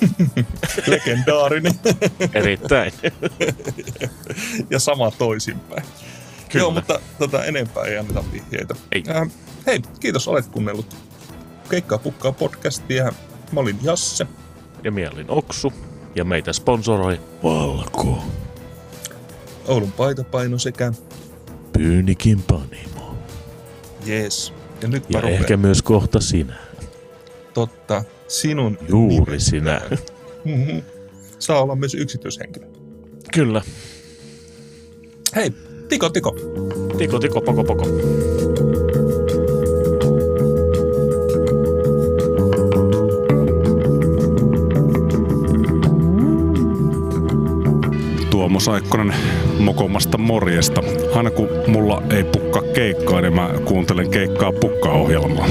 Legendaarinen. 0.86 1.74
Erittäin. 2.34 2.92
ja 4.70 4.78
sama 4.78 5.10
toisinpäin. 5.10 5.82
Kyllä. 6.48 6.62
Joo, 6.62 6.70
mutta 6.70 7.00
tota, 7.18 7.44
enempää 7.44 7.84
ei 7.84 7.98
anneta 7.98 8.24
vihjeitä. 8.32 8.74
Ei. 8.92 9.04
Äh, 9.08 9.30
hei, 9.66 9.82
kiitos, 10.00 10.28
olet 10.28 10.46
kuunnellut 10.46 10.96
Keikkaa 11.70 11.98
pukkaa 11.98 12.32
podcastia. 12.32 13.12
Mä 13.52 13.60
olin 13.60 13.78
Jasse. 13.82 14.26
Ja 14.84 14.92
mielin 14.92 15.26
Oksu. 15.28 15.72
Ja 16.14 16.24
meitä 16.24 16.52
sponsoroi 16.52 17.20
Valko. 17.42 18.24
Oulun 19.68 19.92
paitapaino 19.92 20.58
sekä 20.58 20.92
Pyynikin 21.72 22.42
panimo. 22.42 23.16
jees. 24.04 24.52
Ja 24.82 24.88
nyt 24.88 25.04
ja 25.08 25.20
rupean 25.20 25.40
ehkä 25.40 25.56
myös 25.56 25.82
kohta 25.82 26.20
sinä. 26.20 26.56
totta 27.54 28.04
sinun 28.28 28.78
Juuri 28.88 29.24
nimesi. 29.24 29.50
sinä. 29.50 29.80
Mhm. 30.44 30.78
Saa 31.38 31.62
olla 31.62 31.76
myös 31.76 31.94
yksityishenkilö. 31.94 32.66
Kyllä. 33.34 33.62
Hei, 35.36 35.52
tiko 35.88 36.08
tiko. 36.08 36.36
Tiko, 36.98 37.18
tiko, 37.18 37.40
poko, 37.40 37.64
poko. 37.64 37.86
Tuomo 48.46 48.60
Saikkonen 48.60 49.14
Mokomasta 49.58 50.18
morjesta. 50.18 50.82
Aina 51.14 51.30
kun 51.30 51.48
mulla 51.66 52.02
ei 52.10 52.24
pukka 52.24 52.62
keikkaa, 52.74 53.20
niin 53.20 53.34
mä 53.34 53.50
kuuntelen 53.64 54.10
keikkaa 54.10 54.52
pukka-ohjelmaa. 54.52 55.46